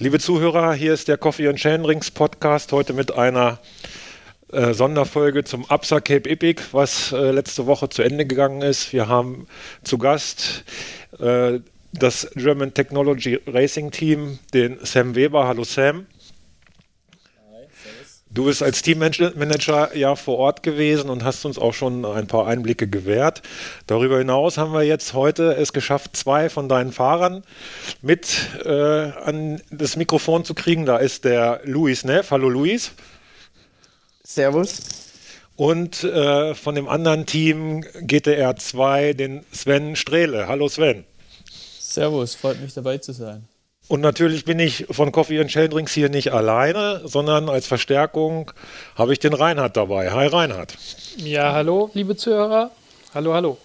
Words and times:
Liebe 0.00 0.20
Zuhörer, 0.20 0.74
hier 0.74 0.94
ist 0.94 1.08
der 1.08 1.18
Coffee 1.18 1.48
and 1.48 1.58
Chain 1.58 1.84
Rings 1.84 2.12
Podcast 2.12 2.70
heute 2.70 2.92
mit 2.92 3.12
einer 3.14 3.58
äh, 4.52 4.72
Sonderfolge 4.72 5.42
zum 5.42 5.68
Absa 5.68 5.98
Cape 5.98 6.30
Epic, 6.30 6.62
was 6.70 7.10
äh, 7.10 7.32
letzte 7.32 7.66
Woche 7.66 7.88
zu 7.88 8.02
Ende 8.02 8.24
gegangen 8.24 8.62
ist. 8.62 8.92
Wir 8.92 9.08
haben 9.08 9.48
zu 9.82 9.98
Gast 9.98 10.62
äh, 11.18 11.58
das 11.92 12.30
German 12.36 12.74
Technology 12.74 13.40
Racing 13.48 13.90
Team, 13.90 14.38
den 14.54 14.78
Sam 14.84 15.16
Weber. 15.16 15.48
Hallo 15.48 15.64
Sam. 15.64 16.06
Du 18.30 18.44
bist 18.44 18.62
als 18.62 18.82
Teammanager 18.82 19.96
ja 19.96 20.14
vor 20.14 20.36
Ort 20.36 20.62
gewesen 20.62 21.08
und 21.08 21.24
hast 21.24 21.46
uns 21.46 21.58
auch 21.58 21.72
schon 21.72 22.04
ein 22.04 22.26
paar 22.26 22.46
Einblicke 22.46 22.86
gewährt. 22.86 23.40
Darüber 23.86 24.18
hinaus 24.18 24.58
haben 24.58 24.72
wir 24.72 24.82
jetzt 24.82 25.14
heute 25.14 25.54
es 25.54 25.72
geschafft, 25.72 26.14
zwei 26.14 26.50
von 26.50 26.68
deinen 26.68 26.92
Fahrern 26.92 27.42
mit 28.02 28.36
äh, 28.64 28.70
an 28.70 29.62
das 29.70 29.96
Mikrofon 29.96 30.44
zu 30.44 30.52
kriegen. 30.52 30.84
Da 30.84 30.98
ist 30.98 31.24
der 31.24 31.62
Luis 31.64 32.04
Neff. 32.04 32.30
Hallo 32.30 32.50
Luis. 32.50 32.92
Servus. 34.22 34.78
Und 35.56 36.04
äh, 36.04 36.54
von 36.54 36.74
dem 36.74 36.86
anderen 36.86 37.24
Team 37.24 37.82
GTR 38.02 38.56
2, 38.56 39.14
den 39.14 39.44
Sven 39.52 39.96
Strehle. 39.96 40.46
Hallo 40.48 40.68
Sven. 40.68 41.04
Servus, 41.80 42.34
freut 42.34 42.60
mich 42.60 42.74
dabei 42.74 42.98
zu 42.98 43.12
sein. 43.12 43.48
Und 43.88 44.02
natürlich 44.02 44.44
bin 44.44 44.58
ich 44.58 44.86
von 44.90 45.12
Coffee 45.12 45.40
and 45.40 45.50
Chain 45.50 45.70
Drinks 45.70 45.94
hier 45.94 46.10
nicht 46.10 46.32
alleine, 46.32 47.00
sondern 47.04 47.48
als 47.48 47.66
Verstärkung 47.66 48.52
habe 48.94 49.14
ich 49.14 49.18
den 49.18 49.32
Reinhard 49.32 49.78
dabei. 49.78 50.12
Hi 50.12 50.26
Reinhard. 50.26 50.76
Ja, 51.16 51.54
hallo, 51.54 51.90
liebe 51.94 52.14
Zuhörer. 52.14 52.70
Hallo, 53.14 53.32
hallo. 53.32 53.56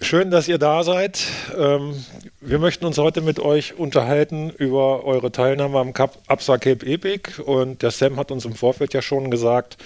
Schön, 0.00 0.30
dass 0.30 0.46
ihr 0.46 0.58
da 0.58 0.84
seid. 0.84 1.20
Ähm, 1.56 2.04
wir 2.40 2.60
möchten 2.60 2.84
uns 2.84 2.98
heute 2.98 3.20
mit 3.20 3.40
euch 3.40 3.76
unterhalten 3.76 4.50
über 4.50 5.04
eure 5.04 5.32
Teilnahme 5.32 5.78
am 5.80 5.92
Cup 5.92 6.18
Absa 6.28 6.58
Cape 6.58 6.86
Epic. 6.86 7.42
Und 7.42 7.82
der 7.82 7.90
Sam 7.90 8.16
hat 8.16 8.30
uns 8.30 8.44
im 8.44 8.54
Vorfeld 8.54 8.94
ja 8.94 9.02
schon 9.02 9.30
gesagt, 9.30 9.76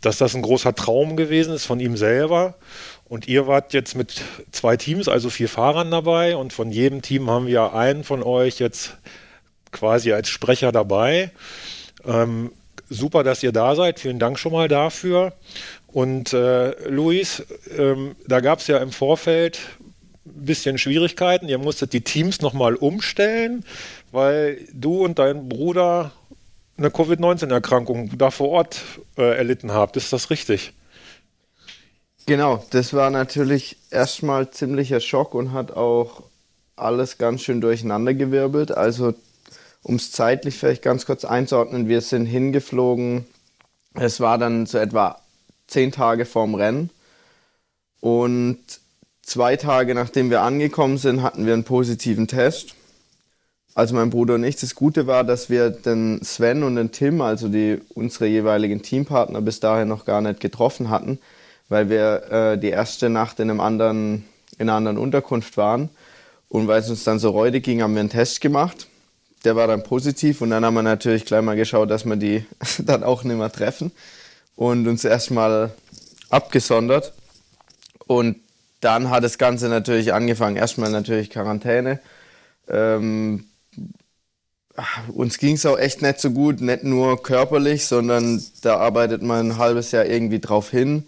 dass 0.00 0.18
das 0.18 0.34
ein 0.34 0.42
großer 0.42 0.74
Traum 0.74 1.16
gewesen 1.16 1.54
ist 1.54 1.66
von 1.66 1.80
ihm 1.80 1.96
selber. 1.96 2.54
Und 3.08 3.26
ihr 3.26 3.46
wart 3.46 3.72
jetzt 3.72 3.94
mit 3.94 4.22
zwei 4.52 4.76
Teams, 4.76 5.08
also 5.08 5.30
vier 5.30 5.48
Fahrern 5.48 5.90
dabei. 5.90 6.36
Und 6.36 6.52
von 6.52 6.70
jedem 6.70 7.00
Team 7.02 7.30
haben 7.30 7.46
wir 7.46 7.74
einen 7.74 8.04
von 8.04 8.22
euch 8.22 8.58
jetzt 8.58 8.98
quasi 9.72 10.12
als 10.12 10.28
Sprecher 10.28 10.72
dabei. 10.72 11.30
Ähm, 12.06 12.52
super, 12.90 13.24
dass 13.24 13.42
ihr 13.42 13.52
da 13.52 13.74
seid. 13.74 14.00
Vielen 14.00 14.18
Dank 14.18 14.38
schon 14.38 14.52
mal 14.52 14.68
dafür. 14.68 15.32
Und 15.86 16.34
äh, 16.34 16.88
Luis, 16.88 17.44
ähm, 17.76 18.14
da 18.26 18.40
gab 18.40 18.58
es 18.58 18.66
ja 18.66 18.78
im 18.78 18.92
Vorfeld 18.92 19.58
ein 20.26 20.44
bisschen 20.44 20.76
Schwierigkeiten. 20.76 21.48
Ihr 21.48 21.58
musstet 21.58 21.94
die 21.94 22.02
Teams 22.02 22.42
nochmal 22.42 22.74
umstellen, 22.74 23.64
weil 24.12 24.58
du 24.74 25.04
und 25.04 25.18
dein 25.18 25.48
Bruder 25.48 26.12
eine 26.76 26.90
Covid-19-Erkrankung 26.90 28.16
da 28.18 28.30
vor 28.30 28.50
Ort 28.50 28.82
äh, 29.16 29.36
erlitten 29.36 29.72
habt. 29.72 29.96
Ist 29.96 30.12
das 30.12 30.30
richtig? 30.30 30.72
Genau, 32.28 32.62
das 32.68 32.92
war 32.92 33.08
natürlich 33.08 33.78
erstmal 33.90 34.50
ziemlicher 34.50 35.00
Schock 35.00 35.34
und 35.34 35.54
hat 35.54 35.70
auch 35.70 36.24
alles 36.76 37.16
ganz 37.16 37.40
schön 37.40 37.62
durcheinandergewirbelt. 37.62 38.70
Also, 38.70 39.14
um 39.82 39.94
es 39.94 40.12
zeitlich 40.12 40.58
vielleicht 40.58 40.82
ganz 40.82 41.06
kurz 41.06 41.24
einzuordnen, 41.24 41.88
wir 41.88 42.02
sind 42.02 42.26
hingeflogen. 42.26 43.24
Es 43.94 44.20
war 44.20 44.36
dann 44.36 44.66
so 44.66 44.76
etwa 44.76 45.22
zehn 45.68 45.90
Tage 45.90 46.26
vorm 46.26 46.54
Rennen. 46.54 46.90
Und 48.00 48.58
zwei 49.22 49.56
Tage 49.56 49.94
nachdem 49.94 50.28
wir 50.28 50.42
angekommen 50.42 50.98
sind, 50.98 51.22
hatten 51.22 51.46
wir 51.46 51.54
einen 51.54 51.64
positiven 51.64 52.28
Test. 52.28 52.74
Also 53.74 53.94
mein 53.94 54.10
Bruder 54.10 54.34
und 54.34 54.44
ich. 54.44 54.56
Das 54.56 54.74
Gute 54.74 55.06
war, 55.06 55.24
dass 55.24 55.48
wir 55.48 55.70
den 55.70 56.22
Sven 56.22 56.62
und 56.62 56.76
den 56.76 56.92
Tim, 56.92 57.22
also 57.22 57.48
die, 57.48 57.80
unsere 57.94 58.26
jeweiligen 58.26 58.82
Teampartner, 58.82 59.40
bis 59.40 59.60
dahin 59.60 59.88
noch 59.88 60.04
gar 60.04 60.20
nicht 60.20 60.40
getroffen 60.40 60.90
hatten 60.90 61.18
weil 61.68 61.90
wir 61.90 62.22
äh, 62.30 62.58
die 62.58 62.70
erste 62.70 63.08
Nacht 63.08 63.40
in, 63.40 63.50
einem 63.50 63.60
anderen, 63.60 64.24
in 64.58 64.68
einer 64.68 64.74
anderen 64.74 64.98
Unterkunft 64.98 65.56
waren. 65.56 65.90
Und 66.48 66.66
weil 66.66 66.80
es 66.80 66.88
uns 66.88 67.04
dann 67.04 67.18
so 67.18 67.30
räudig 67.30 67.64
ging, 67.64 67.82
haben 67.82 67.94
wir 67.94 68.00
einen 68.00 68.08
Test 68.08 68.40
gemacht. 68.40 68.86
Der 69.44 69.54
war 69.54 69.66
dann 69.66 69.82
positiv 69.82 70.40
und 70.40 70.50
dann 70.50 70.64
haben 70.64 70.74
wir 70.74 70.82
natürlich 70.82 71.24
gleich 71.24 71.42
mal 71.42 71.56
geschaut, 71.56 71.90
dass 71.90 72.04
wir 72.04 72.16
die 72.16 72.44
dann 72.78 73.04
auch 73.04 73.22
nicht 73.22 73.36
mehr 73.36 73.52
treffen 73.52 73.92
und 74.56 74.88
uns 74.88 75.04
erstmal 75.04 75.70
abgesondert. 76.30 77.12
Und 78.06 78.36
dann 78.80 79.10
hat 79.10 79.24
das 79.24 79.38
Ganze 79.38 79.68
natürlich 79.68 80.12
angefangen. 80.14 80.56
Erstmal 80.56 80.90
natürlich 80.90 81.30
Quarantäne. 81.30 82.00
Ähm, 82.68 83.44
uns 85.12 85.38
ging 85.38 85.56
es 85.56 85.66
auch 85.66 85.78
echt 85.78 86.02
nicht 86.02 86.20
so 86.20 86.30
gut, 86.30 86.60
nicht 86.60 86.84
nur 86.84 87.22
körperlich, 87.22 87.86
sondern 87.86 88.42
da 88.62 88.76
arbeitet 88.76 89.22
man 89.22 89.50
ein 89.50 89.58
halbes 89.58 89.90
Jahr 89.90 90.06
irgendwie 90.06 90.38
drauf 90.38 90.70
hin 90.70 91.04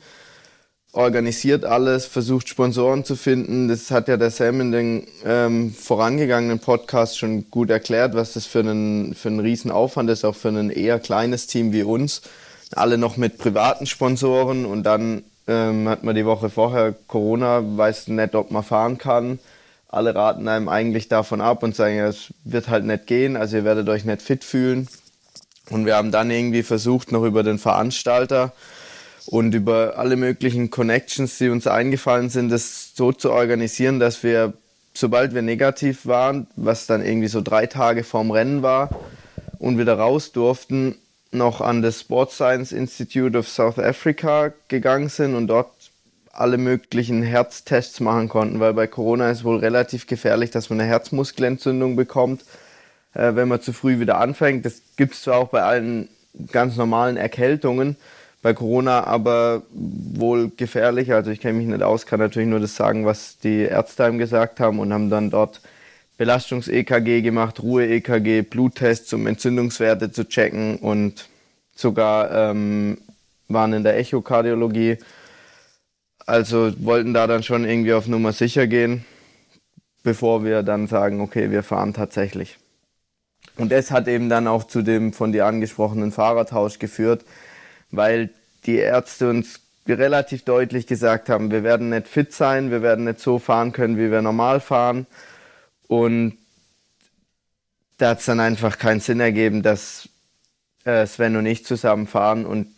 organisiert 0.93 1.65
alles, 1.65 2.07
versucht 2.07 2.49
Sponsoren 2.49 3.05
zu 3.05 3.15
finden. 3.17 3.69
Das 3.69 3.91
hat 3.91 4.09
ja 4.09 4.17
der 4.17 4.31
Sam 4.31 4.61
in 4.61 4.73
den 4.73 5.07
ähm, 5.25 5.73
vorangegangenen 5.73 6.59
Podcast 6.59 7.19
schon 7.19 7.51
gut 7.51 7.71
erklärt, 7.71 8.15
was 8.15 8.33
das 8.33 8.47
für 8.47 8.61
einen, 8.61 9.15
für 9.15 9.29
einen 9.29 9.41
Riesenaufwand 9.41 10.11
ist, 10.11 10.25
auch 10.25 10.35
für 10.35 10.49
ein 10.49 10.71
eher 10.71 10.99
kleines 10.99 11.47
Team 11.47 11.73
wie 11.73 11.85
uns. 11.85 12.23
Alle 12.75 12.99
noch 12.99 13.17
mit 13.17 13.39
privaten 13.39 13.87
Sponsoren 13.87 14.65
und 14.65 14.83
dann 14.83 15.23
ähm, 15.47 15.89
hat 15.89 16.03
man 16.03 16.15
die 16.15 16.27
Woche 16.27 16.51
vorher 16.51 16.95
Corona, 17.07 17.63
weiß 17.65 18.09
nicht, 18.09 18.35
ob 18.35 18.51
man 18.51 18.63
fahren 18.63 18.99
kann. 18.99 19.39
Alle 19.89 20.15
raten 20.15 20.47
einem 20.47 20.69
eigentlich 20.69 21.09
davon 21.09 21.41
ab 21.41 21.63
und 21.63 21.75
sagen, 21.75 21.97
ja, 21.97 22.09
es 22.09 22.33
wird 22.45 22.69
halt 22.69 22.85
nicht 22.85 23.07
gehen, 23.07 23.37
also 23.37 23.57
ihr 23.57 23.65
werdet 23.65 23.89
euch 23.89 24.05
nicht 24.05 24.23
fit 24.23 24.45
fühlen. 24.45 24.89
Und 25.69 25.87
wir 25.87 25.97
haben 25.97 26.11
dann 26.11 26.31
irgendwie 26.31 26.63
versucht, 26.63 27.13
noch 27.13 27.25
über 27.25 27.43
den 27.43 27.59
Veranstalter 27.59 28.53
und 29.31 29.55
über 29.55 29.95
alle 29.97 30.17
möglichen 30.17 30.71
Connections, 30.71 31.39
die 31.39 31.51
uns 31.51 31.69
eingefallen 31.69 32.31
sind, 32.31 32.51
das 32.51 32.97
so 32.97 33.13
zu 33.13 33.31
organisieren, 33.31 34.01
dass 34.01 34.25
wir, 34.25 34.55
sobald 34.93 35.35
wir 35.35 35.43
negativ 35.43 36.05
waren, 36.05 36.49
was 36.57 36.87
dann 36.87 37.05
irgendwie 37.05 37.29
so 37.29 37.41
drei 37.41 37.67
Tage 37.67 38.03
vorm 38.03 38.33
Rennen 38.33 38.63
war 38.63 38.91
und 39.61 39.79
wieder 39.79 39.97
raus 39.97 40.33
durften, 40.33 40.97
noch 41.31 41.61
an 41.61 41.81
das 41.81 42.01
Sports 42.01 42.35
Science 42.35 42.73
Institute 42.73 43.39
of 43.39 43.49
South 43.49 43.79
Africa 43.79 44.53
gegangen 44.67 45.09
sind 45.09 45.37
und 45.37 45.47
dort 45.47 45.71
alle 46.33 46.59
möglichen 46.59 47.23
Herztests 47.23 48.01
machen 48.01 48.29
konnten, 48.29 48.59
weil 48.59 48.75
bei 48.75 48.89
Corona 48.89 49.31
ist 49.31 49.45
wohl 49.45 49.59
relativ 49.59 50.09
gefährlich, 50.09 50.51
dass 50.51 50.71
man 50.71 50.81
eine 50.81 50.89
Herzmuskelentzündung 50.89 51.95
bekommt, 51.95 52.43
äh, 53.15 53.37
wenn 53.37 53.47
man 53.47 53.61
zu 53.61 53.73
früh 53.73 54.01
wieder 54.01 54.19
anfängt. 54.19 54.65
Das 54.65 54.83
gibt 54.97 55.15
es 55.15 55.23
zwar 55.23 55.39
auch 55.39 55.49
bei 55.49 55.63
allen 55.63 56.09
ganz 56.51 56.77
normalen 56.77 57.17
Erkältungen, 57.17 57.97
bei 58.43 58.55
Corona 58.55 59.05
aber 59.05 59.63
wohl 59.73 60.51
gefährlich. 60.57 61.13
Also 61.13 61.31
ich 61.31 61.41
kenne 61.41 61.59
mich 61.59 61.67
nicht 61.67 61.83
aus, 61.83 62.07
kann 62.07 62.21
natürlich 62.21 62.49
nur 62.49 62.61
das 62.61 62.77
sagen, 62.77 63.05
was 63.05 63.39
die 63.39 63.61
Ärzte 63.61 64.05
einem 64.05 64.19
gesagt 64.19 64.61
haben 64.61 64.79
und 64.79 64.93
haben 64.93 65.11
dann 65.11 65.31
dort 65.31 65.61
Belastungs-EKG 66.17 67.23
gemacht, 67.23 67.63
Ruhe-EKG, 67.63 68.43
Bluttests, 68.43 69.13
um 69.13 69.27
Entzündungswerte 69.27 70.13
zu 70.13 70.29
checken 70.29 70.77
und 70.77 71.29
sogar 71.75 72.31
ähm, 72.31 72.99
waren 73.49 73.73
in 73.73 73.85
der 73.85 73.97
Echokardiologie. 73.99 74.99
Also 76.27 76.73
wollten 76.85 77.15
da 77.15 77.27
dann 77.27 77.43
schon 77.43 77.65
irgendwie 77.65 77.95
auf 77.95 78.07
Nummer 78.07 78.33
sicher 78.33 78.67
gehen, 78.67 79.05
bevor 80.03 80.45
wir 80.45 80.63
dann 80.63 80.87
sagen, 80.87 81.21
okay, 81.21 81.51
wir 81.51 81.63
fahren 81.63 81.95
tatsächlich. 81.95 82.59
Und 83.57 83.73
das 83.73 83.91
hat 83.91 84.07
eben 84.07 84.29
dann 84.29 84.47
auch 84.47 84.65
zu 84.65 84.83
dem 84.83 85.13
von 85.13 85.33
dir 85.33 85.47
angesprochenen 85.47 86.13
Fahrertausch 86.13 86.79
geführt, 86.79 87.25
weil 87.91 88.31
die 88.67 88.77
Ärzte 88.77 89.29
uns 89.29 89.61
relativ 89.89 90.45
deutlich 90.45 90.87
gesagt 90.87 91.29
haben, 91.29 91.51
wir 91.51 91.65
werden 91.65 91.91
nicht 91.91 92.07
fit 92.07 92.33
sein, 92.33 92.71
wir 92.71 92.83
werden 92.83 93.05
nicht 93.05 93.21
so 93.21 93.39
fahren 93.39 93.73
können, 93.73 93.97
wie 93.97 94.11
wir 94.11 94.23
normal 94.23 94.61
fahren. 94.61 95.07
Und 95.89 96.39
da 97.99 98.11
hat 98.11 98.21
es 98.21 98.27
dann 98.27 98.41
einfach 98.41 98.79
keinen 98.79 99.01
Sinn 99.01 99.21
ergeben, 99.21 99.63
dass 99.63 100.09
äh, 100.85 101.07
Sven 101.07 101.37
und 101.37 101.47
ich 101.47 101.65
zusammen 101.65 102.07
fahren. 102.07 102.47
Und 102.47 102.69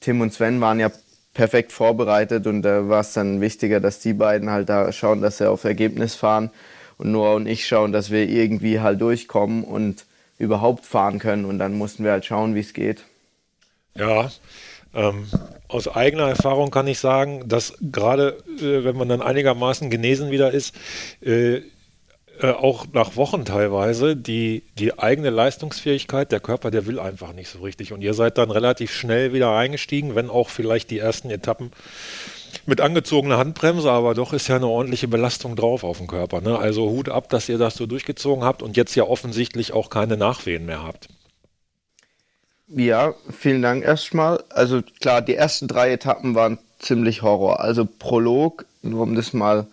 Tim 0.00 0.20
und 0.20 0.32
Sven 0.32 0.60
waren 0.60 0.80
ja 0.80 0.90
perfekt 1.34 1.72
vorbereitet 1.72 2.46
und 2.46 2.62
da 2.62 2.88
war 2.88 3.00
es 3.00 3.12
dann 3.12 3.40
wichtiger, 3.40 3.80
dass 3.80 4.00
die 4.00 4.12
beiden 4.12 4.50
halt 4.50 4.68
da 4.68 4.92
schauen, 4.92 5.22
dass 5.22 5.38
sie 5.38 5.48
auf 5.48 5.64
Ergebnis 5.64 6.14
fahren 6.14 6.50
und 6.98 7.10
Noah 7.12 7.36
und 7.36 7.46
ich 7.46 7.66
schauen, 7.66 7.92
dass 7.92 8.10
wir 8.10 8.28
irgendwie 8.28 8.80
halt 8.80 9.00
durchkommen 9.00 9.64
und 9.64 10.04
überhaupt 10.38 10.86
fahren 10.86 11.18
können. 11.18 11.44
Und 11.44 11.58
dann 11.58 11.74
mussten 11.74 12.04
wir 12.04 12.12
halt 12.12 12.24
schauen, 12.24 12.54
wie 12.54 12.60
es 12.60 12.74
geht. 12.74 13.04
Ja, 13.94 14.30
ähm, 14.94 15.26
aus 15.68 15.88
eigener 15.88 16.28
Erfahrung 16.28 16.70
kann 16.70 16.86
ich 16.86 16.98
sagen, 16.98 17.48
dass 17.48 17.74
gerade 17.80 18.36
äh, 18.60 18.84
wenn 18.84 18.96
man 18.96 19.08
dann 19.08 19.22
einigermaßen 19.22 19.90
genesen 19.90 20.30
wieder 20.30 20.52
ist, 20.52 20.74
äh, 21.22 21.62
äh, 22.40 22.50
auch 22.50 22.86
nach 22.92 23.16
Wochen 23.16 23.44
teilweise 23.44 24.16
die, 24.16 24.64
die 24.78 24.98
eigene 24.98 25.30
Leistungsfähigkeit, 25.30 26.32
der 26.32 26.40
Körper, 26.40 26.70
der 26.70 26.86
will 26.86 26.98
einfach 26.98 27.32
nicht 27.32 27.48
so 27.48 27.60
richtig. 27.60 27.92
Und 27.92 28.02
ihr 28.02 28.14
seid 28.14 28.38
dann 28.38 28.50
relativ 28.50 28.92
schnell 28.92 29.32
wieder 29.32 29.54
eingestiegen, 29.54 30.14
wenn 30.14 30.30
auch 30.30 30.48
vielleicht 30.48 30.90
die 30.90 30.98
ersten 30.98 31.30
Etappen 31.30 31.72
mit 32.66 32.80
angezogener 32.80 33.38
Handbremse, 33.38 33.90
aber 33.90 34.14
doch 34.14 34.32
ist 34.32 34.48
ja 34.48 34.56
eine 34.56 34.66
ordentliche 34.66 35.08
Belastung 35.08 35.56
drauf 35.56 35.84
auf 35.84 35.98
dem 35.98 36.06
Körper. 36.06 36.40
Ne? 36.40 36.58
Also 36.58 36.88
Hut 36.88 37.08
ab, 37.08 37.28
dass 37.28 37.48
ihr 37.48 37.58
das 37.58 37.76
so 37.76 37.86
durchgezogen 37.86 38.44
habt 38.44 38.62
und 38.62 38.76
jetzt 38.76 38.94
ja 38.94 39.04
offensichtlich 39.04 39.72
auch 39.72 39.90
keine 39.90 40.16
Nachwehen 40.16 40.66
mehr 40.66 40.82
habt. 40.82 41.08
Ja, 42.74 43.14
vielen 43.30 43.60
Dank 43.60 43.84
erstmal. 43.84 44.42
Also 44.48 44.80
klar, 45.00 45.20
die 45.20 45.34
ersten 45.34 45.68
drei 45.68 45.92
Etappen 45.92 46.34
waren 46.34 46.58
ziemlich 46.78 47.20
Horror. 47.20 47.60
Also 47.60 47.86
Prolog, 47.86 48.64
nur 48.80 49.02
um 49.02 49.14
das 49.14 49.34
mal 49.34 49.66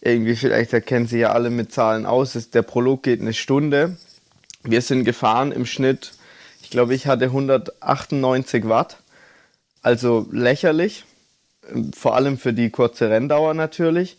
irgendwie, 0.00 0.34
vielleicht 0.34 0.72
erkennen 0.72 1.06
Sie 1.06 1.18
ja 1.18 1.32
alle 1.32 1.50
mit 1.50 1.72
Zahlen 1.72 2.06
aus, 2.06 2.36
ist, 2.36 2.54
der 2.54 2.62
Prolog 2.62 3.02
geht 3.02 3.20
eine 3.20 3.34
Stunde. 3.34 3.98
Wir 4.62 4.80
sind 4.80 5.04
gefahren 5.04 5.52
im 5.52 5.66
Schnitt, 5.66 6.12
ich 6.62 6.70
glaube, 6.70 6.94
ich 6.94 7.06
hatte 7.06 7.26
198 7.26 8.68
Watt. 8.68 8.98
Also 9.82 10.26
lächerlich, 10.32 11.04
vor 11.94 12.16
allem 12.16 12.38
für 12.38 12.54
die 12.54 12.70
kurze 12.70 13.10
Renndauer 13.10 13.52
natürlich, 13.52 14.16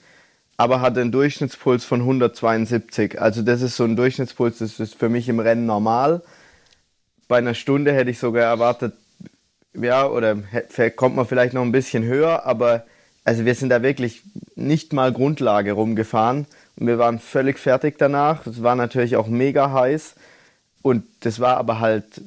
aber 0.55 0.81
hatte 0.81 1.01
einen 1.01 1.11
Durchschnittspuls 1.11 1.83
von 1.83 2.01
172. 2.01 3.19
Also 3.19 3.41
das 3.41 3.61
ist 3.61 3.75
so 3.75 3.85
ein 3.85 3.95
Durchschnittspuls, 3.95 4.59
das 4.59 4.79
ist 4.79 4.95
für 4.95 5.09
mich 5.09 5.29
im 5.29 5.39
Rennen 5.39 5.65
normal. 5.65 6.21
Bei 7.29 7.37
einer 7.37 7.53
Stunde 7.53 7.93
hätte 7.93 8.09
ich 8.09 8.17
sogar 8.17 8.43
erwartet, 8.43 8.95
ja, 9.73 10.07
oder 10.07 10.35
kommt 10.95 11.15
man 11.15 11.27
vielleicht 11.27 11.53
noch 11.53 11.61
ein 11.61 11.71
bisschen 11.71 12.03
höher, 12.03 12.45
aber 12.47 12.85
also 13.23 13.45
wir 13.45 13.53
sind 13.53 13.69
da 13.69 13.83
wirklich 13.83 14.23
nicht 14.55 14.93
mal 14.93 15.13
Grundlage 15.13 15.73
rumgefahren 15.73 16.47
und 16.75 16.87
wir 16.87 16.97
waren 16.97 17.19
völlig 17.19 17.59
fertig 17.59 17.99
danach. 17.99 18.47
Es 18.47 18.63
war 18.63 18.75
natürlich 18.75 19.15
auch 19.15 19.27
mega 19.27 19.71
heiß 19.71 20.15
und 20.81 21.03
das 21.19 21.39
war 21.39 21.57
aber 21.57 21.79
halt 21.79 22.19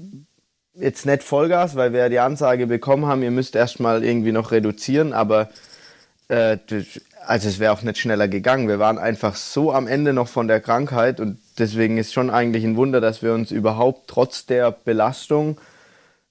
jetzt 0.74 1.04
nicht 1.04 1.24
Vollgas, 1.24 1.74
weil 1.74 1.92
wir 1.92 2.08
die 2.08 2.20
Ansage 2.20 2.68
bekommen 2.68 3.06
haben, 3.06 3.24
ihr 3.24 3.32
müsst 3.32 3.56
erstmal 3.56 4.04
irgendwie 4.04 4.30
noch 4.30 4.52
reduzieren, 4.52 5.12
aber 5.12 5.50
äh, 6.28 6.58
also 7.26 7.48
es 7.48 7.58
wäre 7.58 7.72
auch 7.72 7.82
nicht 7.82 7.98
schneller 7.98 8.28
gegangen. 8.28 8.68
Wir 8.68 8.78
waren 8.78 8.98
einfach 8.98 9.34
so 9.34 9.72
am 9.72 9.88
Ende 9.88 10.12
noch 10.12 10.28
von 10.28 10.46
der 10.46 10.60
Krankheit 10.60 11.18
und 11.18 11.38
deswegen 11.58 11.98
ist 11.98 12.12
schon 12.12 12.30
eigentlich 12.30 12.64
ein 12.64 12.76
Wunder, 12.76 13.00
dass 13.00 13.22
wir 13.22 13.34
uns 13.34 13.50
überhaupt 13.50 14.08
trotz 14.08 14.46
der 14.46 14.70
Belastung 14.70 15.58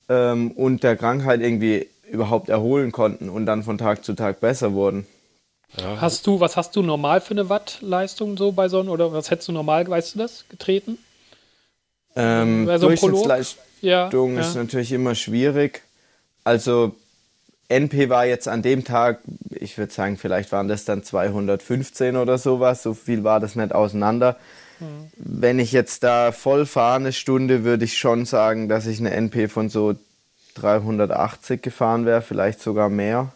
ähm, 0.09 0.51
und 0.51 0.83
der 0.83 0.95
Krankheit 0.95 1.41
irgendwie 1.41 1.87
überhaupt 2.09 2.49
erholen 2.49 2.91
konnten 2.91 3.29
und 3.29 3.45
dann 3.45 3.63
von 3.63 3.77
Tag 3.77 4.03
zu 4.03 4.13
Tag 4.13 4.39
besser 4.41 4.73
wurden. 4.73 5.07
Ja. 5.77 6.01
Hast 6.01 6.27
du, 6.27 6.39
was 6.39 6.57
hast 6.57 6.75
du 6.75 6.81
normal 6.81 7.21
für 7.21 7.31
eine 7.31 7.47
Wattleistung 7.47 8.35
so 8.37 8.51
bei 8.51 8.67
Sonnen 8.67 8.89
oder 8.89 9.13
was 9.13 9.31
hättest 9.31 9.47
du 9.47 9.53
normal, 9.53 9.87
weißt 9.87 10.15
du 10.15 10.19
das, 10.19 10.45
getreten? 10.49 10.97
Ähm, 12.15 12.67
so 12.77 12.87
Durchschnittsleistung 12.87 13.65
ja, 13.81 14.09
ja. 14.11 14.39
ist 14.41 14.55
natürlich 14.55 14.91
immer 14.91 15.15
schwierig. 15.15 15.81
Also 16.43 16.93
NP 17.69 18.09
war 18.09 18.25
jetzt 18.25 18.49
an 18.49 18.61
dem 18.61 18.83
Tag, 18.83 19.19
ich 19.49 19.77
würde 19.77 19.93
sagen, 19.93 20.17
vielleicht 20.17 20.51
waren 20.51 20.67
das 20.67 20.83
dann 20.83 21.03
215 21.03 22.17
oder 22.17 22.37
sowas, 22.37 22.83
so 22.83 22.93
viel 22.93 23.23
war 23.23 23.39
das 23.39 23.55
nicht 23.55 23.73
auseinander. 23.73 24.35
Mhm. 24.81 25.11
Wenn 25.15 25.59
ich 25.59 25.71
jetzt 25.71 26.03
da 26.03 26.31
voll 26.31 26.65
fahre 26.65 26.95
eine 26.95 27.13
Stunde, 27.13 27.63
würde 27.63 27.85
ich 27.85 27.97
schon 27.97 28.25
sagen, 28.25 28.67
dass 28.67 28.87
ich 28.87 28.99
eine 28.99 29.11
NP 29.11 29.47
von 29.47 29.69
so 29.69 29.95
380 30.55 31.61
gefahren 31.61 32.05
wäre, 32.05 32.21
vielleicht 32.21 32.59
sogar 32.59 32.89
mehr. 32.89 33.33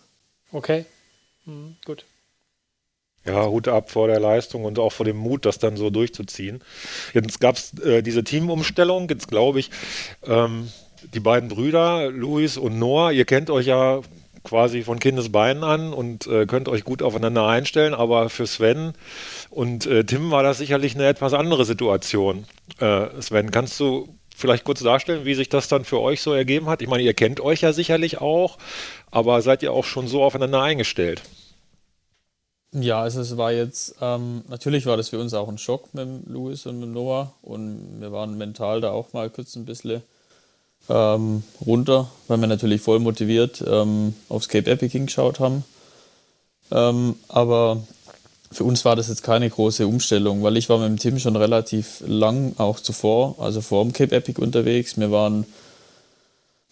Okay, 0.52 0.86
mhm, 1.46 1.78
gut. 1.86 2.06
Ja, 3.26 3.48
Hut 3.48 3.68
ab 3.68 3.90
vor 3.90 4.08
der 4.08 4.20
Leistung 4.20 4.66
und 4.66 4.78
auch 4.78 4.92
vor 4.92 5.06
dem 5.06 5.18
Mut, 5.18 5.46
das 5.46 5.58
dann 5.58 5.78
so 5.78 5.90
durchzuziehen. 5.90 6.64
Jetzt 7.14 7.40
gab 7.40 7.56
es 7.56 7.74
äh, 7.80 8.04
diese 8.04 8.24
Teamumstellung. 8.24 9.10
Jetzt 9.10 9.30
glaube 9.30 9.60
ich, 9.60 9.72
ähm, 10.28 10.70
die 11.14 11.20
beiden 11.20 11.50
Brüder, 11.50 12.12
Luis 12.12 12.58
und 12.58 12.78
Noah, 12.78 13.12
ihr 13.12 13.26
kennt 13.26 13.50
euch 13.50 13.66
ja 13.66 14.02
quasi 14.46 14.84
von 14.84 15.00
Kindesbeinen 15.00 15.64
an 15.64 15.94
und 15.94 16.28
äh, 16.28 16.46
könnt 16.46 16.70
euch 16.70 16.86
gut 16.86 17.02
aufeinander 17.02 17.46
einstellen. 17.48 17.94
Aber 17.94 18.30
für 18.30 18.48
Sven 18.48 18.94
und 19.50 19.86
äh, 19.86 20.06
Tim 20.06 20.32
war 20.32 20.44
das 20.44 20.60
sicherlich 20.60 20.96
eine 20.96 21.08
etwas 21.08 21.34
andere 21.34 21.66
Situation. 21.66 22.46
Äh, 22.80 23.22
Sven, 23.22 23.52
kannst 23.52 23.80
du 23.80 24.08
vielleicht 24.36 24.64
kurz 24.64 24.82
darstellen, 24.82 25.26
wie 25.26 25.34
sich 25.34 25.50
das 25.50 25.68
dann 25.68 25.86
für 25.86 26.00
euch 26.00 26.22
so 26.22 26.34
ergeben 26.34 26.68
hat? 26.68 26.82
Ich 26.82 26.88
meine, 26.88 27.04
ihr 27.04 27.14
kennt 27.14 27.42
euch 27.42 27.62
ja 27.62 27.74
sicherlich 27.74 28.22
auch, 28.22 28.58
aber 29.12 29.42
seid 29.42 29.64
ihr 29.64 29.74
auch 29.74 29.86
schon 29.86 30.08
so 30.08 30.24
aufeinander 30.24 30.62
eingestellt? 30.62 31.22
Ja, 32.74 33.02
also 33.02 33.22
es 33.22 33.38
war 33.38 33.54
jetzt, 33.54 33.96
ähm, 34.02 34.44
natürlich 34.50 34.86
war 34.86 34.98
das 34.98 35.10
für 35.10 35.20
uns 35.20 35.34
auch 35.34 35.48
ein 35.48 35.58
Schock 35.58 35.94
mit 35.94 36.28
Louis 36.28 36.66
und 36.66 36.80
mit 36.82 36.90
Noah 36.90 37.34
und 37.42 38.02
wir 38.02 38.12
waren 38.12 38.38
mental 38.38 38.82
da 38.82 38.92
auch 38.92 39.14
mal 39.14 39.30
kurz 39.30 39.56
ein 39.56 39.64
bisschen 39.66 40.04
ähm, 40.90 41.44
runter, 41.66 42.10
weil 42.28 42.40
wir 42.40 42.48
natürlich 42.48 42.82
voll 42.82 43.00
motiviert 43.00 43.64
ähm, 43.66 44.14
aufs 44.30 44.50
Cape 44.50 44.70
Epic 44.70 44.92
hingeschaut 44.92 45.40
haben. 45.40 45.64
Ähm, 46.72 47.16
aber 47.28 47.84
für 48.52 48.64
uns 48.64 48.86
war 48.86 48.96
das 48.96 49.10
jetzt 49.10 49.24
keine 49.24 49.50
große 49.50 49.86
Umstellung, 49.88 50.44
weil 50.44 50.58
ich 50.58 50.70
war 50.70 50.78
mit 50.78 50.88
dem 50.88 51.00
Tim 51.00 51.20
schon 51.20 51.36
relativ 51.36 52.04
lang 52.06 52.54
auch 52.58 52.80
zuvor, 52.80 53.36
also 53.40 53.62
vor 53.62 53.84
dem 53.84 53.94
Cape 53.94 54.16
Epic 54.16 54.42
unterwegs. 54.42 54.98
Wir 54.98 55.12
waren 55.12 55.46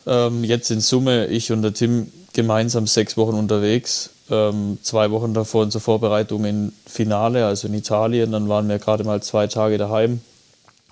ähm, 0.06 0.44
jetzt 0.44 0.72
in 0.72 0.82
Summe, 0.82 1.28
ich 1.28 1.52
und 1.52 1.62
der 1.62 1.74
Tim, 1.74 2.12
gemeinsam 2.34 2.88
sechs 2.88 3.16
Wochen 3.16 3.36
unterwegs. 3.36 4.10
Ähm, 4.30 4.80
zwei 4.82 5.12
Wochen 5.12 5.34
davor 5.34 5.70
zur 5.70 5.82
Vorbereitung 5.82 6.46
in 6.46 6.74
Finale, 6.86 7.46
also 7.46 7.68
in 7.68 7.74
Italien. 7.74 8.32
Dann 8.32 8.50
waren 8.50 8.68
wir 8.68 8.80
gerade 8.80 9.04
mal 9.04 9.22
zwei 9.22 9.48
Tage 9.48 9.78
daheim. 9.78 10.22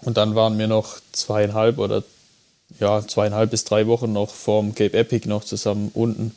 Und 0.01 0.17
dann 0.17 0.35
waren 0.35 0.57
wir 0.57 0.67
noch 0.67 0.99
zweieinhalb 1.11 1.77
oder 1.77 2.03
ja, 2.79 3.05
zweieinhalb 3.05 3.51
bis 3.51 3.63
drei 3.63 3.87
Wochen 3.87 4.13
noch 4.13 4.29
vorm 4.29 4.75
Cape 4.75 4.97
Epic 4.97 5.27
noch 5.27 5.43
zusammen 5.43 5.91
unten. 5.93 6.35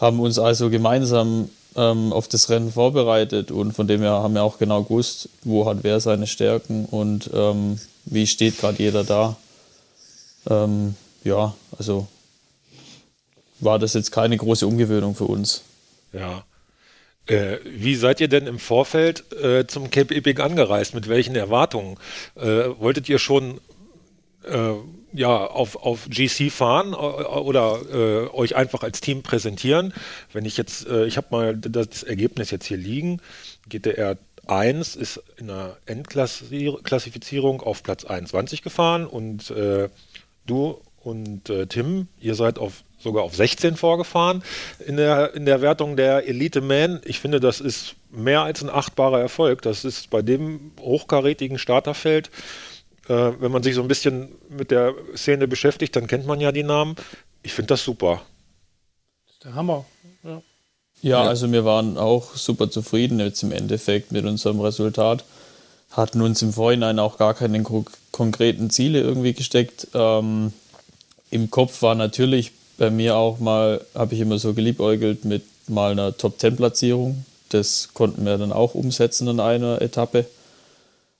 Haben 0.00 0.20
uns 0.20 0.38
also 0.38 0.70
gemeinsam 0.70 1.48
ähm, 1.76 2.12
auf 2.12 2.28
das 2.28 2.50
Rennen 2.50 2.72
vorbereitet 2.72 3.50
und 3.50 3.72
von 3.72 3.86
dem 3.86 4.00
her 4.02 4.10
haben 4.10 4.34
wir 4.34 4.42
auch 4.42 4.58
genau 4.58 4.82
gewusst, 4.82 5.28
wo 5.44 5.66
hat 5.66 5.78
wer 5.82 6.00
seine 6.00 6.26
Stärken 6.26 6.86
und 6.86 7.30
ähm, 7.32 7.78
wie 8.04 8.26
steht 8.26 8.58
gerade 8.58 8.78
jeder 8.82 9.04
da. 9.04 9.36
Ähm, 10.50 10.96
ja, 11.24 11.54
also 11.78 12.08
war 13.60 13.78
das 13.78 13.94
jetzt 13.94 14.10
keine 14.10 14.36
große 14.36 14.66
Umgewöhnung 14.66 15.14
für 15.14 15.24
uns. 15.24 15.62
Ja. 16.12 16.44
Äh, 17.26 17.58
wie 17.64 17.94
seid 17.94 18.20
ihr 18.20 18.28
denn 18.28 18.48
im 18.48 18.58
Vorfeld 18.58 19.32
äh, 19.32 19.66
zum 19.66 19.90
Cape 19.90 20.14
Epic 20.14 20.42
angereist? 20.42 20.94
Mit 20.94 21.08
welchen 21.08 21.36
Erwartungen? 21.36 21.96
Äh, 22.34 22.70
wolltet 22.78 23.08
ihr 23.08 23.20
schon 23.20 23.60
äh, 24.44 24.72
ja, 25.12 25.46
auf, 25.46 25.76
auf 25.76 26.08
GC 26.08 26.50
fahren 26.50 26.92
äh, 26.92 26.96
oder 26.96 27.80
äh, 27.92 28.28
euch 28.34 28.56
einfach 28.56 28.82
als 28.82 29.00
Team 29.00 29.22
präsentieren. 29.22 29.92
Wenn 30.32 30.44
ich 30.44 30.56
jetzt, 30.56 30.86
äh, 30.86 31.06
ich 31.06 31.16
habe 31.16 31.28
mal 31.30 31.56
das 31.56 32.02
Ergebnis 32.02 32.50
jetzt 32.50 32.66
hier 32.66 32.76
liegen, 32.76 33.20
GTR 33.68 34.16
1 34.46 34.96
ist 34.96 35.22
in 35.36 35.48
der 35.48 35.76
Endklassifizierung 35.86 37.60
auf 37.60 37.82
Platz 37.82 38.04
21 38.04 38.62
gefahren 38.62 39.06
und 39.06 39.50
äh, 39.50 39.88
du 40.46 40.80
und 41.04 41.50
äh, 41.50 41.66
Tim, 41.66 42.08
ihr 42.20 42.34
seid 42.34 42.58
auf, 42.58 42.84
sogar 42.98 43.24
auf 43.24 43.34
16 43.34 43.76
vorgefahren 43.76 44.42
in 44.86 44.96
der, 44.96 45.34
in 45.34 45.46
der 45.46 45.60
Wertung 45.60 45.96
der 45.96 46.28
Elite 46.28 46.60
Man. 46.60 47.00
Ich 47.04 47.18
finde, 47.18 47.40
das 47.40 47.60
ist 47.60 47.96
mehr 48.10 48.42
als 48.42 48.62
ein 48.62 48.70
achtbarer 48.70 49.20
Erfolg. 49.20 49.62
Das 49.62 49.84
ist 49.84 50.10
bei 50.10 50.22
dem 50.22 50.72
hochkarätigen 50.80 51.58
Starterfeld 51.58 52.30
äh, 53.08 53.32
wenn 53.40 53.50
man 53.52 53.62
sich 53.62 53.74
so 53.74 53.82
ein 53.82 53.88
bisschen 53.88 54.28
mit 54.48 54.70
der 54.70 54.94
Szene 55.16 55.48
beschäftigt, 55.48 55.96
dann 55.96 56.06
kennt 56.06 56.26
man 56.26 56.40
ja 56.40 56.52
die 56.52 56.62
Namen. 56.62 56.96
Ich 57.42 57.52
finde 57.52 57.68
das 57.68 57.84
super. 57.84 58.22
Das 59.26 59.34
ist 59.34 59.44
der 59.44 59.54
Hammer. 59.54 59.84
Ja. 60.22 60.42
ja, 61.02 61.22
also 61.22 61.50
wir 61.50 61.64
waren 61.64 61.98
auch 61.98 62.36
super 62.36 62.70
zufrieden 62.70 63.18
jetzt 63.18 63.42
im 63.42 63.52
Endeffekt 63.52 64.12
mit 64.12 64.24
unserem 64.24 64.60
Resultat. 64.60 65.24
Hatten 65.90 66.22
uns 66.22 66.40
im 66.42 66.52
Vorhinein 66.52 66.98
auch 66.98 67.18
gar 67.18 67.34
keine 67.34 67.62
konkreten 68.12 68.70
Ziele 68.70 69.00
irgendwie 69.00 69.34
gesteckt. 69.34 69.88
Ähm, 69.94 70.52
Im 71.30 71.50
Kopf 71.50 71.82
war 71.82 71.94
natürlich 71.94 72.52
bei 72.78 72.90
mir 72.90 73.16
auch 73.16 73.40
mal, 73.40 73.84
habe 73.94 74.14
ich 74.14 74.20
immer 74.20 74.38
so 74.38 74.54
geliebäugelt 74.54 75.24
mit 75.24 75.42
mal 75.68 75.92
einer 75.92 76.16
Top-10-Platzierung. 76.16 77.24
Das 77.50 77.90
konnten 77.92 78.24
wir 78.24 78.38
dann 78.38 78.52
auch 78.52 78.74
umsetzen 78.74 79.28
in 79.28 79.40
einer 79.40 79.82
Etappe. 79.82 80.24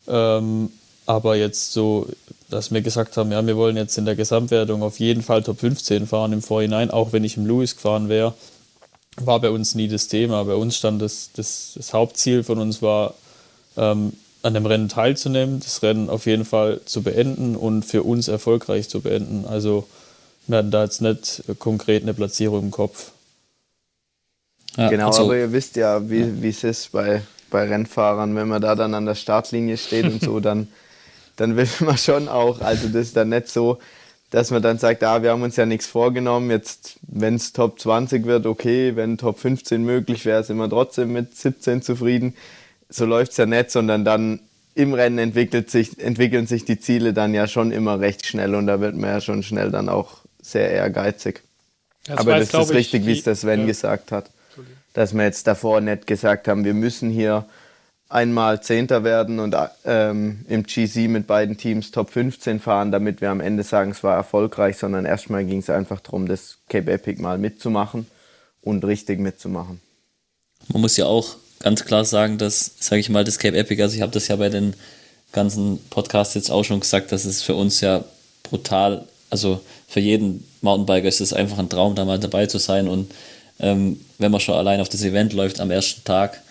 Ähm, 0.09 0.71
aber 1.07 1.37
jetzt 1.37 1.73
so, 1.73 2.07
dass 2.51 2.73
wir 2.73 2.81
gesagt 2.81 3.17
haben, 3.17 3.33
ja, 3.33 3.45
wir 3.47 3.57
wollen 3.57 3.77
jetzt 3.77 3.99
in 3.99 4.05
der 4.05 4.15
Gesamtwertung 4.15 4.83
auf 4.83 5.01
jeden 5.01 5.23
Fall 5.23 5.43
Top 5.43 5.61
15 5.61 6.07
fahren 6.07 6.33
im 6.33 6.43
Vorhinein, 6.43 6.91
auch 6.91 7.13
wenn 7.13 7.25
ich 7.25 7.37
im 7.37 7.47
Lewis 7.47 7.77
gefahren 7.77 8.09
wäre, 8.09 8.35
war 9.17 9.41
bei 9.41 9.51
uns 9.51 9.75
nie 9.75 9.89
das 9.89 10.09
Thema. 10.09 10.45
Bei 10.45 10.55
uns 10.55 10.77
stand 10.77 11.03
das, 11.03 11.31
das, 11.35 11.73
das 11.75 11.93
Hauptziel 11.93 12.45
von 12.45 12.59
uns 12.59 12.83
war, 12.83 13.15
ähm, 13.77 14.13
an 14.43 14.55
dem 14.55 14.67
Rennen 14.67 14.89
teilzunehmen, 14.89 15.61
das 15.61 15.83
Rennen 15.83 16.11
auf 16.11 16.27
jeden 16.27 16.45
Fall 16.45 16.81
zu 16.85 17.03
beenden 17.03 17.55
und 17.55 17.85
für 17.85 18.03
uns 18.03 18.29
erfolgreich 18.29 18.89
zu 18.89 19.01
beenden. 19.01 19.45
Also 19.47 19.87
wir 20.47 20.59
hatten 20.59 20.71
da 20.71 20.85
jetzt 20.85 21.01
nicht 21.01 21.45
konkret 21.59 22.03
eine 22.03 22.15
Platzierung 22.15 22.65
im 22.65 22.71
Kopf. 22.71 23.13
Ja, 24.77 24.89
genau, 24.89 25.09
also, 25.09 25.25
aber 25.25 25.37
ihr 25.37 25.53
wisst 25.53 25.77
ja, 25.77 26.09
wie 26.11 26.21
ja. 26.21 26.49
es 26.49 26.65
ist 26.65 26.93
bei, 26.93 27.23
bei 27.51 27.69
Rennfahrern, 27.69 28.35
wenn 28.35 28.49
man 28.49 28.63
da 28.63 28.75
dann 28.75 28.95
an 28.95 29.07
der 29.07 29.15
Startlinie 29.15 29.77
steht 29.77 30.07
und 30.07 30.23
so, 30.23 30.41
dann 30.41 30.69
dann 31.37 31.57
will 31.57 31.69
man 31.81 31.99
schon 31.99 32.29
auch, 32.29 32.61
also 32.61 32.89
das 32.89 33.09
ist 33.09 33.17
dann 33.17 33.31
nicht 33.31 33.49
so, 33.49 33.79
dass 34.31 34.51
man 34.51 34.63
dann 34.63 34.79
sagt, 34.79 35.05
ah, 35.05 35.23
wir 35.23 35.31
haben 35.31 35.43
uns 35.43 35.57
ja 35.57 35.67
nichts 35.67 35.87
vorgenommen, 35.87 36.51
jetzt, 36.51 36.99
wenn 37.03 37.35
es 37.35 37.53
Top 37.53 37.79
20 37.79 38.25
wird, 38.25 38.47
okay, 38.47 38.97
wenn 38.97 39.19
Top 39.19 39.39
15 39.39 39.85
möglich 39.85 40.25
wäre, 40.25 40.43
sind 40.43 40.57
wir 40.57 40.71
trotzdem 40.71 41.13
mit 41.13 41.37
17 41.37 41.83
zufrieden. 41.83 42.35
So 42.89 43.05
läuft 43.05 43.33
es 43.33 43.37
ja 43.37 43.45
nicht, 43.45 43.71
sondern 43.71 44.07
dann 44.07 44.41
im 44.75 44.95
Rennen 44.95 45.19
entwickelt 45.19 45.71
sich, 45.71 46.01
entwickeln 46.01 46.47
sich 46.47 46.65
die 46.65 46.81
Ziele 46.81 47.13
dann 47.13 47.35
ja 47.35 47.47
schon 47.47 47.73
immer 47.73 48.01
recht 48.01 48.27
schnell 48.27 48.55
und 48.55 48.67
da 48.67 48.81
wird 48.81 48.97
man 48.97 49.11
ja 49.11 49.21
schon 49.21 49.43
schnell 49.43 49.71
dann 49.71 49.91
auch 49.91 50.19
sehr 50.41 50.71
ehrgeizig. 50.71 51.43
Das 52.07 52.19
Aber 52.19 52.33
weiß, 52.33 52.51
das 52.51 52.71
ist 52.71 52.75
richtig, 52.75 53.05
wie 53.05 53.13
es 53.13 53.25
der 53.25 53.37
Sven 53.37 53.61
ja. 53.61 53.67
gesagt 53.67 54.13
hat. 54.13 54.31
Dass 54.95 55.15
wir 55.15 55.25
jetzt 55.25 55.47
davor 55.47 55.81
nicht 55.81 56.07
gesagt 56.07 56.49
haben, 56.49 56.65
wir 56.65 56.75
müssen 56.75 57.11
hier 57.11 57.45
einmal 58.13 58.63
Zehnter 58.63 59.05
werden 59.05 59.39
und 59.41 59.57
ähm, 59.85 60.45
im 60.49 60.65
GC 60.65 61.09
mit 61.09 61.27
beiden 61.27 61.57
Teams 61.57 61.91
Top 61.91 62.11
15 62.11 62.61
fahren, 62.61 62.93
damit 62.93 63.21
wir 63.21 63.31
am 63.31 63.41
Ende 63.41 63.63
sagen, 63.63 63.91
es 63.91 64.05
war 64.05 64.17
erfolgreich, 64.17 64.77
sondern 64.77 65.05
erstmal 65.05 65.45
ging 65.45 65.59
es 65.59 65.71
einfach 65.71 66.01
darum, 66.01 66.29
das 66.29 66.59
Cape 66.69 66.93
Epic 66.93 67.21
mal 67.21 67.39
mitzumachen 67.39 68.07
und 68.61 68.85
richtig 68.85 69.19
mitzumachen. 69.19 69.81
Man 70.69 70.83
muss 70.83 70.97
ja 70.97 71.07
auch 71.07 71.37
ganz 71.61 71.85
klar 71.85 72.05
sagen, 72.05 72.39
dass, 72.39 72.73
sage 72.79 73.01
ich 73.01 73.09
mal, 73.09 73.25
das 73.25 73.39
Cape 73.39 73.57
Epic, 73.57 73.83
also 73.83 73.97
ich 73.97 74.03
habe 74.03 74.13
das 74.13 74.29
ja 74.29 74.37
bei 74.37 74.51
den 74.51 74.75
ganzen 75.33 75.79
Podcasts 75.89 76.35
jetzt 76.35 76.51
auch 76.51 76.65
schon 76.65 76.81
gesagt, 76.81 77.13
dass 77.13 77.25
es 77.25 77.43
für 77.43 77.55
uns 77.55 77.81
ja 77.81 78.05
brutal, 78.43 79.07
also 79.31 79.61
für 79.89 80.01
jeden 80.01 80.47
Mountainbiker 80.61 81.09
ist 81.09 81.21
es 81.21 81.33
einfach 81.33 81.59
ein 81.59 81.71
Traum, 81.71 81.95
da 81.95 82.05
mal 82.05 82.19
dabei 82.19 82.47
zu 82.47 82.59
sein 82.59 82.89
und 82.89 83.11
ähm, 83.59 84.01
wenn 84.19 84.33
man 84.33 84.41
schon 84.41 84.57
allein 84.57 84.81
auf 84.81 84.89
das 84.89 85.03
Event 85.03 85.33
läuft 85.33 85.61
am 85.61 85.71
ersten 85.71 86.05
Tag, 86.05 86.42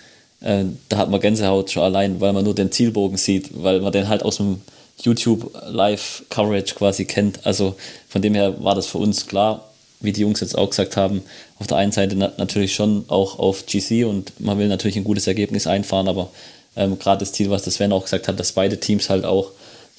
äh, 0.42 0.66
da 0.90 0.98
hat 0.98 1.10
man 1.10 1.20
Gänsehaut 1.20 1.72
schon 1.72 1.84
allein, 1.84 2.20
weil 2.20 2.34
man 2.34 2.44
nur 2.44 2.56
den 2.56 2.72
Zielbogen 2.72 3.18
sieht, 3.18 3.50
weil 3.54 3.80
man 3.82 3.92
den 3.92 4.10
halt 4.10 4.24
aus 4.24 4.38
dem 4.38 4.62
YouTube 5.02 5.52
Live 5.68 6.24
Coverage 6.30 6.76
quasi 6.76 7.06
kennt. 7.06 7.46
Also 7.46 7.76
von 8.08 8.22
dem 8.22 8.36
her 8.36 8.64
war 8.64 8.76
das 8.76 8.88
für 8.88 8.98
uns 8.98 9.28
klar, 9.28 9.70
wie 10.00 10.12
die 10.12 10.22
Jungs 10.22 10.42
jetzt 10.42 10.58
auch 10.58 10.70
gesagt 10.70 10.98
haben, 10.98 11.22
auf 11.60 11.68
der 11.68 11.78
einen 11.78 11.92
Seite 11.92 12.16
natürlich 12.16 12.74
schon 12.74 13.06
auch 13.08 13.40
auf 13.40 13.66
GC 13.66 14.06
und 14.06 14.40
man 14.40 14.58
will 14.58 14.68
natürlich 14.68 14.98
ein 14.98 15.04
gutes 15.04 15.28
Ergebnis 15.28 15.68
einfahren, 15.68 16.08
aber 16.08 16.30
ähm, 16.76 16.98
gerade 16.98 17.20
das 17.20 17.34
Ziel, 17.34 17.50
was 17.50 17.64
das 17.64 17.76
Sven 17.76 17.92
auch 17.92 18.04
gesagt 18.04 18.28
hat, 18.28 18.40
dass 18.40 18.54
beide 18.54 18.80
Teams 18.80 19.10
halt 19.10 19.26
auch 19.26 19.52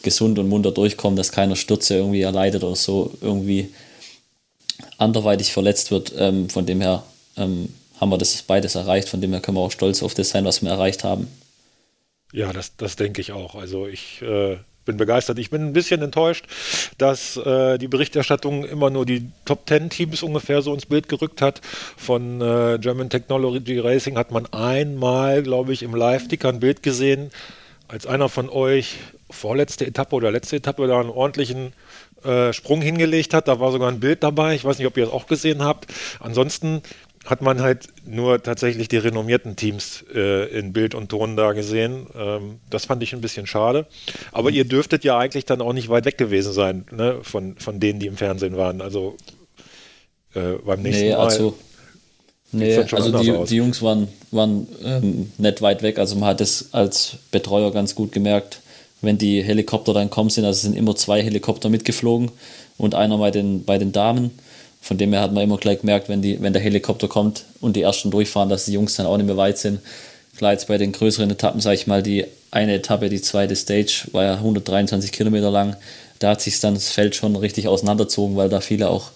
gesund 0.03 0.39
und 0.39 0.49
munter 0.49 0.73
durchkommen, 0.73 1.17
dass 1.17 1.31
keiner 1.31 1.55
Stürze 1.55 1.95
irgendwie 1.95 2.23
erleidet 2.23 2.65
oder 2.65 2.75
so 2.75 3.13
irgendwie 3.21 3.73
anderweitig 4.99 5.53
verletzt 5.53 5.91
wird. 5.91 6.13
Ähm, 6.17 6.49
von 6.49 6.67
dem 6.67 6.81
her 6.81 7.05
ähm, 7.37 7.69
haben 8.03 8.11
wir 8.11 8.19
das 8.19 8.43
beides 8.43 8.75
erreicht, 8.75 9.09
von 9.09 9.21
dem 9.21 9.31
her 9.31 9.41
können 9.41 9.57
wir 9.57 9.61
auch 9.61 9.71
stolz 9.71 10.03
auf 10.03 10.13
das 10.13 10.31
sein, 10.31 10.45
was 10.45 10.61
wir 10.61 10.71
erreicht 10.71 11.05
haben. 11.05 11.29
Ja, 12.33 12.53
das, 12.53 12.77
das 12.77 12.97
denke 12.97 13.21
ich 13.21 13.31
auch. 13.31 13.55
Also 13.55 13.87
ich 13.87 14.21
äh, 14.23 14.57
bin 14.85 14.97
begeistert. 14.97 15.39
Ich 15.39 15.51
bin 15.51 15.63
ein 15.63 15.73
bisschen 15.73 16.03
enttäuscht, 16.03 16.47
dass 16.99 17.37
äh, 17.37 17.79
die 17.79 17.87
Berichterstattung 17.87 18.65
immer 18.65 18.91
nur 18.91 19.07
die 19.07 19.31
Top 19.45 19.69
10 19.69 19.91
Teams 19.91 20.25
ungefähr 20.25 20.63
so 20.63 20.75
ins 20.75 20.87
Bild 20.87 21.09
gerückt 21.09 21.41
hat. 21.41 21.61
Von 21.97 22.41
äh, 22.41 22.79
German 22.81 23.09
Technology 23.09 23.79
Racing 23.79 24.19
hat 24.19 24.33
man 24.33 24.47
einmal, 24.53 25.45
glaube 25.45 25.73
ich, 25.73 25.85
im 25.85 25.95
Live-Ticker 25.95 26.49
ein 26.49 26.59
Bild 26.59 26.83
gesehen, 26.83 27.31
als 27.87 28.07
einer 28.09 28.29
von 28.29 28.49
euch 28.49 28.97
vorletzte 29.31 29.87
Etappe 29.87 30.17
oder 30.17 30.33
letzte 30.33 30.57
Etappe 30.57 30.89
da 30.89 30.99
einen 30.99 31.11
ordentlichen 31.11 31.73
äh, 32.25 32.53
Sprung 32.53 32.83
hingelegt 32.83 33.35
hat. 33.35 33.49
Da 33.49 33.61
war 33.61 33.73
sogar 33.73 33.91
ein 33.91 34.01
Bild 34.01 34.23
dabei. 34.23 34.55
Ich 34.55 34.65
weiß 34.65 34.79
nicht, 34.79 34.87
ob 34.87 34.97
ihr 34.97 35.05
das 35.05 35.15
auch 35.15 35.27
gesehen 35.27 35.63
habt. 35.63 35.87
Ansonsten 36.21 36.83
hat 37.25 37.41
man 37.41 37.61
halt 37.61 37.89
nur 38.05 38.43
tatsächlich 38.43 38.89
die 38.89 38.97
renommierten 38.97 39.55
Teams 39.55 40.05
äh, 40.13 40.47
in 40.59 40.73
Bild 40.73 40.95
und 40.95 41.09
Ton 41.09 41.37
da 41.37 41.53
gesehen. 41.53 42.07
Ähm, 42.17 42.59
das 42.69 42.87
fand 42.87 43.03
ich 43.03 43.13
ein 43.13 43.21
bisschen 43.21 43.47
schade. 43.47 43.87
Aber 44.33 44.51
ihr 44.51 44.65
dürftet 44.65 45.05
ja 45.05 45.19
eigentlich 45.19 45.45
dann 45.45 45.61
auch 45.61 45.73
nicht 45.73 45.89
weit 45.89 46.05
weg 46.05 46.19
gewesen 46.19 46.53
sein 46.53 46.85
ne, 46.91 47.19
von, 47.23 47.57
von 47.57 47.79
denen, 47.79 48.01
die 48.01 48.07
im 48.07 48.17
Fernsehen 48.17 48.57
waren. 48.57 48.81
Also 48.81 49.17
äh, 50.35 50.55
beim 50.65 50.83
nächsten 50.83 51.05
nee, 51.05 51.13
Mal. 51.13 51.21
Also, 51.21 51.55
nee, 52.51 52.77
also 52.77 53.19
die, 53.23 53.45
die, 53.51 53.57
Jungs 53.57 53.83
waren, 53.83 54.09
waren 54.33 54.67
ähm, 54.85 55.33
nicht 55.39 55.63
weit 55.63 55.83
weg. 55.83 56.01
Also 56.01 56.17
man 56.17 56.31
hat 56.31 56.41
es 56.41 56.71
als 56.73 57.19
Betreuer 57.31 57.73
ganz 57.73 57.95
gut 57.95 58.11
gemerkt, 58.11 58.61
wenn 59.01 59.17
die 59.17 59.43
Helikopter 59.43 59.95
dann 59.95 60.11
kommen 60.11 60.31
sind. 60.31 60.45
Also 60.45 60.57
es 60.57 60.63
sind 60.63 60.77
immer 60.77 60.97
zwei 60.97 61.23
Helikopter 61.23 61.69
mitgeflogen 61.69 62.33
und 62.79 62.97
einer 62.97 63.19
bei 63.19 63.31
den, 63.31 63.65
bei 63.65 63.79
den 63.79 63.93
Damen. 63.93 64.33
Von 64.83 64.99
dem 64.99 65.13
her 65.13 65.23
hat 65.23 65.33
man 65.33 65.45
immer 65.45 65.59
gleich 65.59 65.81
gemerkt, 65.81 66.09
wenn, 66.09 66.23
die, 66.23 66.43
wenn 66.43 66.53
der 66.53 66.61
Helikopter 66.61 67.07
kommt 67.07 67.45
und 67.61 67.77
die 67.77 67.83
ersten 67.83 68.11
durchfahren, 68.11 68.49
dass 68.49 68.65
die 68.65 68.73
Jungs 68.73 68.97
dann 68.97 69.07
auch 69.07 69.17
nicht 69.17 69.27
mehr 69.27 69.37
weit 69.37 69.57
sind. 69.57 69.79
Klar, 70.37 70.53
jetzt 70.53 70.67
bei 70.67 70.77
den 70.77 70.91
größeren 70.91 71.31
Etappen, 71.31 71.61
sage 71.61 71.77
ich 71.77 71.87
mal, 71.87 72.03
die 72.03 72.25
eine 72.51 72.75
Etappe, 72.75 73.09
die 73.09 73.23
zweite 73.23 73.55
Stage, 73.55 74.09
war 74.11 74.25
ja 74.25 74.35
123 74.35 75.13
Kilometer 75.13 75.53
lang. 75.53 75.77
Da 76.19 76.31
hat 76.31 76.41
sich 76.41 76.59
dann 76.59 76.75
das 76.75 76.91
Feld 76.91 77.15
schon 77.15 77.37
richtig 77.37 77.69
auseinanderzogen, 77.69 78.37
weil 78.37 78.49
da 78.49 78.61
viele 78.61 78.91
auch 78.91 79.11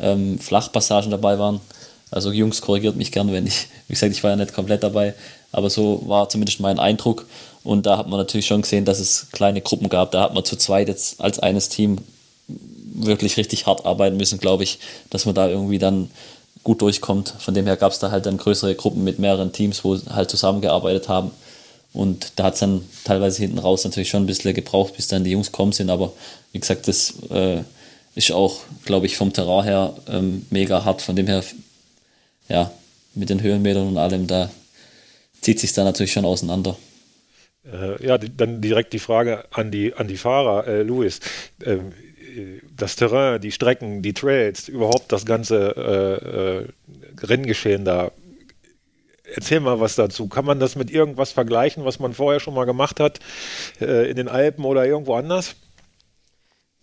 ähm, 0.00 0.40
Flachpassagen 0.40 1.12
dabei 1.12 1.38
waren. 1.38 1.60
Also 2.10 2.32
Jungs, 2.32 2.60
korrigiert 2.60 2.96
mich 2.96 3.12
gern, 3.12 3.32
wenn 3.32 3.46
ich, 3.46 3.68
wie 3.86 3.94
gesagt, 3.94 4.12
ich 4.12 4.24
war 4.24 4.30
ja 4.30 4.36
nicht 4.36 4.52
komplett 4.52 4.82
dabei, 4.82 5.14
aber 5.52 5.70
so 5.70 6.02
war 6.06 6.28
zumindest 6.28 6.58
mein 6.58 6.80
Eindruck. 6.80 7.26
Und 7.62 7.86
da 7.86 7.96
hat 7.96 8.08
man 8.08 8.18
natürlich 8.18 8.46
schon 8.46 8.62
gesehen, 8.62 8.84
dass 8.84 8.98
es 8.98 9.28
kleine 9.30 9.60
Gruppen 9.60 9.88
gab. 9.88 10.10
Da 10.10 10.22
hat 10.22 10.34
man 10.34 10.44
zu 10.44 10.56
zweit 10.56 10.88
jetzt 10.88 11.20
als 11.20 11.38
eines 11.38 11.68
Team 11.68 11.98
wirklich 12.94 13.36
richtig 13.36 13.66
hart 13.66 13.86
arbeiten 13.86 14.16
müssen, 14.16 14.38
glaube 14.38 14.64
ich, 14.64 14.78
dass 15.10 15.26
man 15.26 15.34
da 15.34 15.48
irgendwie 15.48 15.78
dann 15.78 16.10
gut 16.64 16.82
durchkommt. 16.82 17.34
Von 17.38 17.54
dem 17.54 17.66
her 17.66 17.76
gab 17.76 17.92
es 17.92 17.98
da 17.98 18.10
halt 18.10 18.26
dann 18.26 18.36
größere 18.36 18.74
Gruppen 18.74 19.04
mit 19.04 19.18
mehreren 19.18 19.52
Teams, 19.52 19.84
wo 19.84 19.98
halt 20.10 20.30
zusammengearbeitet 20.30 21.08
haben. 21.08 21.30
Und 21.92 22.32
da 22.36 22.44
hat 22.44 22.54
es 22.54 22.60
dann 22.60 22.82
teilweise 23.04 23.42
hinten 23.42 23.58
raus 23.58 23.84
natürlich 23.84 24.08
schon 24.08 24.22
ein 24.22 24.26
bisschen 24.26 24.54
gebraucht, 24.54 24.96
bis 24.96 25.08
dann 25.08 25.24
die 25.24 25.30
Jungs 25.30 25.52
kommen 25.52 25.72
sind. 25.72 25.90
Aber 25.90 26.12
wie 26.52 26.60
gesagt, 26.60 26.88
das 26.88 27.14
äh, 27.30 27.62
ist 28.14 28.32
auch, 28.32 28.60
glaube 28.84 29.06
ich, 29.06 29.16
vom 29.16 29.32
Terrain 29.32 29.64
her 29.64 29.94
ähm, 30.08 30.46
mega 30.50 30.84
hart. 30.84 31.02
Von 31.02 31.16
dem 31.16 31.26
her, 31.26 31.44
ja, 32.48 32.70
mit 33.14 33.28
den 33.28 33.42
Höhenmetern 33.42 33.88
und 33.88 33.98
allem, 33.98 34.26
da 34.26 34.50
zieht 35.40 35.60
sich 35.60 35.72
da 35.72 35.84
natürlich 35.84 36.12
schon 36.12 36.24
auseinander. 36.24 36.76
Äh, 37.70 38.06
ja, 38.06 38.16
dann 38.18 38.60
direkt 38.60 38.92
die 38.92 38.98
Frage 38.98 39.44
an 39.50 39.70
die, 39.70 39.94
an 39.94 40.08
die 40.08 40.16
Fahrer, 40.16 40.66
äh, 40.66 40.82
Luis. 40.82 41.20
Ähm, 41.64 41.92
das 42.76 42.96
Terrain, 42.96 43.40
die 43.40 43.52
Strecken, 43.52 44.02
die 44.02 44.12
Trails, 44.12 44.68
überhaupt 44.68 45.12
das 45.12 45.24
ganze 45.26 45.76
äh, 45.76 47.24
äh, 47.24 47.26
Renngeschehen 47.26 47.84
da. 47.84 48.10
Erzähl 49.34 49.60
mal 49.60 49.80
was 49.80 49.96
dazu. 49.96 50.28
Kann 50.28 50.44
man 50.44 50.60
das 50.60 50.76
mit 50.76 50.90
irgendwas 50.90 51.32
vergleichen, 51.32 51.84
was 51.84 51.98
man 51.98 52.12
vorher 52.12 52.40
schon 52.40 52.54
mal 52.54 52.64
gemacht 52.64 53.00
hat, 53.00 53.20
äh, 53.80 54.10
in 54.10 54.16
den 54.16 54.28
Alpen 54.28 54.64
oder 54.64 54.84
irgendwo 54.84 55.14
anders? 55.14 55.54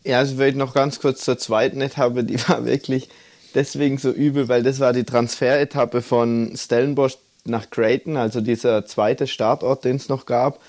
Ja, 0.03 0.19
also 0.19 0.35
vielleicht 0.35 0.57
noch 0.57 0.73
ganz 0.73 0.99
kurz 0.99 1.23
zur 1.23 1.37
zweiten 1.37 1.81
Etappe, 1.81 2.23
die 2.23 2.39
war 2.47 2.65
wirklich 2.65 3.09
deswegen 3.53 3.97
so 3.97 4.11
übel, 4.11 4.47
weil 4.47 4.63
das 4.63 4.79
war 4.79 4.93
die 4.93 5.03
Transferetappe 5.03 6.01
von 6.01 6.53
Stellenbosch 6.55 7.17
nach 7.43 7.69
Creighton, 7.69 8.17
also 8.17 8.41
dieser 8.41 8.85
zweite 8.85 9.27
Startort, 9.27 9.85
den 9.85 9.97
es 9.97 10.09
noch 10.09 10.25
gab. 10.25 10.59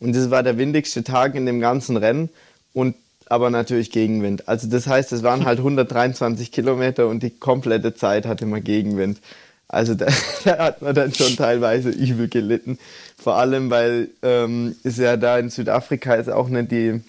Und 0.00 0.16
das 0.16 0.30
war 0.30 0.42
der 0.42 0.58
windigste 0.58 1.04
Tag 1.04 1.34
in 1.34 1.46
dem 1.46 1.60
ganzen 1.60 1.96
Rennen. 1.96 2.30
Und 2.72 2.96
aber 3.30 3.48
natürlich 3.48 3.92
Gegenwind. 3.92 4.48
Also 4.48 4.68
das 4.68 4.88
heißt, 4.88 5.12
es 5.12 5.22
waren 5.22 5.44
halt 5.44 5.58
123 5.58 6.50
Kilometer 6.50 7.06
und 7.06 7.22
die 7.22 7.30
komplette 7.30 7.94
Zeit 7.94 8.26
hatte 8.26 8.44
man 8.44 8.62
Gegenwind. 8.64 9.20
Also 9.68 9.94
da, 9.94 10.06
da 10.44 10.58
hat 10.58 10.82
man 10.82 10.94
dann 10.96 11.14
schon 11.14 11.36
teilweise 11.36 11.90
übel 11.90 12.28
gelitten. 12.28 12.78
Vor 13.16 13.36
allem, 13.36 13.70
weil 13.70 14.08
ähm, 14.22 14.74
es 14.82 14.96
ja 14.96 15.16
da 15.16 15.38
in 15.38 15.48
Südafrika 15.48 16.16
jetzt 16.16 16.28
auch 16.28 16.48
nicht 16.48 16.72
die, 16.72 17.02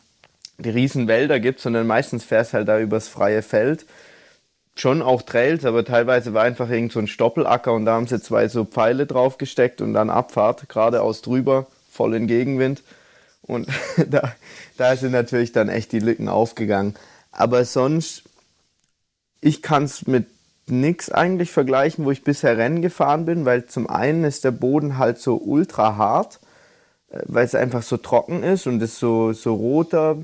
die 0.59 0.69
riesen 0.69 1.07
Wälder 1.07 1.39
gibt, 1.39 1.59
sondern 1.59 1.87
meistens 1.87 2.23
fährst 2.23 2.53
halt 2.53 2.67
da 2.67 2.79
übers 2.79 3.07
freie 3.07 3.41
Feld. 3.41 3.87
Schon 4.75 5.01
auch 5.01 5.23
Trails, 5.23 5.65
aber 5.65 5.83
teilweise 5.83 6.35
war 6.35 6.43
einfach 6.43 6.69
irgend 6.69 6.91
so 6.91 6.99
ein 6.99 7.07
Stoppelacker 7.07 7.73
und 7.73 7.85
da 7.85 7.93
haben 7.93 8.05
sie 8.05 8.21
zwei 8.21 8.47
so 8.47 8.63
Pfeile 8.63 9.07
draufgesteckt 9.07 9.81
und 9.81 9.95
dann 9.95 10.11
Abfahrt, 10.11 10.69
geradeaus 10.69 11.23
drüber, 11.23 11.65
voll 11.89 12.13
in 12.13 12.27
Gegenwind. 12.27 12.83
Und 13.51 13.67
da, 14.09 14.33
da 14.77 14.95
sind 14.95 15.11
natürlich 15.11 15.51
dann 15.51 15.67
echt 15.67 15.91
die 15.91 15.99
Lücken 15.99 16.29
aufgegangen. 16.29 16.95
Aber 17.33 17.65
sonst, 17.65 18.23
ich 19.41 19.61
kann 19.61 19.83
es 19.83 20.07
mit 20.07 20.27
nichts 20.67 21.11
eigentlich 21.11 21.51
vergleichen, 21.51 22.05
wo 22.05 22.11
ich 22.11 22.23
bisher 22.23 22.57
Rennen 22.57 22.81
gefahren 22.81 23.25
bin, 23.25 23.43
weil 23.43 23.65
zum 23.65 23.89
einen 23.89 24.23
ist 24.23 24.45
der 24.45 24.51
Boden 24.51 24.97
halt 24.97 25.19
so 25.19 25.35
ultra 25.35 25.97
hart, 25.97 26.39
äh, 27.09 27.19
weil 27.25 27.43
es 27.45 27.53
einfach 27.53 27.83
so 27.83 27.97
trocken 27.97 28.41
ist 28.41 28.67
und 28.67 28.81
es 28.81 28.99
so, 28.99 29.33
so 29.33 29.53
roter, 29.53 30.17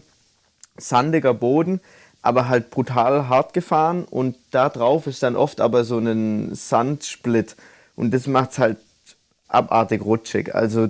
sandiger 0.77 1.33
Boden, 1.33 1.81
aber 2.21 2.47
halt 2.47 2.69
brutal 2.69 3.27
hart 3.27 3.53
gefahren 3.53 4.05
und 4.05 4.37
da 4.51 4.69
drauf 4.69 5.05
ist 5.05 5.21
dann 5.21 5.35
oft 5.35 5.59
aber 5.59 5.83
so 5.83 5.97
ein 5.97 6.55
Sandsplit 6.55 7.57
und 7.97 8.13
das 8.13 8.27
macht 8.27 8.51
es 8.51 8.59
halt 8.59 8.77
abartig 9.49 10.01
rutschig. 10.05 10.55
Also 10.55 10.89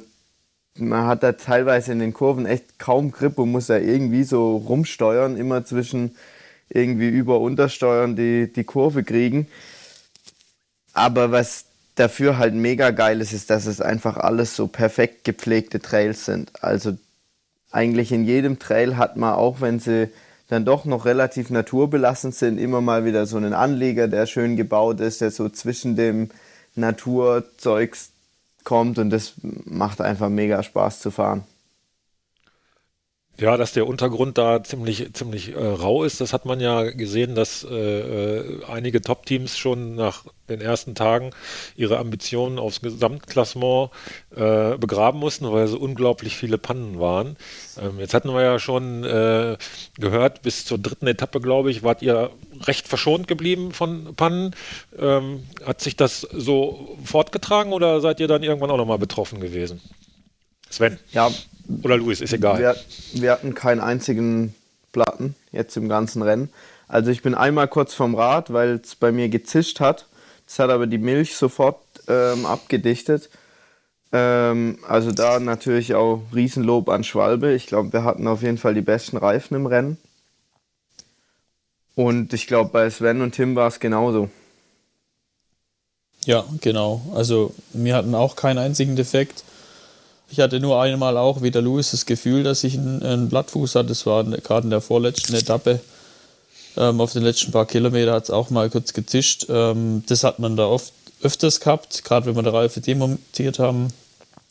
man 0.79 1.07
hat 1.07 1.23
da 1.23 1.33
teilweise 1.33 1.91
in 1.91 1.99
den 1.99 2.13
Kurven 2.13 2.45
echt 2.45 2.79
kaum 2.79 3.11
Grip 3.11 3.37
und 3.37 3.51
muss 3.51 3.67
da 3.67 3.77
irgendwie 3.77 4.23
so 4.23 4.57
rumsteuern, 4.57 5.37
immer 5.37 5.65
zwischen 5.65 6.15
irgendwie 6.69 7.09
über 7.09 7.39
untersteuern 7.39 8.15
die, 8.15 8.51
die 8.51 8.63
Kurve 8.63 9.03
kriegen. 9.03 9.47
Aber 10.93 11.31
was 11.31 11.65
dafür 11.95 12.37
halt 12.37 12.53
mega 12.53 12.91
geil 12.91 13.21
ist, 13.21 13.33
ist, 13.33 13.49
dass 13.49 13.65
es 13.65 13.81
einfach 13.81 14.17
alles 14.17 14.55
so 14.55 14.67
perfekt 14.67 15.23
gepflegte 15.23 15.79
Trails 15.79 16.25
sind. 16.25 16.51
Also 16.63 16.97
eigentlich 17.71 18.11
in 18.11 18.25
jedem 18.25 18.59
Trail 18.59 18.97
hat 18.97 19.17
man, 19.17 19.33
auch 19.33 19.61
wenn 19.61 19.79
sie 19.79 20.09
dann 20.47 20.65
doch 20.65 20.85
noch 20.85 21.05
relativ 21.05 21.49
naturbelassen 21.49 22.31
sind. 22.31 22.57
Immer 22.57 22.81
mal 22.81 23.05
wieder 23.05 23.25
so 23.25 23.37
einen 23.37 23.53
Anleger, 23.53 24.07
der 24.07 24.25
schön 24.25 24.55
gebaut 24.55 24.99
ist, 25.01 25.21
der 25.21 25.31
so 25.31 25.49
zwischen 25.49 25.95
dem 25.95 26.29
Naturzeugs 26.75 28.11
kommt 28.67 28.99
und 28.99 29.11
das 29.11 29.35
macht 29.63 30.01
einfach 30.01 30.27
mega 30.27 30.61
Spaß 30.61 30.99
zu 30.99 31.09
fahren. 31.09 31.45
Ja, 33.39 33.55
dass 33.55 33.71
der 33.71 33.85
Untergrund 33.85 34.39
da 34.39 34.63
ziemlich, 34.63 35.13
ziemlich 35.13 35.53
äh, 35.53 35.63
rau 35.63 36.03
ist, 36.03 36.19
das 36.21 36.33
hat 36.33 36.45
man 36.45 36.59
ja 36.59 36.89
gesehen, 36.89 37.35
dass 37.35 37.63
äh, 37.63 37.75
äh, 37.75 38.65
einige 38.65 38.99
Top-Teams 38.99 39.55
schon 39.55 39.93
nach 39.93 40.23
den 40.49 40.59
ersten 40.59 40.95
Tagen 40.95 41.29
ihre 41.75 41.99
Ambitionen 41.99 42.57
aufs 42.57 42.81
Gesamtklassement 42.81 43.91
äh, 44.35 44.75
begraben 44.77 45.19
mussten, 45.19 45.51
weil 45.51 45.67
so 45.67 45.77
unglaublich 45.77 46.35
viele 46.35 46.57
Pannen 46.57 46.99
waren. 46.99 47.37
Ähm, 47.79 47.99
jetzt 47.99 48.15
hatten 48.15 48.33
wir 48.33 48.41
ja 48.41 48.57
schon 48.57 49.03
äh, 49.03 49.57
gehört, 49.99 50.41
bis 50.41 50.65
zur 50.65 50.79
dritten 50.79 51.05
Etappe, 51.05 51.39
glaube 51.39 51.69
ich, 51.69 51.83
wart 51.83 52.01
ihr 52.01 52.31
recht 52.61 52.87
verschont 52.87 53.27
geblieben 53.27 53.71
von 53.71 54.15
Pannen. 54.15 54.55
Ähm, 54.97 55.43
hat 55.63 55.81
sich 55.81 55.95
das 55.95 56.21
so 56.21 56.97
fortgetragen 57.03 57.71
oder 57.71 58.01
seid 58.01 58.19
ihr 58.19 58.27
dann 58.27 58.41
irgendwann 58.41 58.71
auch 58.71 58.77
nochmal 58.77 58.97
betroffen 58.97 59.39
gewesen? 59.39 59.79
Sven? 60.69 60.97
Ja, 61.11 61.31
oder 61.83 61.97
Luis, 61.97 62.21
ist 62.21 62.33
egal. 62.33 62.59
Wir, 62.59 62.75
wir, 63.13 63.31
hatten 63.31 63.53
keinen 63.53 63.81
einzigen 63.81 64.55
Platten 64.91 65.35
jetzt 65.51 65.75
im 65.77 65.89
ganzen 65.89 66.21
Rennen. 66.21 66.49
Also 66.87 67.11
ich 67.11 67.21
bin 67.21 67.35
einmal 67.35 67.67
kurz 67.67 67.93
vom 67.93 68.15
Rad, 68.15 68.53
weil 68.53 68.79
es 68.83 68.95
bei 68.95 69.11
mir 69.11 69.29
gezischt 69.29 69.79
hat. 69.79 70.05
Das 70.45 70.59
hat 70.59 70.69
aber 70.69 70.87
die 70.87 70.97
Milch 70.97 71.35
sofort 71.35 71.81
ähm, 72.07 72.45
abgedichtet. 72.45 73.29
Ähm, 74.13 74.79
also 74.87 75.11
da 75.11 75.39
natürlich 75.39 75.93
auch 75.95 76.21
Riesenlob 76.33 76.87
an 76.89 77.03
Schwalbe. 77.03 77.53
Ich 77.53 77.67
glaube, 77.67 77.91
wir 77.91 78.03
hatten 78.03 78.27
auf 78.27 78.41
jeden 78.41 78.57
Fall 78.57 78.73
die 78.73 78.81
besten 78.81 79.17
Reifen 79.17 79.55
im 79.55 79.65
Rennen. 79.65 79.97
Und 81.95 82.31
ich 82.31 82.47
glaube, 82.47 82.69
bei 82.71 82.89
Sven 82.89 83.21
und 83.21 83.33
Tim 83.33 83.55
war 83.55 83.67
es 83.67 83.79
genauso. 83.79 84.29
Ja, 86.25 86.45
genau. 86.61 87.01
Also 87.15 87.53
wir 87.73 87.95
hatten 87.95 88.13
auch 88.15 88.35
keinen 88.35 88.59
einzigen 88.59 88.95
Defekt. 88.95 89.43
Ich 90.29 90.39
hatte 90.39 90.59
nur 90.59 90.81
einmal 90.81 91.17
auch, 91.17 91.41
wie 91.41 91.51
der 91.51 91.61
Louis, 91.61 91.91
das 91.91 92.05
Gefühl, 92.05 92.43
dass 92.43 92.63
ich 92.63 92.77
einen, 92.77 93.01
einen 93.01 93.29
Blattfuß 93.29 93.75
hatte. 93.75 93.89
Das 93.89 94.05
war 94.05 94.23
gerade 94.23 94.65
in 94.65 94.71
der 94.71 94.81
vorletzten 94.81 95.33
Etappe. 95.33 95.79
Ähm, 96.75 97.01
auf 97.01 97.13
den 97.13 97.23
letzten 97.23 97.51
paar 97.51 97.65
Kilometern 97.65 98.15
hat 98.15 98.25
es 98.25 98.29
auch 98.29 98.49
mal 98.49 98.69
kurz 98.69 98.93
gezischt. 98.93 99.47
Ähm, 99.49 100.03
das 100.07 100.23
hat 100.23 100.39
man 100.39 100.57
da 100.57 100.67
oft 100.67 100.93
öfters 101.23 101.59
gehabt, 101.59 102.03
gerade 102.03 102.25
wenn 102.25 102.35
wir 102.35 102.43
der 102.43 102.53
Reife 102.53 102.81
demontiert 102.81 103.57
haben. 103.59 103.87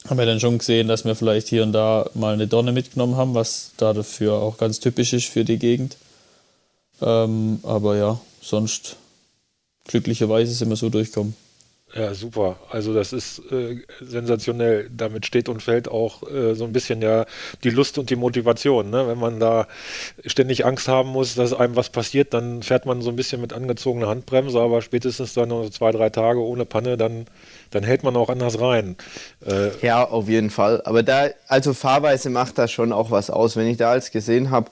Haben 0.09 0.19
wir 0.19 0.27
dann 0.27 0.41
schon 0.41 0.59
gesehen, 0.59 0.89
dass 0.89 1.05
wir 1.05 1.15
vielleicht 1.15 1.49
hier 1.49 1.63
und 1.63 1.73
da 1.73 2.09
mal 2.15 2.33
eine 2.33 2.47
Donne 2.47 2.73
mitgenommen 2.73 3.17
haben, 3.17 3.35
was 3.35 3.73
da 3.77 3.93
dafür 3.93 4.35
auch 4.35 4.57
ganz 4.57 4.81
typisch 4.81 5.13
ist 5.13 5.29
für 5.29 5.45
die 5.45 5.59
Gegend. 5.59 5.97
Ähm, 7.03 7.61
aber 7.63 7.97
ja, 7.97 8.21
sonst 8.41 8.97
glücklicherweise 9.85 10.53
sind 10.53 10.69
wir 10.69 10.77
so 10.77 10.89
durchgekommen. 10.89 11.35
Ja, 11.97 12.13
super. 12.13 12.59
Also 12.71 12.93
das 12.93 13.15
ist 13.15 13.41
äh, 13.51 13.79
sensationell. 14.03 14.91
Damit 14.95 15.25
steht 15.25 15.49
und 15.49 15.63
fällt 15.63 15.89
auch 15.89 16.23
äh, 16.31 16.55
so 16.55 16.65
ein 16.65 16.73
bisschen 16.73 17.01
ja 17.01 17.25
die 17.65 17.71
Lust 17.71 17.97
und 17.97 18.11
die 18.11 18.17
Motivation. 18.17 18.91
Ne? 18.91 19.09
Wenn 19.09 19.19
man 19.19 19.41
da 19.41 19.67
ständig 20.27 20.67
Angst 20.67 20.89
haben 20.89 21.09
muss, 21.09 21.37
dass 21.37 21.55
einem 21.55 21.75
was 21.75 21.89
passiert, 21.89 22.35
dann 22.35 22.63
fährt 22.63 22.85
man 22.85 23.01
so 23.01 23.09
ein 23.09 23.17
bisschen 23.17 23.41
mit 23.41 23.55
angezogener 23.55 24.09
Handbremse, 24.09 24.61
aber 24.61 24.83
spätestens 24.83 25.33
dann 25.33 25.49
noch 25.49 25.71
zwei, 25.71 25.91
drei 25.91 26.11
Tage 26.11 26.41
ohne 26.41 26.67
Panne, 26.67 26.99
dann, 26.99 27.25
dann 27.71 27.83
hält 27.83 28.03
man 28.03 28.15
auch 28.17 28.29
anders 28.29 28.61
rein. 28.61 28.97
Äh, 29.47 29.71
ja, 29.81 30.05
auf 30.05 30.29
jeden 30.29 30.51
Fall. 30.51 30.83
Aber 30.85 31.03
da, 31.03 31.29
also 31.49 31.73
Fahrweise 31.73 32.29
macht 32.29 32.59
da 32.59 32.69
schon 32.69 32.93
auch 32.93 33.11
was 33.11 33.31
aus. 33.31 33.57
Wenn 33.57 33.69
ich 33.69 33.79
da 33.79 33.93
als 33.93 34.11
gesehen 34.11 34.51
habe, 34.51 34.71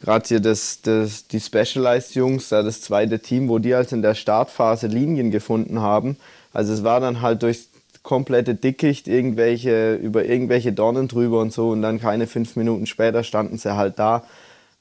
gerade 0.00 0.26
hier 0.26 0.40
das, 0.40 0.80
das, 0.80 1.26
die 1.26 1.40
Specialized 1.40 2.14
Jungs, 2.14 2.48
da 2.48 2.62
das 2.62 2.80
zweite 2.80 3.18
Team, 3.18 3.50
wo 3.50 3.58
die 3.58 3.74
als 3.74 3.92
in 3.92 4.00
der 4.00 4.14
Startphase 4.14 4.86
Linien 4.86 5.30
gefunden 5.30 5.80
haben, 5.82 6.16
also 6.54 6.72
es 6.72 6.84
war 6.84 7.00
dann 7.00 7.20
halt 7.20 7.42
durch 7.42 7.66
komplette 8.02 8.54
Dickicht 8.54 9.08
irgendwelche, 9.08 9.94
über 9.96 10.24
irgendwelche 10.24 10.72
Dornen 10.72 11.08
drüber 11.08 11.40
und 11.40 11.52
so 11.52 11.70
und 11.70 11.82
dann 11.82 12.00
keine 12.00 12.26
fünf 12.26 12.54
Minuten 12.56 12.86
später 12.86 13.24
standen 13.24 13.58
sie 13.58 13.76
halt 13.76 13.98
da. 13.98 14.24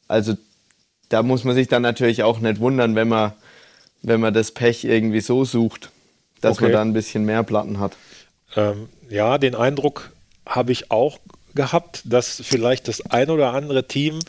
Also 0.08 0.36
da 1.10 1.24
muss 1.24 1.44
man 1.44 1.56
sich 1.56 1.68
dann 1.68 1.82
natürlich 1.82 2.24
auch 2.24 2.40
nicht 2.40 2.60
wundern, 2.60 2.96
wenn 2.96 3.08
man, 3.08 3.34
wenn 4.02 4.22
man 4.22 4.34
das 4.34 4.52
Pech 4.52 4.84
irgendwie 4.84 5.22
so 5.22 5.46
sucht, 5.46 5.90
dass 6.42 6.58
okay. 6.58 6.66
man 6.66 6.72
da 6.74 6.82
ein 6.82 6.94
bisschen 6.94 7.26
mehr 7.26 7.44
Platten 7.44 7.80
hat. 7.80 7.96
Ähm, 8.56 8.90
ja, 9.10 9.38
den 9.38 9.56
Eindruck 9.56 10.12
habe 10.46 10.72
ich 10.72 10.92
auch 10.92 11.20
gehabt, 11.56 12.02
dass 12.06 12.42
vielleicht 12.44 12.88
das 12.88 13.02
ein 13.10 13.30
oder 13.30 13.54
andere 13.54 13.88
Team 13.88 14.20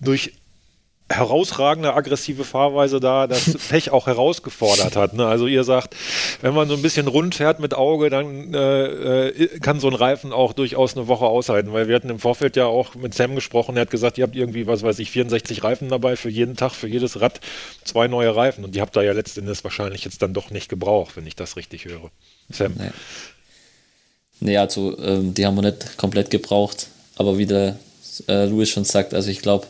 durch 0.00 0.32
herausragende 1.10 1.92
aggressive 1.92 2.44
Fahrweise 2.44 2.98
da 2.98 3.26
das 3.26 3.58
Pech 3.68 3.90
auch 3.90 4.06
herausgefordert 4.06 4.96
hat. 4.96 5.12
Ne? 5.12 5.26
Also 5.26 5.46
ihr 5.46 5.62
sagt, 5.62 5.94
wenn 6.40 6.54
man 6.54 6.66
so 6.66 6.74
ein 6.74 6.82
bisschen 6.82 7.08
rund 7.08 7.34
fährt 7.34 7.60
mit 7.60 7.74
Auge, 7.74 8.08
dann 8.08 8.54
äh, 8.54 9.28
äh, 9.28 9.58
kann 9.60 9.80
so 9.80 9.88
ein 9.88 9.94
Reifen 9.94 10.32
auch 10.32 10.54
durchaus 10.54 10.96
eine 10.96 11.06
Woche 11.06 11.26
aushalten, 11.26 11.74
weil 11.74 11.88
wir 11.88 11.94
hatten 11.94 12.08
im 12.08 12.18
Vorfeld 12.18 12.56
ja 12.56 12.66
auch 12.66 12.94
mit 12.94 13.12
Sam 13.12 13.34
gesprochen, 13.34 13.76
er 13.76 13.82
hat 13.82 13.90
gesagt, 13.90 14.16
ihr 14.16 14.24
habt 14.24 14.34
irgendwie, 14.34 14.66
was 14.66 14.82
weiß 14.82 14.98
ich, 14.98 15.10
64 15.10 15.62
Reifen 15.62 15.90
dabei 15.90 16.16
für 16.16 16.30
jeden 16.30 16.56
Tag, 16.56 16.72
für 16.72 16.88
jedes 16.88 17.20
Rad 17.20 17.40
zwei 17.84 18.08
neue 18.08 18.34
Reifen 18.34 18.64
und 18.64 18.74
die 18.74 18.80
habt 18.80 18.96
ihr 18.96 19.02
ja 19.02 19.12
letztendlich 19.12 19.62
wahrscheinlich 19.62 20.06
jetzt 20.06 20.22
dann 20.22 20.32
doch 20.32 20.50
nicht 20.50 20.70
gebraucht, 20.70 21.16
wenn 21.16 21.26
ich 21.26 21.36
das 21.36 21.56
richtig 21.56 21.84
höre. 21.84 22.10
Sam. 22.48 22.72
Nee, 22.78 22.90
nee 24.40 24.56
also 24.56 24.98
ähm, 24.98 25.34
die 25.34 25.44
haben 25.44 25.56
wir 25.56 25.62
nicht 25.62 25.98
komplett 25.98 26.30
gebraucht, 26.30 26.88
aber 27.16 27.36
wie 27.36 27.46
der 27.46 27.78
äh, 28.28 28.46
Louis 28.46 28.70
schon 28.70 28.84
sagt, 28.84 29.12
also 29.12 29.30
ich 29.30 29.40
glaube, 29.42 29.66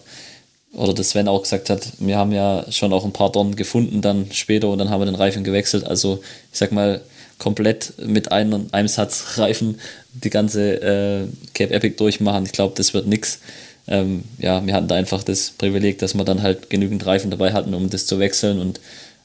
oder 0.74 0.94
das 0.94 1.10
Sven 1.10 1.28
auch 1.28 1.42
gesagt 1.42 1.70
hat, 1.70 1.87
wir 1.98 2.16
haben 2.16 2.32
ja 2.32 2.64
schon 2.70 2.92
auch 2.92 3.04
ein 3.04 3.12
paar 3.12 3.30
Dornen 3.30 3.56
gefunden 3.56 4.00
dann 4.00 4.26
später 4.32 4.68
und 4.68 4.78
dann 4.78 4.90
haben 4.90 5.00
wir 5.00 5.06
den 5.06 5.14
Reifen 5.14 5.44
gewechselt. 5.44 5.84
Also 5.84 6.20
ich 6.52 6.58
sag 6.58 6.72
mal, 6.72 7.00
komplett 7.38 7.94
mit 8.04 8.32
einem, 8.32 8.66
einem 8.72 8.88
Satz 8.88 9.24
Reifen 9.38 9.80
die 10.12 10.30
ganze 10.30 10.80
äh, 10.82 11.26
Cape 11.54 11.72
Epic 11.74 11.96
durchmachen. 11.96 12.46
Ich 12.46 12.52
glaube, 12.52 12.74
das 12.76 12.94
wird 12.94 13.06
nichts. 13.06 13.40
Ähm, 13.87 14.24
ja, 14.38 14.64
wir 14.64 14.74
hatten 14.74 14.88
da 14.88 14.94
einfach 14.94 15.22
das 15.22 15.50
Privileg, 15.50 15.98
dass 15.98 16.14
wir 16.14 16.24
dann 16.24 16.42
halt 16.42 16.70
genügend 16.70 17.04
Reifen 17.04 17.30
dabei 17.30 17.52
hatten, 17.52 17.74
um 17.74 17.90
das 17.90 18.06
zu 18.06 18.18
wechseln 18.18 18.58
und 18.58 18.80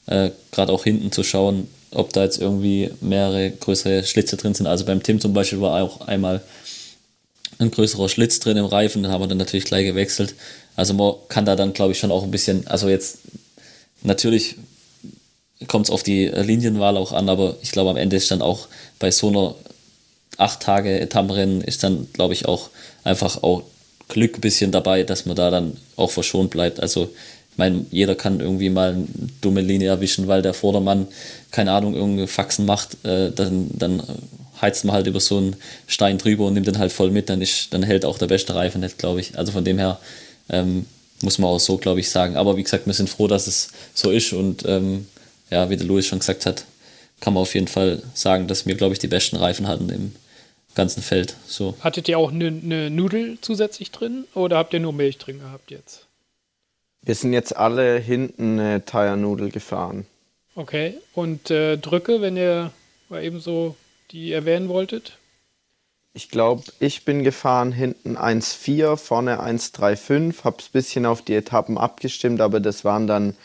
äh, 0.06 0.30
gerade 0.52 0.72
auch 0.72 0.84
hinten 0.84 1.12
zu 1.12 1.22
schauen, 1.22 1.68
ob 1.92 2.12
da 2.12 2.24
jetzt 2.24 2.40
irgendwie 2.40 2.90
mehrere 3.00 3.50
größere 3.50 4.04
Schlitze 4.04 4.36
drin 4.36 4.54
sind. 4.54 4.66
Also 4.66 4.84
beim 4.84 5.02
Tim 5.02 5.20
zum 5.20 5.32
Beispiel 5.32 5.60
war 5.60 5.82
auch 5.82 6.02
einmal 6.02 6.42
ein 7.58 7.70
größerer 7.70 8.08
Schlitz 8.08 8.38
drin 8.40 8.56
im 8.56 8.64
Reifen, 8.64 9.02
den 9.02 9.12
haben 9.12 9.22
wir 9.22 9.28
dann 9.28 9.38
natürlich 9.38 9.64
gleich 9.64 9.86
gewechselt. 9.86 10.34
Also 10.80 10.94
man 10.94 11.12
kann 11.28 11.44
da 11.44 11.56
dann, 11.56 11.74
glaube 11.74 11.92
ich, 11.92 11.98
schon 11.98 12.10
auch 12.10 12.22
ein 12.22 12.30
bisschen, 12.30 12.66
also 12.66 12.88
jetzt 12.88 13.18
natürlich 14.02 14.56
kommt 15.68 15.84
es 15.84 15.90
auf 15.90 16.02
die 16.02 16.24
Linienwahl 16.24 16.96
auch 16.96 17.12
an, 17.12 17.28
aber 17.28 17.56
ich 17.60 17.70
glaube 17.70 17.90
am 17.90 17.98
Ende 17.98 18.16
ist 18.16 18.30
dann 18.30 18.40
auch 18.40 18.66
bei 18.98 19.10
so 19.10 19.28
einer 19.28 19.54
acht 20.38 20.60
Tage 20.60 20.98
Etappenrennen 20.98 21.60
ist 21.60 21.82
dann, 21.82 22.08
glaube 22.14 22.32
ich, 22.32 22.46
auch 22.46 22.70
einfach 23.04 23.42
auch 23.42 23.62
Glück 24.08 24.38
ein 24.38 24.40
bisschen 24.40 24.72
dabei, 24.72 25.02
dass 25.02 25.26
man 25.26 25.36
da 25.36 25.50
dann 25.50 25.76
auch 25.96 26.10
verschont 26.10 26.48
bleibt. 26.48 26.80
Also 26.80 27.10
ich 27.52 27.58
meine, 27.58 27.84
jeder 27.90 28.14
kann 28.14 28.40
irgendwie 28.40 28.70
mal 28.70 28.94
eine 28.94 29.06
dumme 29.42 29.60
Linie 29.60 29.90
erwischen, 29.90 30.28
weil 30.28 30.40
der 30.40 30.54
Vordermann, 30.54 31.08
keine 31.50 31.72
Ahnung, 31.72 31.94
irgendeine 31.94 32.26
Faxen 32.26 32.64
macht, 32.64 33.04
äh, 33.04 33.30
dann, 33.30 33.68
dann 33.74 34.02
heizt 34.62 34.86
man 34.86 34.94
halt 34.94 35.06
über 35.06 35.20
so 35.20 35.36
einen 35.36 35.56
Stein 35.86 36.16
drüber 36.16 36.46
und 36.46 36.54
nimmt 36.54 36.68
den 36.68 36.78
halt 36.78 36.90
voll 36.90 37.10
mit, 37.10 37.28
dann, 37.28 37.42
ist, 37.42 37.74
dann 37.74 37.82
hält 37.82 38.06
auch 38.06 38.16
der 38.16 38.28
beste 38.28 38.54
Reifen 38.54 38.80
nicht, 38.80 38.96
glaube 38.96 39.20
ich. 39.20 39.36
Also 39.36 39.52
von 39.52 39.64
dem 39.64 39.76
her 39.76 39.98
ähm, 40.50 40.86
muss 41.22 41.38
man 41.38 41.50
auch 41.50 41.58
so, 41.58 41.76
glaube 41.76 42.00
ich, 42.00 42.10
sagen. 42.10 42.36
Aber 42.36 42.56
wie 42.56 42.62
gesagt, 42.62 42.86
wir 42.86 42.94
sind 42.94 43.10
froh, 43.10 43.26
dass 43.26 43.46
es 43.46 43.72
so 43.94 44.10
ist 44.10 44.32
und 44.32 44.64
ähm, 44.66 45.06
ja, 45.50 45.68
wie 45.70 45.76
der 45.76 45.86
Louis 45.86 46.06
schon 46.06 46.20
gesagt 46.20 46.46
hat, 46.46 46.64
kann 47.20 47.34
man 47.34 47.42
auf 47.42 47.54
jeden 47.54 47.68
Fall 47.68 48.02
sagen, 48.14 48.48
dass 48.48 48.66
wir, 48.66 48.74
glaube 48.74 48.94
ich, 48.94 48.98
die 48.98 49.08
besten 49.08 49.36
Reifen 49.36 49.68
hatten 49.68 49.90
im 49.90 50.12
ganzen 50.74 51.02
Feld. 51.02 51.36
So. 51.46 51.76
Hattet 51.80 52.08
ihr 52.08 52.18
auch 52.18 52.32
eine 52.32 52.50
ne 52.50 52.90
Nudel 52.90 53.38
zusätzlich 53.40 53.90
drin 53.90 54.24
oder 54.34 54.56
habt 54.56 54.72
ihr 54.72 54.80
nur 54.80 54.92
Milch 54.92 55.18
drin 55.18 55.40
gehabt 55.40 55.70
jetzt? 55.70 56.06
Wir 57.02 57.14
sind 57.14 57.32
jetzt 57.32 57.56
alle 57.56 57.98
hinten 57.98 58.58
eine 58.58 58.84
Tire-Nudel 58.84 59.50
gefahren. 59.50 60.06
Okay, 60.54 60.94
und 61.14 61.50
äh, 61.50 61.76
Drücke, 61.78 62.20
wenn 62.20 62.36
ihr 62.36 62.72
mal 63.08 63.24
eben 63.24 63.40
so 63.40 63.76
die 64.10 64.32
erwähnen 64.32 64.68
wolltet? 64.68 65.16
Ich 66.12 66.28
glaube, 66.28 66.64
ich 66.80 67.04
bin 67.04 67.22
gefahren 67.22 67.70
hinten 67.70 68.16
1,4, 68.16 68.96
vorne 68.96 69.40
1,35, 69.40 70.42
habe 70.44 70.56
es 70.58 70.66
ein 70.66 70.72
bisschen 70.72 71.06
auf 71.06 71.22
die 71.22 71.34
Etappen 71.34 71.78
abgestimmt, 71.78 72.40
aber 72.40 72.58
das 72.58 72.84
waren 72.84 73.06
dann, 73.06 73.36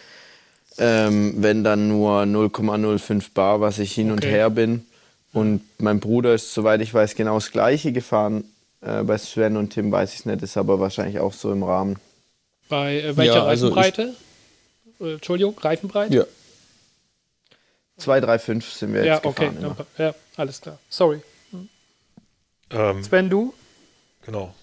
ähm, 0.80 1.36
wenn 1.38 1.63
dann 1.63 1.88
nur 1.88 2.23
0,05 2.23 3.34
Bar, 3.34 3.62
was 3.62 3.78
ich 3.78 3.93
hin 3.93 4.12
okay. 4.12 4.13
und 4.13 4.32
her 4.32 4.49
bin. 4.49 4.86
Und 5.32 5.62
mein 5.78 5.99
Bruder 5.99 6.34
ist, 6.34 6.54
soweit 6.54 6.82
ich 6.82 6.93
weiß, 6.93 7.15
genau 7.15 7.36
das 7.36 7.51
gleiche 7.51 7.91
gefahren. 7.91 8.45
Äh, 8.82 9.04
bei 9.04 9.17
Sven 9.17 9.58
und 9.58 9.71
Tim 9.71 9.91
weiß 9.91 10.13
ich 10.13 10.19
es 10.21 10.25
nicht, 10.25 10.41
ist 10.41 10.58
aber 10.58 10.80
wahrscheinlich 10.80 11.19
auch 11.19 11.34
so 11.34 11.51
im 11.51 11.62
Rahmen. 11.62 11.97
Bei 12.67 12.99
äh, 12.99 13.15
welcher 13.15 13.36
ja, 13.36 13.45
also 13.45 13.67
Reifenbreite? 13.67 14.15
Äh, 14.99 15.13
Entschuldigung, 15.13 15.56
Reifenbreite? 15.60 16.15
Ja. 16.15 16.23
235 17.97 18.73
sind 18.73 18.93
wir 18.93 19.06
jetzt 19.06 19.23
ja, 19.23 19.32
gefahren. 19.32 19.65
Okay. 19.65 20.04
Ja, 20.04 20.15
alles 20.36 20.62
klar. 20.62 20.80
Sorry. 20.89 21.21
Ähm, 22.71 23.04
Sven, 23.04 23.30
du? 23.30 23.54
Genau. 24.25 24.54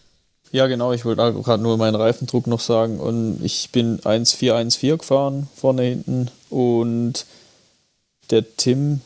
Ja, 0.51 0.67
genau, 0.67 0.93
ich 0.93 1.05
wollte 1.07 1.33
gerade 1.43 1.63
nur 1.63 1.79
meinen 1.79 1.95
Reifendruck 1.95 2.47
noch 2.47 2.61
sagen. 2.61 3.01
Und 3.01 3.43
ich 3.43 3.71
bin 3.71 4.01
1,414 4.05 4.99
gefahren, 4.99 5.49
vorne 5.57 5.83
hinten. 5.83 6.31
Und 6.51 7.25
der 8.31 8.45
Tim, 8.57 9.01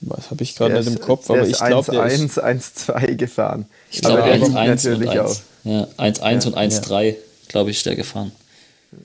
was 0.00 0.30
habe 0.30 0.42
ich 0.42 0.54
gerade 0.54 0.74
nicht 0.74 0.86
im 0.86 1.00
Kopf, 1.00 1.30
aber 1.30 1.46
ich 1.46 1.58
glaube, 1.58 1.90
der 1.90 2.06
ist 2.06 2.38
1-1-2 2.38 3.14
gefahren. 3.14 3.66
Ich 3.90 4.02
glaube, 4.02 4.22
1-1 4.22 4.50
natürlich 4.66 5.10
und 5.10 5.18
1. 5.18 5.42
Ja, 5.64 5.88
1-1 5.98 6.22
ja. 6.22 6.32
und 6.48 6.58
1-3, 6.58 7.02
ja. 7.02 7.14
glaube 7.48 7.70
ich, 7.70 7.78
ist 7.78 7.86
der 7.86 7.96
gefahren. 7.96 8.32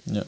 Ja. 0.06 0.24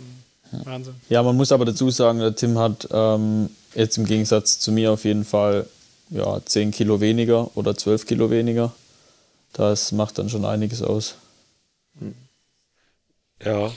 Wahnsinn. 0.63 0.95
Ja, 1.10 1.23
man 1.23 1.36
muss 1.36 1.51
aber 1.51 1.65
dazu 1.65 1.89
sagen, 1.89 2.19
der 2.19 2.36
Tim 2.36 2.58
hat 2.58 2.88
ähm, 2.91 3.49
jetzt 3.75 3.97
im 3.97 4.06
Gegensatz 4.06 4.60
zu 4.60 4.71
mir 4.71 4.91
auf 4.91 5.03
jeden 5.03 5.25
Fall 5.25 5.65
ja, 6.10 6.39
10 6.45 6.71
Kilo 6.71 7.01
weniger 7.01 7.49
oder 7.58 7.75
12 7.75 8.06
Kilo 8.06 8.29
weniger. 8.29 8.73
Das 9.53 9.91
macht 9.91 10.17
dann 10.17 10.29
schon 10.29 10.45
einiges 10.45 10.81
aus. 10.81 11.15
Ja. 13.43 13.71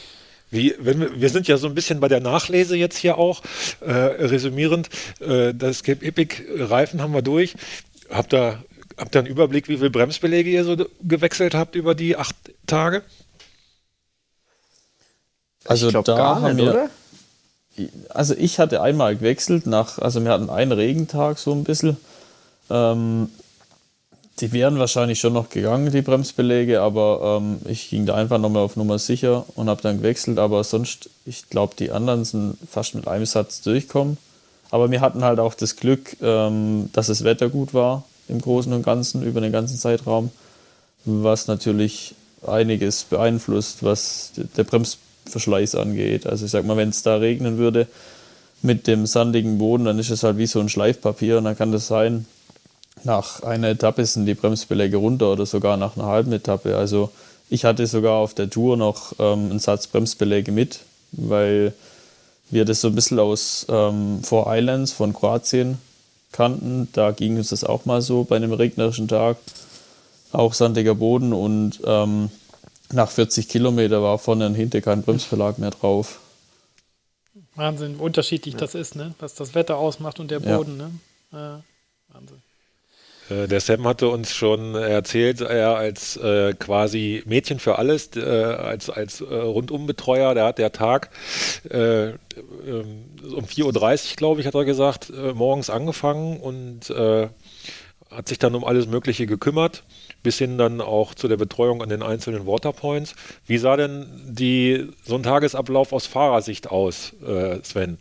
Wie, 0.51 0.75
wenn 0.79 1.01
wir, 1.01 1.21
wir 1.21 1.29
sind 1.29 1.49
ja 1.49 1.59
so 1.59 1.67
ein 1.67 1.75
bisschen 1.75 2.01
bei 2.01 2.09
der 2.09 2.21
Nachlese 2.21 2.77
jetzt 2.77 2.97
hier 2.97 3.19
auch, 3.19 3.43
äh, 3.81 3.93
resümierend. 3.93 4.89
Äh, 5.21 5.53
das 5.55 5.83
Cape 5.83 6.05
Epic 6.05 6.43
Reifen 6.57 7.03
haben 7.03 7.13
wir 7.13 7.23
durch. 7.23 7.55
Habt 8.11 8.33
ihr, 8.33 8.63
habt 8.97 9.15
ihr 9.15 9.19
einen 9.19 9.29
Überblick, 9.29 9.69
wie 9.69 9.77
viele 9.77 9.91
Bremsbeläge 9.91 10.49
ihr 10.49 10.65
so 10.65 10.77
gewechselt 11.03 11.55
habt 11.55 11.75
über 11.75 11.95
die 11.95 12.17
acht 12.17 12.37
Tage? 12.67 13.03
Also 15.65 15.89
glaub, 15.91 16.05
da 16.05 16.41
haben 16.41 16.57
nicht, 16.57 16.65
wir, 16.65 16.73
oder? 16.73 16.91
Also 18.11 18.35
ich 18.35 18.59
hatte 18.59 18.81
einmal 18.81 19.17
gewechselt 19.17 19.67
nach, 19.67 19.99
also 19.99 20.23
wir 20.25 20.31
hatten 20.31 20.49
einen 20.49 20.73
Regentag 20.73 21.39
so 21.39 21.53
ein 21.53 21.65
bisschen. 21.65 21.97
Ähm, 22.71 23.31
die 24.41 24.53
wären 24.53 24.79
wahrscheinlich 24.79 25.19
schon 25.19 25.33
noch 25.33 25.49
gegangen, 25.49 25.91
die 25.91 26.03
Bremsbeläge, 26.03 26.83
aber 26.83 27.41
ähm, 27.41 27.59
ich 27.67 27.89
ging 27.89 28.05
da 28.05 28.15
einfach 28.15 28.39
nochmal 28.39 28.63
auf 28.63 28.77
Nummer 28.77 28.99
sicher 28.99 29.47
und 29.55 29.71
habe 29.71 29.81
dann 29.81 29.99
gewechselt. 29.99 30.39
Aber 30.39 30.63
sonst, 30.63 31.09
ich 31.25 31.49
glaube, 31.49 31.75
die 31.79 31.91
anderen 31.91 32.25
sind 32.25 32.59
fast 32.71 32.95
mit 32.95 33.09
einem 33.09 33.25
Satz 33.25 33.63
durchkommen. 33.63 34.19
Aber 34.71 34.91
wir 34.91 35.01
hatten 35.01 35.25
halt 35.25 35.39
auch 35.39 35.55
das 35.55 35.77
Glück, 35.77 36.17
ähm, 36.21 36.91
dass 36.93 37.07
das 37.07 37.25
Wetter 37.25 37.49
gut 37.49 37.73
war 37.73 38.05
im 38.29 38.41
Großen 38.41 38.73
und 38.73 38.83
Ganzen 38.83 39.23
über 39.23 39.41
den 39.41 39.53
ganzen 39.53 39.79
Zeitraum, 39.79 40.31
was 41.05 41.47
natürlich 41.47 42.15
einiges 42.47 43.05
beeinflusst, 43.05 43.85
was 43.85 44.33
der 44.57 44.65
Bremsverschleiß 44.65 45.77
angeht. 45.77 46.27
Also 46.27 46.45
ich 46.45 46.51
sag 46.51 46.67
mal, 46.67 46.77
wenn 46.77 46.91
es 46.91 47.03
da 47.03 47.17
regnen 47.17 47.57
würde 47.57 47.87
mit 48.61 48.87
dem 48.87 49.07
sandigen 49.07 49.57
Boden, 49.59 49.85
dann 49.85 49.99
ist 49.99 50.11
es 50.11 50.25
halt 50.25 50.37
wie 50.37 50.47
so 50.47 50.61
ein 50.61 50.69
Schleifpapier 50.69 51.39
und 51.39 51.45
dann 51.45 51.57
kann 51.57 51.73
das 51.73 51.87
sein, 51.87 52.27
nach 53.05 53.43
einer 53.43 53.69
Etappe 53.69 54.05
sind 54.05 54.27
die 54.27 54.35
Bremsbeläge 54.35 54.97
runter 54.97 55.33
oder 55.33 55.47
sogar 55.47 55.77
nach 55.77 55.97
einer 55.97 56.07
halben 56.07 56.33
Etappe. 56.33 56.77
Also 56.77 57.11
ich 57.49 57.65
hatte 57.65 57.87
sogar 57.87 58.15
auf 58.15 58.35
der 58.35 58.51
Tour 58.51 58.77
noch 58.77 59.13
ähm, 59.19 59.51
einen 59.51 59.59
Satz 59.59 59.87
Bremsbeläge 59.87 60.53
mit, 60.53 60.81
weil 61.13 61.73
wir 62.51 62.65
das 62.65 62.81
so 62.81 62.89
ein 62.89 62.95
bisschen 62.95 63.19
aus 63.19 63.67
ähm, 63.69 64.23
Four 64.23 64.47
Islands 64.49 64.93
von 64.93 65.13
Kroatien 65.13 65.79
kannten. 66.33 66.89
Da 66.93 67.13
ging 67.13 67.37
uns 67.37 67.51
das 67.51 67.65
auch 67.65 67.85
mal 67.85 68.03
so 68.03 68.25
bei 68.25 68.37
einem 68.37 68.53
regnerischen 68.53 69.09
Tag. 69.09 69.37
Auch 70.33 70.55
sandiger 70.55 70.95
Boden 70.95 71.33
und 71.33 71.81
ähm, 71.85 72.31
nach 72.93 73.11
40 73.11 73.49
Kilometer 73.49 74.03
war 74.03 74.19
vorne 74.19 74.47
und 74.47 74.55
hinten 74.55 74.83
kein 74.83 75.03
Bremsbelag 75.03 75.59
mehr 75.59 75.71
drauf. 75.71 76.21
Wahnsinn, 77.55 77.99
wie 77.99 78.03
unterschiedlich 78.03 78.55
ja. 78.55 78.61
das 78.61 78.75
ist, 78.75 78.97
ne? 78.97 79.15
was 79.19 79.35
das 79.35 79.55
Wetter 79.55 79.79
ausmacht 79.79 80.21
und 80.21 80.31
der 80.31 80.41
Boden. 80.41 80.79
Ja. 81.33 81.39
Ne? 81.39 81.63
Äh, 82.13 82.15
Wahnsinn. 82.15 82.43
Äh, 83.31 83.49
der 83.49 83.61
Sam 83.61 83.87
hatte 83.87 84.09
uns 84.09 84.35
schon 84.35 84.75
erzählt, 84.75 85.41
er 85.41 85.77
als 85.77 86.17
äh, 86.17 86.55
quasi 86.55 87.23
Mädchen 87.27 87.59
für 87.59 87.79
alles, 87.79 88.11
äh, 88.17 88.21
als, 88.21 88.91
als 88.91 89.21
äh, 89.21 89.25
Rundumbetreuer, 89.25 90.35
der 90.35 90.45
hat 90.45 90.59
der 90.59 90.73
Tag 90.73 91.11
äh, 91.71 92.09
ähm, 92.09 92.17
um 93.35 93.45
4.30 93.45 93.65
Uhr, 93.65 94.17
glaube 94.17 94.41
ich, 94.41 94.47
hat 94.47 94.55
er 94.55 94.65
gesagt, 94.65 95.11
äh, 95.11 95.33
morgens 95.33 95.71
angefangen 95.71 96.39
und 96.41 96.91
hat 98.11 98.29
sich 98.29 98.39
dann 98.39 98.55
um 98.55 98.65
alles 98.65 98.87
Mögliche 98.87 99.27
gekümmert, 99.27 99.83
bis 100.23 100.39
hin 100.39 100.59
dann 100.59 100.81
auch 100.81 101.15
zu 101.15 101.27
der 101.29 101.37
Betreuung 101.37 101.83
an 101.83 101.89
den 101.89 102.03
einzelnen 102.03 102.47
Waterpoints. 102.47 103.15
Wie 103.47 103.59
sah 103.59 103.77
denn 103.77 104.07
die, 104.25 104.89
so 105.05 105.17
ein 105.17 105.23
Tagesablauf 105.23 105.93
aus 105.93 106.07
Fahrersicht 106.07 106.71
aus, 106.71 107.15
Sven? 107.63 107.99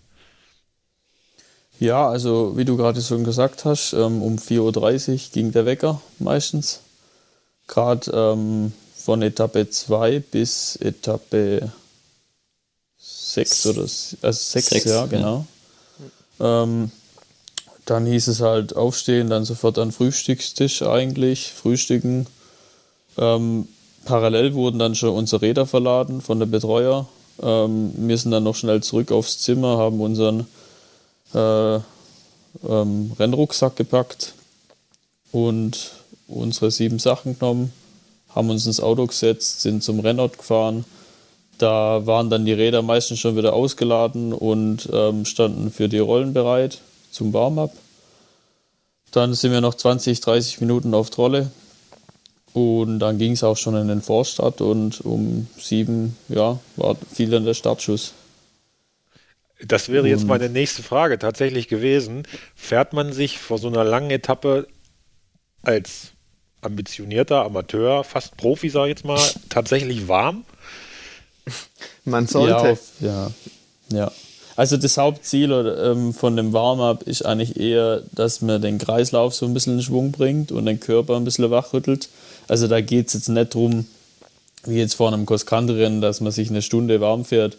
Ja, 1.79 2.09
also 2.09 2.53
wie 2.55 2.65
du 2.65 2.77
gerade 2.77 3.01
schon 3.01 3.23
gesagt 3.23 3.65
hast, 3.65 3.93
ähm, 3.93 4.21
um 4.21 4.37
4.30 4.37 5.11
Uhr 5.11 5.19
ging 5.33 5.51
der 5.51 5.65
Wecker 5.65 6.01
meistens. 6.19 6.79
Gerade 7.67 8.11
ähm, 8.11 8.71
von 8.95 9.21
Etappe 9.21 9.69
2 9.69 10.19
bis 10.19 10.77
Etappe 10.77 11.71
6 12.97 13.65
oder 13.67 13.81
also 13.81 14.11
6, 14.21 14.69
6 14.69 14.85
ja, 14.85 15.05
genau. 15.05 15.45
Ja. 16.39 16.63
Ähm, 16.63 16.91
dann 17.85 18.05
hieß 18.05 18.27
es 18.27 18.41
halt 18.41 18.75
aufstehen, 18.75 19.29
dann 19.29 19.45
sofort 19.45 19.77
an 19.77 19.91
Frühstückstisch 19.91 20.81
eigentlich, 20.81 21.51
frühstücken. 21.53 22.25
Ähm, 23.17 23.67
parallel 24.05 24.53
wurden 24.55 24.79
dann 24.79 24.95
schon 24.95 25.11
unsere 25.11 25.43
Räder 25.43 25.67
verladen 25.67 26.21
von 26.21 26.39
der 26.39 26.47
Betreuer. 26.47 27.07
Ähm, 27.41 27.93
wir 27.95 28.17
sind 28.17 28.31
dann 28.31 28.43
noch 28.43 28.55
schnell 28.55 28.81
zurück 28.81 29.11
aufs 29.11 29.39
Zimmer, 29.39 29.77
haben 29.77 30.01
unseren 30.01 30.47
äh, 31.35 31.75
ähm, 32.67 33.11
Rennrucksack 33.19 33.75
gepackt 33.75 34.33
und 35.31 35.91
unsere 36.27 36.71
sieben 36.71 36.99
Sachen 36.99 37.37
genommen, 37.37 37.73
haben 38.33 38.49
uns 38.49 38.65
ins 38.65 38.79
Auto 38.79 39.05
gesetzt, 39.05 39.61
sind 39.61 39.83
zum 39.83 39.99
Rennort 39.99 40.37
gefahren. 40.37 40.85
Da 41.57 42.05
waren 42.05 42.29
dann 42.29 42.45
die 42.45 42.53
Räder 42.53 42.81
meistens 42.81 43.19
schon 43.19 43.37
wieder 43.37 43.53
ausgeladen 43.53 44.33
und 44.33 44.89
ähm, 44.91 45.25
standen 45.25 45.71
für 45.71 45.87
die 45.87 45.99
Rollen 45.99 46.33
bereit 46.33 46.79
zum 47.11 47.31
Warm-up. 47.33 47.71
Dann 49.11 49.33
sind 49.33 49.51
wir 49.51 49.61
noch 49.61 49.75
20, 49.75 50.19
30 50.19 50.59
Minuten 50.59 50.93
auf 50.93 51.09
Trolle 51.09 51.51
und 52.53 52.99
dann 52.99 53.17
ging 53.17 53.33
es 53.33 53.43
auch 53.43 53.55
schon 53.55 53.75
in 53.75 53.87
den 53.87 54.01
Vorstadt 54.01 54.59
und 54.59 54.99
um 55.01 55.47
sieben 55.57 56.17
ja, 56.27 56.59
war, 56.75 56.97
fiel 57.13 57.29
dann 57.29 57.45
der 57.45 57.53
Startschuss. 57.53 58.13
Das 59.63 59.89
wäre 59.89 60.07
jetzt 60.07 60.25
meine 60.25 60.49
nächste 60.49 60.83
Frage 60.83 61.17
tatsächlich 61.17 61.67
gewesen. 61.67 62.23
Fährt 62.55 62.93
man 62.93 63.13
sich 63.13 63.39
vor 63.39 63.57
so 63.57 63.67
einer 63.67 63.83
langen 63.83 64.11
Etappe 64.11 64.67
als 65.63 66.11
ambitionierter 66.61 67.43
Amateur, 67.43 68.03
fast 68.03 68.37
Profi, 68.37 68.69
sage 68.69 68.91
ich 68.91 68.97
jetzt 68.97 69.05
mal, 69.05 69.21
tatsächlich 69.49 70.07
warm? 70.07 70.43
Man 72.03 72.27
sollte. 72.27 72.51
Ja, 72.51 72.71
auf, 72.71 72.79
ja. 72.99 73.31
ja. 73.91 74.11
Also 74.55 74.77
das 74.77 74.97
Hauptziel 74.97 75.51
ähm, 75.51 76.13
von 76.13 76.37
dem 76.37 76.53
Warm-up 76.53 77.03
ist 77.03 77.25
eigentlich 77.25 77.59
eher, 77.59 78.03
dass 78.13 78.41
man 78.41 78.61
den 78.61 78.77
Kreislauf 78.77 79.35
so 79.35 79.45
ein 79.45 79.53
bisschen 79.53 79.75
in 79.75 79.83
Schwung 79.83 80.11
bringt 80.11 80.51
und 80.51 80.65
den 80.65 80.79
Körper 80.79 81.17
ein 81.17 81.25
bisschen 81.25 81.49
wachrüttelt. 81.51 82.09
Also 82.47 82.67
da 82.67 82.79
geht 82.79 83.07
es 83.07 83.13
jetzt 83.13 83.29
nicht 83.29 83.53
darum, 83.53 83.85
wie 84.63 84.77
jetzt 84.77 84.95
vor 84.95 85.09
einem 85.09 85.25
Cross-Country-Rennen, 85.25 86.01
dass 86.01 86.21
man 86.21 86.31
sich 86.31 86.49
eine 86.49 86.61
Stunde 86.61 87.01
warm 87.01 87.25
fährt, 87.25 87.57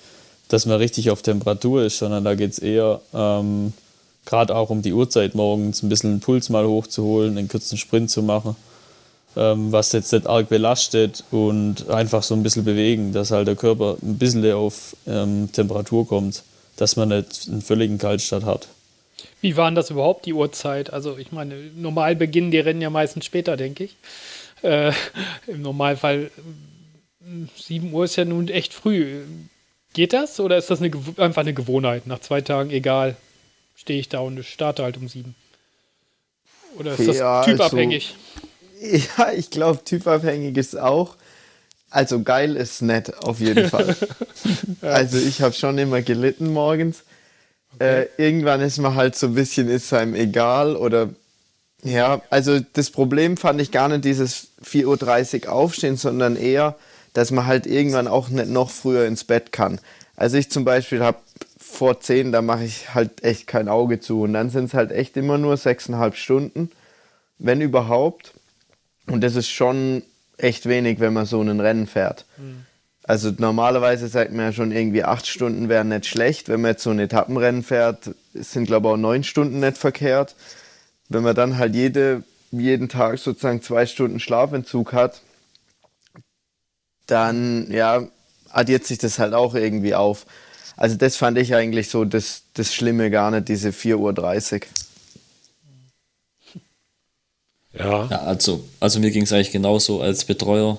dass 0.49 0.67
man 0.67 0.79
richtig 0.79 1.11
auf 1.11 1.23
Temperatur 1.23 1.83
ist, 1.83 1.99
sondern 1.99 2.25
da 2.25 2.35
geht 2.35 2.53
es 2.53 2.59
eher 2.59 3.01
ähm, 3.13 3.73
gerade 4.25 4.55
auch 4.55 4.71
um 4.71 4.83
die 4.83 4.93
Uhrzeit 4.93 5.35
morgens 5.35 5.83
ein 5.83 5.89
bisschen 5.89 6.15
den 6.15 6.21
Puls 6.21 6.51
mal 6.51 6.67
hochzuholen, 6.67 7.39
einen 7.39 7.49
kurzen 7.49 7.79
Sprint 7.79 8.11
zu 8.11 8.23
machen, 8.23 8.57
ähm, 9.37 9.73
was 9.73 9.93
jetzt 9.93 10.13
nicht 10.13 10.27
arg 10.27 10.49
belastet 10.49 11.25
und 11.31 11.89
einfach 11.89 12.23
so 12.23 12.35
ein 12.35 12.43
bisschen 12.43 12.65
bewegen, 12.65 13.13
dass 13.13 13.31
halt 13.31 13.49
der 13.49 13.57
Körper 13.57 13.97
ein 14.03 14.19
bisschen 14.19 14.51
auf 14.53 14.97
ähm, 15.07 15.51
Temperatur 15.53 16.07
kommt, 16.07 16.43
dass 16.77 16.97
man 16.97 17.09
nicht 17.09 17.49
einen 17.49 17.63
völligen 17.63 17.99
Kaltstart 17.99 18.45
hat. 18.45 18.69
Wie 19.41 19.57
war 19.57 19.71
denn 19.71 19.75
das 19.77 19.91
überhaupt, 19.91 20.27
die 20.27 20.35
Uhrzeit? 20.35 20.93
Also 20.93 21.17
ich 21.17 21.33
meine, 21.33 21.55
normal 21.75 22.17
beginnen 22.17 22.51
die 22.51 22.59
Rennen 22.59 22.83
ja 22.83 22.91
meistens 22.91 23.25
später, 23.25 23.57
denke 23.57 23.85
ich. 23.85 23.97
Äh, 24.63 24.93
Im 25.47 25.63
Normalfall 25.63 26.31
7 27.57 27.93
Uhr 27.93 28.05
ist 28.05 28.17
ja 28.17 28.25
nun 28.25 28.49
echt 28.49 28.75
früh. 28.75 29.23
Geht 29.97 30.13
das 30.13 30.41
oder 30.41 30.59
ist 30.59 30.69
das 30.69 30.83
eine, 30.83 30.91
einfach 31.17 31.41
eine 31.41 31.55
Gewohnheit? 31.55 32.07
Nach 32.07 32.19
zwei 32.19 32.43
Tagen, 32.43 32.69
egal, 32.69 33.17
stehe 33.75 33.99
ich 33.99 34.11
da 34.11 34.19
und 34.19 34.45
starte 34.45 34.83
halt 34.83 34.99
um 34.99 35.09
sieben. 35.09 35.35
Oder 36.79 36.99
ist 36.99 37.09
das 37.09 37.17
ja, 37.17 37.43
typabhängig? 37.43 38.15
Also, 38.83 39.07
ja, 39.19 39.33
ich 39.33 39.49
glaube, 39.49 39.83
typabhängig 39.83 40.55
ist 40.59 40.79
auch. 40.79 41.17
Also 41.89 42.23
geil 42.23 42.57
ist 42.57 42.83
nett, 42.83 43.17
auf 43.25 43.41
jeden 43.41 43.71
Fall. 43.71 43.97
ja. 44.83 44.89
Also 44.91 45.17
ich 45.17 45.41
habe 45.41 45.55
schon 45.55 45.79
immer 45.79 46.03
gelitten 46.03 46.53
morgens. 46.53 47.05
Okay. 47.77 48.03
Äh, 48.03 48.09
irgendwann 48.19 48.61
ist 48.61 48.77
man 48.77 48.97
halt 48.97 49.17
so 49.17 49.29
ein 49.29 49.35
bisschen, 49.35 49.71
ist 49.71 49.95
einem 49.95 50.15
egal 50.15 50.77
oder 50.77 51.09
ja, 51.83 52.21
also 52.29 52.61
das 52.61 52.91
Problem 52.91 53.39
fand 53.39 53.63
ich 53.63 53.71
gar 53.71 53.89
nicht 53.89 54.05
dieses 54.05 54.49
4.30 54.63 55.47
Uhr 55.47 55.53
aufstehen, 55.53 55.97
sondern 55.97 56.37
eher, 56.37 56.77
dass 57.17 57.31
man 57.31 57.47
halt 57.47 57.67
irgendwann 57.67 58.09
auch 58.09 58.29
nicht 58.29 58.51
noch 58.51 58.69
früher 58.69 59.07
ins 59.07 59.25
Bett 59.25 59.51
kann. 59.51 59.81
Also 60.17 60.37
ich 60.37 60.51
zum 60.51 60.67
Beispiel 60.67 61.03
habe 61.03 61.17
vor 61.59 61.99
zehn, 61.99 62.31
da 62.31 62.43
mache 62.43 62.65
ich 62.65 62.93
halt 62.95 63.25
echt 63.25 63.47
kein 63.47 63.71
Auge 63.71 64.01
zu. 64.01 64.21
Und 64.21 64.35
dann 64.35 64.51
sind 64.51 64.67
es 64.67 64.75
halt 64.75 64.93
echt 64.93 65.17
immer 65.17 65.39
nur 65.39 65.57
sechseinhalb 65.57 66.17
Stunden, 66.17 66.71
wenn 67.39 67.63
überhaupt. 67.63 68.35
Und 69.07 69.23
das 69.23 69.35
ist 69.35 69.49
schon 69.49 70.03
echt 70.37 70.67
wenig, 70.67 71.01
wenn 71.01 71.15
man 71.15 71.25
so 71.25 71.41
ein 71.41 71.59
Rennen 71.59 71.87
fährt. 71.87 72.27
Mhm. 72.37 72.67
Also 73.03 73.33
normalerweise 73.35 74.09
sagt 74.09 74.33
man 74.33 74.47
ja 74.47 74.53
schon 74.53 74.71
irgendwie 74.71 75.05
acht 75.05 75.27
Stunden 75.27 75.71
wären 75.71 75.89
nicht 75.89 76.05
schlecht. 76.05 76.51
Wenn 76.51 76.61
man 76.61 76.73
jetzt 76.73 76.83
so 76.83 76.91
ein 76.91 76.99
Etappenrennen 76.99 77.63
fährt, 77.63 78.11
sind 78.35 78.67
glaube 78.67 78.89
ich 78.89 78.93
auch 78.93 78.99
neun 78.99 79.25
Stunden 79.25 79.61
nicht 79.61 79.79
verkehrt. 79.79 80.35
Wenn 81.09 81.23
man 81.23 81.35
dann 81.35 81.57
halt 81.57 81.75
jede, 81.75 82.25
jeden 82.51 82.91
Tag 82.91 83.19
sozusagen 83.19 83.63
zwei 83.63 83.87
Stunden 83.87 84.21
Schlafentzug 84.21 84.93
hat, 84.93 85.23
dann 87.07 87.71
ja, 87.71 88.07
addiert 88.51 88.87
sich 88.87 88.99
das 88.99 89.19
halt 89.19 89.35
auch 89.35 89.55
irgendwie 89.55 89.95
auf. 89.95 90.27
Also 90.77 90.97
das 90.97 91.17
fand 91.17 91.39
ich 91.39 91.55
eigentlich 91.55 91.89
so 91.89 92.05
das, 92.05 92.43
das 92.55 92.75
Schlimme 92.75 93.11
gar 93.11 93.31
nicht, 93.31 93.49
diese 93.49 93.71
4.30 93.71 93.97
Uhr. 93.97 94.61
Ja. 97.79 98.07
ja 98.11 98.23
also, 98.23 98.65
also 98.81 99.01
mir 99.01 99.11
ging 99.11 99.23
es 99.23 99.33
eigentlich 99.33 99.53
genauso 99.53 100.01
als 100.01 100.25
Betreuer. 100.25 100.79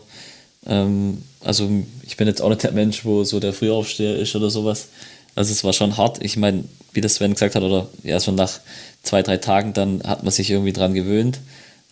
Ähm, 0.66 1.24
also 1.42 1.70
ich 2.04 2.18
bin 2.18 2.28
jetzt 2.28 2.42
auch 2.42 2.50
nicht 2.50 2.64
der 2.64 2.72
Mensch, 2.72 3.06
wo 3.06 3.24
so 3.24 3.40
der 3.40 3.54
Frühaufsteher 3.54 4.18
ist 4.18 4.36
oder 4.36 4.50
sowas. 4.50 4.90
Also 5.36 5.52
es 5.52 5.64
war 5.64 5.74
schon 5.74 5.98
hart. 5.98 6.24
Ich 6.24 6.38
meine, 6.38 6.64
wie 6.94 7.02
das 7.02 7.16
Sven 7.16 7.34
gesagt 7.34 7.56
hat, 7.56 7.64
oder 7.64 7.88
ja, 8.04 8.20
so 8.20 8.32
nach 8.32 8.60
zwei, 9.04 9.22
drei 9.22 9.38
Tagen, 9.38 9.74
dann 9.74 10.02
hat 10.04 10.24
man 10.24 10.32
sich 10.32 10.50
irgendwie 10.50 10.74
dran 10.74 10.94
gewöhnt. 10.94 11.40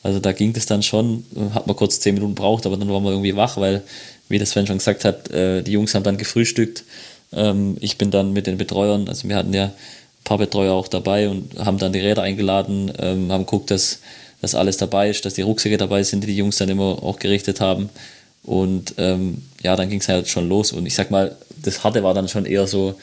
Also 0.04 0.20
da 0.20 0.34
ging 0.34 0.54
das 0.54 0.68
dann 0.68 0.84
schon, 0.84 1.26
hat 1.54 1.66
man 1.66 1.76
kurz 1.76 2.00
zehn 2.00 2.14
Minuten 2.14 2.36
braucht, 2.36 2.66
aber 2.68 2.78
dann 2.78 2.90
war 2.90 3.00
man 3.00 3.14
irgendwie 3.14 3.36
wach, 3.36 3.58
weil, 3.58 3.84
wie 4.30 4.40
das 4.40 4.52
Sven 4.52 4.68
schon 4.68 4.78
gesagt 4.78 5.06
hat, 5.06 5.30
äh, 5.32 5.62
die 5.62 5.72
Jungs 5.72 5.94
haben 5.96 6.04
dann 6.04 6.18
gefrühstückt. 6.18 6.84
Ähm, 7.34 7.78
ich 7.80 7.98
bin 7.98 8.12
dann 8.12 8.34
mit 8.34 8.48
den 8.48 8.58
Betreuern, 8.58 9.08
also 9.08 9.28
wir 9.28 9.36
hatten 9.36 9.54
ja 9.54 9.66
ein 9.66 9.74
paar 10.24 10.38
Betreuer 10.38 10.74
auch 10.74 10.88
dabei 10.88 11.30
und 11.30 11.58
haben 11.58 11.78
dann 11.78 11.94
die 11.94 12.00
Räder 12.00 12.24
eingeladen, 12.24 12.92
ähm, 13.00 13.32
haben 13.32 13.46
geguckt, 13.46 13.72
dass, 13.72 14.00
dass 14.42 14.56
alles 14.56 14.78
dabei 14.78 15.10
ist, 15.10 15.26
dass 15.26 15.36
die 15.36 15.42
Rucksäcke 15.42 15.78
dabei 15.78 16.04
sind, 16.04 16.22
die 16.22 16.28
die 16.28 16.38
Jungs 16.38 16.58
dann 16.58 16.70
immer 16.70 17.04
auch 17.04 17.20
gerichtet 17.20 17.62
haben. 17.62 17.90
Und 18.44 18.94
ähm, 18.98 19.42
ja, 19.64 19.76
dann 19.76 19.90
ging 19.90 20.00
es 20.00 20.08
halt 20.08 20.28
schon 20.28 20.48
los. 20.48 20.72
Und 20.72 20.86
ich 20.86 20.94
sag 20.94 21.10
mal, 21.10 21.36
das 21.64 21.84
Harte 21.84 22.04
war 22.04 22.14
dann 22.14 22.28
schon 22.28 22.46
eher 22.46 22.68
so 22.68 22.96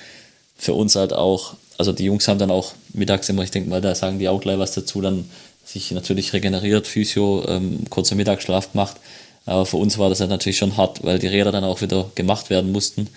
für 0.56 0.74
uns 0.74 0.94
halt 0.94 1.12
auch, 1.12 1.54
also 1.78 1.92
die 1.92 2.04
Jungs 2.04 2.28
haben 2.28 2.38
dann 2.38 2.50
auch 2.50 2.74
mittags 2.92 3.28
immer, 3.28 3.42
ich 3.42 3.50
denke 3.50 3.68
mal, 3.68 3.80
da 3.80 3.94
sagen 3.94 4.20
die 4.20 4.28
auch 4.28 4.40
gleich 4.40 4.58
was 4.58 4.72
dazu, 4.72 5.00
dann 5.00 5.28
sich 5.64 5.90
natürlich 5.90 6.32
regeneriert, 6.32 6.87
Physio, 6.87 7.44
ähm, 7.48 7.80
kurzer 7.90 8.14
Mittagsschlaf 8.14 8.72
gemacht. 8.72 8.96
Aber 9.46 9.66
für 9.66 9.76
uns 9.76 9.98
war 9.98 10.09
das 10.09 10.20
natürlich 10.20 10.59
schon 10.59 10.76
hart, 10.76 11.02
weil 11.05 11.18
die 11.18 11.26
Räder 11.26 11.52
dann 11.52 11.64
auch 11.64 11.81
wieder 11.81 12.11
gemacht 12.14 12.50
werden 12.50 12.72
mussten. 12.72 13.09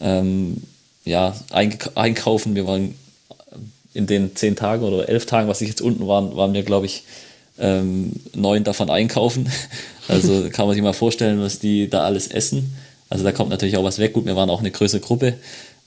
Ähm, 0.00 0.62
ja, 1.04 1.36
einkaufen, 1.50 2.54
wir 2.54 2.66
waren 2.66 2.94
in 3.94 4.06
den 4.06 4.36
zehn 4.36 4.56
Tagen 4.56 4.84
oder 4.84 5.08
elf 5.08 5.26
Tagen, 5.26 5.48
was 5.48 5.60
ich 5.60 5.68
jetzt 5.68 5.80
unten 5.80 6.06
waren, 6.06 6.36
waren 6.36 6.52
wir, 6.52 6.62
glaube 6.62 6.86
ich, 6.86 7.04
ähm, 7.58 8.12
neun 8.34 8.64
davon 8.64 8.90
einkaufen. 8.90 9.50
Also 10.08 10.50
kann 10.50 10.66
man 10.68 10.74
sich 10.76 10.84
mal 10.84 10.92
vorstellen, 10.92 11.40
was 11.40 11.58
die 11.58 11.90
da 11.90 12.04
alles 12.04 12.28
essen. 12.28 12.76
Also 13.08 13.24
da 13.24 13.32
kommt 13.32 13.50
natürlich 13.50 13.76
auch 13.76 13.82
was 13.82 13.98
weg. 13.98 14.12
Gut, 14.12 14.24
wir 14.24 14.36
waren 14.36 14.50
auch 14.50 14.60
eine 14.60 14.70
größere 14.70 15.00
Gruppe. 15.00 15.34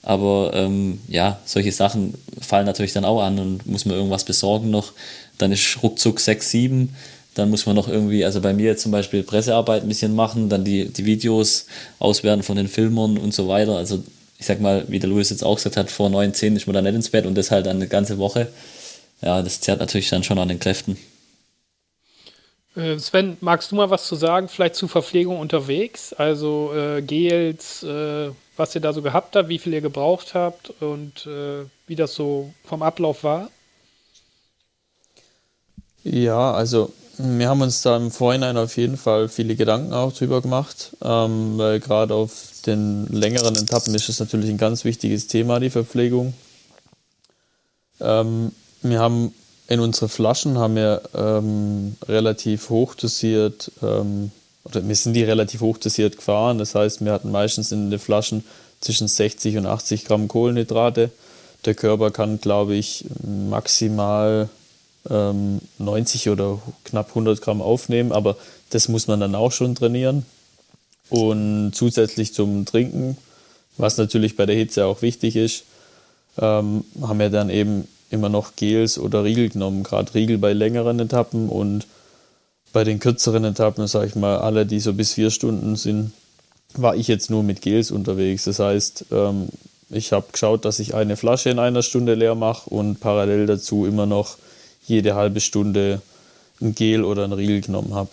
Aber 0.02 0.52
ähm, 0.52 1.00
ja, 1.08 1.38
solche 1.46 1.72
Sachen 1.72 2.12
fallen 2.38 2.66
natürlich 2.66 2.92
dann 2.92 3.06
auch 3.06 3.22
an 3.22 3.38
und 3.38 3.66
muss 3.66 3.86
man 3.86 3.96
irgendwas 3.96 4.24
besorgen 4.24 4.68
noch. 4.68 4.92
Dann 5.38 5.52
ist 5.52 5.78
ruckzuck 5.82 6.20
6, 6.20 6.50
7. 6.50 6.94
Dann 7.34 7.50
muss 7.50 7.66
man 7.66 7.76
noch 7.76 7.88
irgendwie, 7.88 8.24
also 8.24 8.40
bei 8.40 8.52
mir 8.52 8.76
zum 8.76 8.92
Beispiel 8.92 9.22
Pressearbeit 9.22 9.82
ein 9.82 9.88
bisschen 9.88 10.14
machen, 10.14 10.48
dann 10.48 10.64
die, 10.64 10.86
die 10.86 11.04
Videos 11.04 11.66
auswerten 11.98 12.42
von 12.42 12.56
den 12.56 12.68
Filmern 12.68 13.18
und 13.18 13.32
so 13.32 13.48
weiter. 13.48 13.76
Also 13.76 14.02
ich 14.38 14.46
sag 14.46 14.60
mal, 14.60 14.84
wie 14.88 14.98
der 14.98 15.08
Louis 15.08 15.30
jetzt 15.30 15.44
auch 15.44 15.56
gesagt 15.56 15.76
hat, 15.76 15.90
vor 15.90 16.08
9, 16.08 16.34
10 16.34 16.56
ist 16.56 16.66
man 16.66 16.74
dann 16.74 16.84
nicht 16.84 16.94
ins 16.94 17.10
Bett 17.10 17.26
und 17.26 17.36
das 17.36 17.50
halt 17.50 17.68
eine 17.68 17.86
ganze 17.86 18.18
Woche. 18.18 18.48
Ja, 19.22 19.42
das 19.42 19.60
zerrt 19.60 19.80
natürlich 19.80 20.08
dann 20.08 20.24
schon 20.24 20.38
an 20.38 20.48
den 20.48 20.58
Kräften. 20.58 20.96
Äh, 22.74 22.98
Sven, 22.98 23.36
magst 23.40 23.70
du 23.70 23.76
mal 23.76 23.90
was 23.90 24.06
zu 24.06 24.14
sagen, 24.14 24.48
vielleicht 24.48 24.76
zu 24.76 24.88
Verpflegung 24.88 25.38
unterwegs? 25.38 26.12
Also 26.14 26.72
äh, 26.74 27.02
Gels, 27.02 27.82
äh, 27.82 28.30
was 28.56 28.74
ihr 28.74 28.80
da 28.80 28.92
so 28.92 29.02
gehabt 29.02 29.36
habt, 29.36 29.48
wie 29.48 29.58
viel 29.58 29.74
ihr 29.74 29.80
gebraucht 29.80 30.34
habt 30.34 30.70
und 30.80 31.26
äh, 31.26 31.66
wie 31.86 31.96
das 31.96 32.14
so 32.14 32.52
vom 32.64 32.82
Ablauf 32.82 33.24
war? 33.24 33.50
Ja, 36.02 36.52
also 36.52 36.92
wir 37.22 37.48
haben 37.48 37.62
uns 37.62 37.82
da 37.82 37.96
im 37.96 38.10
Vorhinein 38.10 38.56
auf 38.56 38.76
jeden 38.76 38.96
Fall 38.96 39.28
viele 39.28 39.56
Gedanken 39.56 39.92
auch 39.92 40.12
drüber 40.12 40.40
gemacht, 40.40 40.96
ähm, 41.02 41.58
weil 41.58 41.80
gerade 41.80 42.14
auf 42.14 42.62
den 42.66 43.06
längeren 43.08 43.56
Etappen 43.56 43.94
ist 43.94 44.08
es 44.08 44.20
natürlich 44.20 44.50
ein 44.50 44.58
ganz 44.58 44.84
wichtiges 44.84 45.26
Thema, 45.26 45.60
die 45.60 45.70
Verpflegung. 45.70 46.34
Ähm, 48.00 48.52
wir 48.82 48.98
haben 48.98 49.34
in 49.68 49.80
unsere 49.80 50.08
Flaschen 50.08 50.58
haben 50.58 50.74
wir 50.74 51.02
ähm, 51.14 51.96
relativ 52.08 52.70
hoch 52.70 52.96
dosiert, 52.96 53.70
ähm, 53.82 54.32
oder 54.64 54.86
wir 54.86 54.96
sind 54.96 55.14
die 55.14 55.22
relativ 55.22 55.60
hoch 55.60 55.78
dosiert 55.78 56.16
gefahren. 56.16 56.58
Das 56.58 56.74
heißt, 56.74 57.04
wir 57.04 57.12
hatten 57.12 57.30
meistens 57.30 57.70
in 57.70 57.90
den 57.90 58.00
Flaschen 58.00 58.44
zwischen 58.80 59.06
60 59.06 59.58
und 59.58 59.66
80 59.66 60.06
Gramm 60.06 60.26
Kohlenhydrate. 60.26 61.10
Der 61.64 61.74
Körper 61.74 62.10
kann, 62.10 62.40
glaube 62.40 62.74
ich, 62.74 63.04
maximal 63.24 64.48
ähm, 65.08 65.60
90 65.78 66.28
oder 66.28 66.58
knapp 66.84 67.08
100 67.10 67.40
Gramm 67.40 67.62
aufnehmen, 67.62 68.12
aber 68.12 68.36
das 68.70 68.88
muss 68.88 69.06
man 69.06 69.20
dann 69.20 69.34
auch 69.34 69.52
schon 69.52 69.74
trainieren. 69.74 70.26
Und 71.08 71.72
zusätzlich 71.74 72.34
zum 72.34 72.66
Trinken, 72.66 73.16
was 73.76 73.96
natürlich 73.96 74.36
bei 74.36 74.46
der 74.46 74.56
Hitze 74.56 74.86
auch 74.86 75.02
wichtig 75.02 75.36
ist, 75.36 75.64
ähm, 76.38 76.84
haben 77.00 77.18
wir 77.18 77.30
dann 77.30 77.50
eben 77.50 77.88
immer 78.10 78.28
noch 78.28 78.56
Gels 78.56 78.98
oder 78.98 79.24
Riegel 79.24 79.48
genommen, 79.48 79.82
gerade 79.82 80.14
Riegel 80.14 80.38
bei 80.38 80.52
längeren 80.52 80.98
Etappen 81.00 81.48
und 81.48 81.86
bei 82.72 82.84
den 82.84 83.00
kürzeren 83.00 83.44
Etappen, 83.44 83.86
sage 83.86 84.06
ich 84.06 84.14
mal, 84.14 84.38
alle, 84.38 84.66
die 84.66 84.80
so 84.80 84.92
bis 84.92 85.14
vier 85.14 85.30
Stunden 85.30 85.76
sind, 85.76 86.12
war 86.74 86.94
ich 86.94 87.08
jetzt 87.08 87.30
nur 87.30 87.42
mit 87.42 87.62
Gels 87.62 87.90
unterwegs. 87.90 88.44
Das 88.44 88.60
heißt, 88.60 89.06
ähm, 89.10 89.48
ich 89.88 90.12
habe 90.12 90.26
geschaut, 90.30 90.64
dass 90.64 90.78
ich 90.78 90.94
eine 90.94 91.16
Flasche 91.16 91.50
in 91.50 91.58
einer 91.58 91.82
Stunde 91.82 92.14
leer 92.14 92.36
mache 92.36 92.70
und 92.70 93.00
parallel 93.00 93.46
dazu 93.46 93.86
immer 93.86 94.06
noch 94.06 94.36
jede 94.90 95.14
halbe 95.14 95.40
Stunde 95.40 96.02
ein 96.60 96.74
Gel 96.74 97.04
oder 97.04 97.24
ein 97.24 97.32
Riegel 97.32 97.62
genommen 97.62 97.94
habe. 97.94 98.10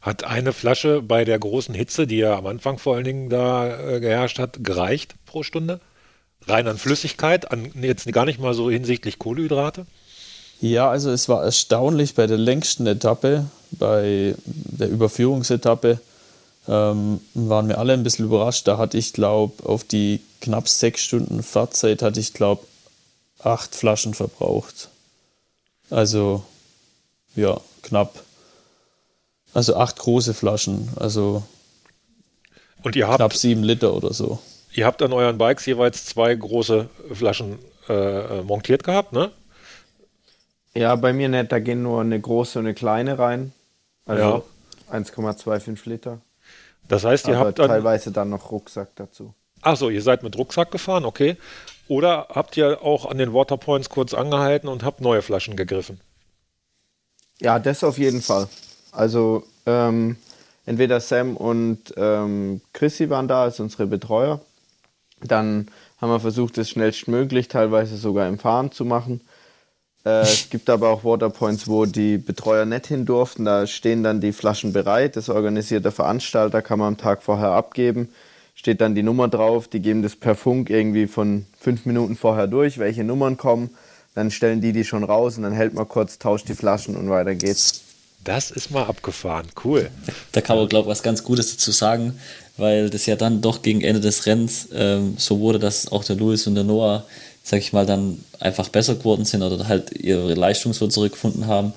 Hat 0.00 0.24
eine 0.24 0.52
Flasche 0.52 1.02
bei 1.02 1.24
der 1.24 1.38
großen 1.38 1.74
Hitze, 1.74 2.06
die 2.06 2.18
ja 2.18 2.36
am 2.36 2.46
Anfang 2.46 2.78
vor 2.78 2.96
allen 2.96 3.04
Dingen 3.04 3.30
da 3.30 3.94
äh, 3.96 4.00
geherrscht 4.00 4.38
hat, 4.38 4.62
gereicht 4.62 5.14
pro 5.24 5.42
Stunde? 5.42 5.80
rein 6.48 6.66
an 6.66 6.78
Flüssigkeit, 6.78 7.50
an, 7.50 7.70
jetzt 7.80 8.10
gar 8.12 8.24
nicht 8.24 8.40
mal 8.40 8.54
so 8.54 8.70
hinsichtlich 8.70 9.18
Kohlenhydrate? 9.18 9.86
Ja, 10.60 10.90
also 10.90 11.10
es 11.10 11.28
war 11.28 11.44
erstaunlich 11.44 12.14
bei 12.14 12.26
der 12.26 12.38
längsten 12.38 12.86
Etappe, 12.86 13.46
bei 13.70 14.34
der 14.44 14.88
Überführungsetappe, 14.88 16.00
ähm, 16.66 17.20
waren 17.34 17.68
wir 17.68 17.78
alle 17.78 17.92
ein 17.92 18.02
bisschen 18.02 18.24
überrascht. 18.24 18.66
Da 18.66 18.76
hatte 18.76 18.98
ich, 18.98 19.12
glaube 19.12 19.64
auf 19.64 19.84
die 19.84 20.20
knapp 20.40 20.68
sechs 20.68 21.02
Stunden 21.02 21.42
Fahrzeit 21.42 22.02
hatte 22.02 22.18
ich, 22.18 22.34
glaube 22.34 22.62
acht 23.42 23.74
Flaschen 23.74 24.14
verbraucht. 24.14 24.88
Also, 25.90 26.44
ja, 27.34 27.60
knapp. 27.82 28.22
Also 29.54 29.76
acht 29.76 29.98
große 29.98 30.34
Flaschen, 30.34 30.90
also 30.96 31.42
Und 32.82 32.96
ihr 32.96 33.08
habt, 33.08 33.16
knapp 33.16 33.34
sieben 33.34 33.62
Liter 33.62 33.94
oder 33.94 34.12
so. 34.12 34.38
Ihr 34.72 34.86
habt 34.86 35.00
an 35.02 35.12
euren 35.12 35.38
Bikes 35.38 35.64
jeweils 35.66 36.04
zwei 36.04 36.34
große 36.34 36.88
Flaschen 37.14 37.58
äh, 37.88 38.42
montiert 38.42 38.84
gehabt, 38.84 39.12
ne? 39.12 39.30
Ja, 40.74 40.94
bei 40.96 41.12
mir 41.12 41.28
nicht. 41.28 41.50
Da 41.50 41.58
gehen 41.58 41.82
nur 41.82 42.00
eine 42.02 42.20
große 42.20 42.58
und 42.58 42.66
eine 42.66 42.74
kleine 42.74 43.18
rein. 43.18 43.52
Also 44.06 44.44
ja. 44.90 44.94
1,25 44.94 45.88
Liter. 45.88 46.20
Das 46.86 47.04
heißt, 47.04 47.28
ihr 47.28 47.36
Aber 47.36 47.48
habt 47.48 47.58
dann, 47.58 47.68
teilweise 47.68 48.12
dann 48.12 48.30
noch 48.30 48.50
Rucksack 48.50 48.90
dazu. 48.96 49.34
Achso, 49.60 49.88
ihr 49.90 50.02
seid 50.02 50.22
mit 50.22 50.36
Rucksack 50.36 50.70
gefahren, 50.70 51.04
okay. 51.04 51.36
Oder 51.88 52.28
habt 52.30 52.56
ihr 52.56 52.82
auch 52.82 53.06
an 53.06 53.18
den 53.18 53.32
Waterpoints 53.32 53.88
kurz 53.88 54.14
angehalten 54.14 54.68
und 54.68 54.84
habt 54.84 55.00
neue 55.00 55.22
Flaschen 55.22 55.56
gegriffen? 55.56 56.00
Ja, 57.40 57.58
das 57.58 57.82
auf 57.82 57.98
jeden 57.98 58.20
Fall. 58.20 58.48
Also 58.92 59.44
ähm, 59.64 60.16
entweder 60.66 61.00
Sam 61.00 61.36
und 61.36 61.94
ähm, 61.96 62.60
Chrissy 62.72 63.08
waren 63.10 63.26
da 63.26 63.44
als 63.44 63.58
unsere 63.58 63.86
Betreuer. 63.86 64.40
Dann 65.22 65.68
haben 66.00 66.10
wir 66.10 66.20
versucht, 66.20 66.58
es 66.58 66.70
schnellstmöglich, 66.70 67.48
teilweise 67.48 67.96
sogar 67.96 68.28
im 68.28 68.38
Fahren 68.38 68.70
zu 68.70 68.84
machen. 68.84 69.20
Äh, 70.04 70.10
es 70.22 70.50
gibt 70.50 70.68
aber 70.68 70.90
auch 70.90 71.04
Waterpoints, 71.04 71.68
wo 71.68 71.86
die 71.86 72.18
Betreuer 72.18 72.66
nicht 72.66 72.86
hin 72.86 73.06
durften. 73.06 73.44
Da 73.44 73.66
stehen 73.66 74.02
dann 74.02 74.20
die 74.20 74.32
Flaschen 74.32 74.72
bereit. 74.72 75.16
Das 75.16 75.28
organisiert 75.28 75.84
der 75.84 75.92
Veranstalter, 75.92 76.60
kann 76.60 76.78
man 76.78 76.88
am 76.88 76.96
Tag 76.98 77.22
vorher 77.22 77.50
abgeben. 77.50 78.12
Steht 78.58 78.80
dann 78.80 78.96
die 78.96 79.04
Nummer 79.04 79.28
drauf. 79.28 79.68
Die 79.68 79.80
geben 79.80 80.02
das 80.02 80.16
per 80.16 80.34
Funk 80.34 80.68
irgendwie 80.68 81.06
von 81.06 81.46
fünf 81.58 81.86
Minuten 81.86 82.16
vorher 82.16 82.48
durch, 82.48 82.78
welche 82.78 83.04
Nummern 83.04 83.36
kommen. 83.36 83.70
Dann 84.16 84.32
stellen 84.32 84.60
die 84.60 84.72
die 84.72 84.84
schon 84.84 85.04
raus 85.04 85.36
und 85.36 85.44
dann 85.44 85.52
hält 85.52 85.74
man 85.74 85.86
kurz, 85.86 86.18
tauscht 86.18 86.48
die 86.48 86.54
Flaschen 86.54 86.96
und 86.96 87.08
weiter 87.08 87.36
geht's. 87.36 87.82
Das 88.24 88.50
ist 88.50 88.72
mal 88.72 88.84
abgefahren. 88.84 89.46
Cool. 89.64 89.90
Da 90.32 90.40
kann 90.40 90.56
man, 90.56 90.68
glaube 90.68 90.86
ich, 90.86 90.90
was 90.90 91.02
ganz 91.04 91.22
Gutes 91.22 91.52
dazu 91.52 91.70
sagen 91.70 92.14
weil 92.58 92.90
das 92.90 93.06
ja 93.06 93.16
dann 93.16 93.40
doch 93.40 93.62
gegen 93.62 93.80
Ende 93.80 94.00
des 94.00 94.26
Rennens 94.26 94.68
ähm, 94.74 95.14
so 95.16 95.40
wurde, 95.40 95.58
dass 95.58 95.90
auch 95.90 96.04
der 96.04 96.16
Louis 96.16 96.46
und 96.46 96.56
der 96.56 96.64
Noah, 96.64 97.06
sag 97.42 97.60
ich 97.60 97.72
mal, 97.72 97.86
dann 97.86 98.22
einfach 98.40 98.68
besser 98.68 98.96
geworden 98.96 99.24
sind 99.24 99.42
oder 99.42 99.66
halt 99.68 99.92
ihre 99.92 100.34
Leistung 100.34 100.74
so 100.74 100.88
zurückgefunden 100.88 101.46
haben. 101.46 101.72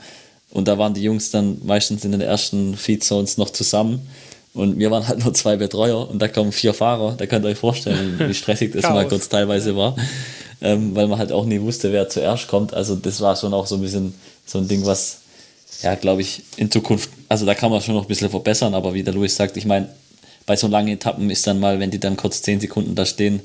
Und 0.50 0.68
da 0.68 0.78
waren 0.78 0.94
die 0.94 1.04
Jungs 1.04 1.32
dann 1.32 1.62
meistens 1.64 2.04
in 2.04 2.12
den 2.12 2.20
ersten 2.20 2.76
Feedzones 2.76 3.38
noch 3.38 3.52
zusammen. 3.52 4.06
Und 4.54 4.80
wir 4.80 4.92
waren 4.92 5.08
halt 5.08 5.24
nur 5.24 5.34
zwei 5.34 5.56
Betreuer 5.56 6.10
und 6.10 6.22
da 6.22 6.28
kommen 6.28 6.52
vier 6.52 6.74
Fahrer. 6.74 7.16
Da 7.18 7.26
könnt 7.26 7.46
ihr 7.46 7.50
euch 7.50 7.58
vorstellen, 7.58 8.20
wie 8.20 8.34
stressig 8.34 8.74
das 8.74 8.84
mal 8.84 9.08
kurz 9.08 9.30
teilweise 9.30 9.76
war. 9.78 9.96
Ähm, 10.62 10.94
weil 10.96 11.08
man 11.08 11.18
halt 11.18 11.32
auch 11.32 11.46
nie 11.46 11.60
wusste, 11.62 11.92
wer 11.92 12.10
zuerst 12.10 12.48
kommt. 12.48 12.74
Also 12.74 12.96
das 12.96 13.22
war 13.22 13.36
schon 13.36 13.54
auch 13.54 13.66
so 13.66 13.76
ein 13.76 13.82
bisschen 13.82 14.14
so 14.46 14.60
ein 14.60 14.68
Ding, 14.68 14.86
was, 14.86 15.22
ja, 15.82 15.96
glaube 15.96 16.22
ich, 16.22 16.44
in 16.58 16.70
Zukunft, 16.70 17.10
also 17.30 17.46
da 17.46 17.56
kann 17.56 17.72
man 17.72 17.82
schon 17.82 17.96
noch 17.96 18.04
ein 18.04 18.08
bisschen 18.08 18.30
verbessern, 18.30 18.76
aber 18.76 18.94
wie 18.94 19.04
der 19.04 19.14
Louis 19.14 19.36
sagt, 19.36 19.58
ich 19.58 19.66
meine, 19.66 19.90
bei 20.46 20.56
so 20.56 20.68
langen 20.68 20.90
Etappen 20.90 21.30
ist 21.30 21.48
dann 21.48 21.60
mal, 21.60 21.80
wenn 21.80 21.90
die 21.90 22.00
dann 22.00 22.18
kurz 22.18 22.42
zehn 22.42 22.60
Sekunden 22.60 22.94
da 22.94 23.06
stehen, 23.06 23.42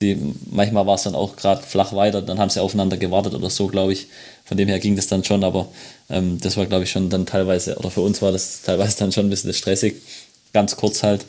die, 0.00 0.16
manchmal 0.50 0.86
war 0.86 0.94
es 0.94 1.02
dann 1.02 1.14
auch 1.14 1.36
gerade 1.36 1.62
flach 1.62 1.92
weiter, 1.92 2.22
dann 2.22 2.38
haben 2.38 2.50
sie 2.50 2.62
aufeinander 2.62 2.96
gewartet 2.96 3.34
oder 3.34 3.50
so, 3.50 3.66
glaube 3.66 3.92
ich. 3.92 4.06
Von 4.44 4.56
dem 4.56 4.68
her 4.68 4.78
ging 4.78 4.96
das 4.96 5.08
dann 5.08 5.24
schon, 5.24 5.44
aber 5.44 5.68
ähm, 6.08 6.38
das 6.40 6.56
war, 6.56 6.66
glaube 6.66 6.84
ich, 6.84 6.90
schon 6.90 7.10
dann 7.10 7.26
teilweise, 7.26 7.76
oder 7.76 7.90
für 7.90 8.00
uns 8.00 8.22
war 8.22 8.32
das 8.32 8.62
teilweise 8.62 8.98
dann 8.98 9.12
schon 9.12 9.26
ein 9.26 9.30
bisschen 9.30 9.52
stressig. 9.52 9.96
Ganz 10.52 10.76
kurz 10.76 11.02
halt. 11.02 11.24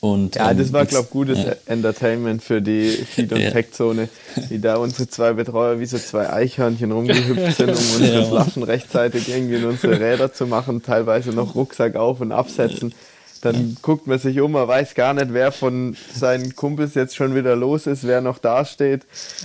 Und, 0.00 0.36
ja, 0.36 0.52
das 0.52 0.68
ähm, 0.68 0.72
war, 0.74 0.86
glaube 0.86 1.04
ich, 1.04 1.10
gutes 1.10 1.38
ja. 1.38 1.54
Entertainment 1.66 2.42
für 2.42 2.60
die 2.60 2.90
Feed- 3.14 3.32
und 3.32 3.40
ja. 3.40 3.50
Tech-Zone, 3.50 4.08
wie 4.50 4.58
da 4.58 4.76
unsere 4.76 5.08
zwei 5.08 5.32
Betreuer 5.32 5.80
wie 5.80 5.86
so 5.86 5.98
zwei 5.98 6.30
Eichhörnchen 6.30 6.92
rumgehüpft 6.92 7.56
sind, 7.56 7.70
um 7.70 7.94
unsere 7.96 8.20
ja. 8.20 8.24
Flaschen 8.24 8.62
rechtzeitig 8.62 9.28
irgendwie 9.28 9.56
in 9.56 9.64
unsere 9.64 9.98
Räder 10.00 10.32
zu 10.32 10.46
machen, 10.46 10.82
teilweise 10.82 11.30
noch 11.30 11.54
Rucksack 11.54 11.96
auf 11.96 12.20
und 12.20 12.30
absetzen. 12.30 12.94
Dann 13.40 13.76
guckt 13.82 14.06
man 14.06 14.18
sich 14.18 14.40
um, 14.40 14.52
man 14.52 14.68
weiß 14.68 14.94
gar 14.94 15.14
nicht, 15.14 15.32
wer 15.32 15.52
von 15.52 15.96
seinen 16.14 16.56
Kumpels 16.56 16.94
jetzt 16.94 17.16
schon 17.16 17.34
wieder 17.34 17.56
los 17.56 17.86
ist, 17.86 18.06
wer 18.06 18.20
noch 18.20 18.38
da 18.38 18.64
steht. 18.64 19.02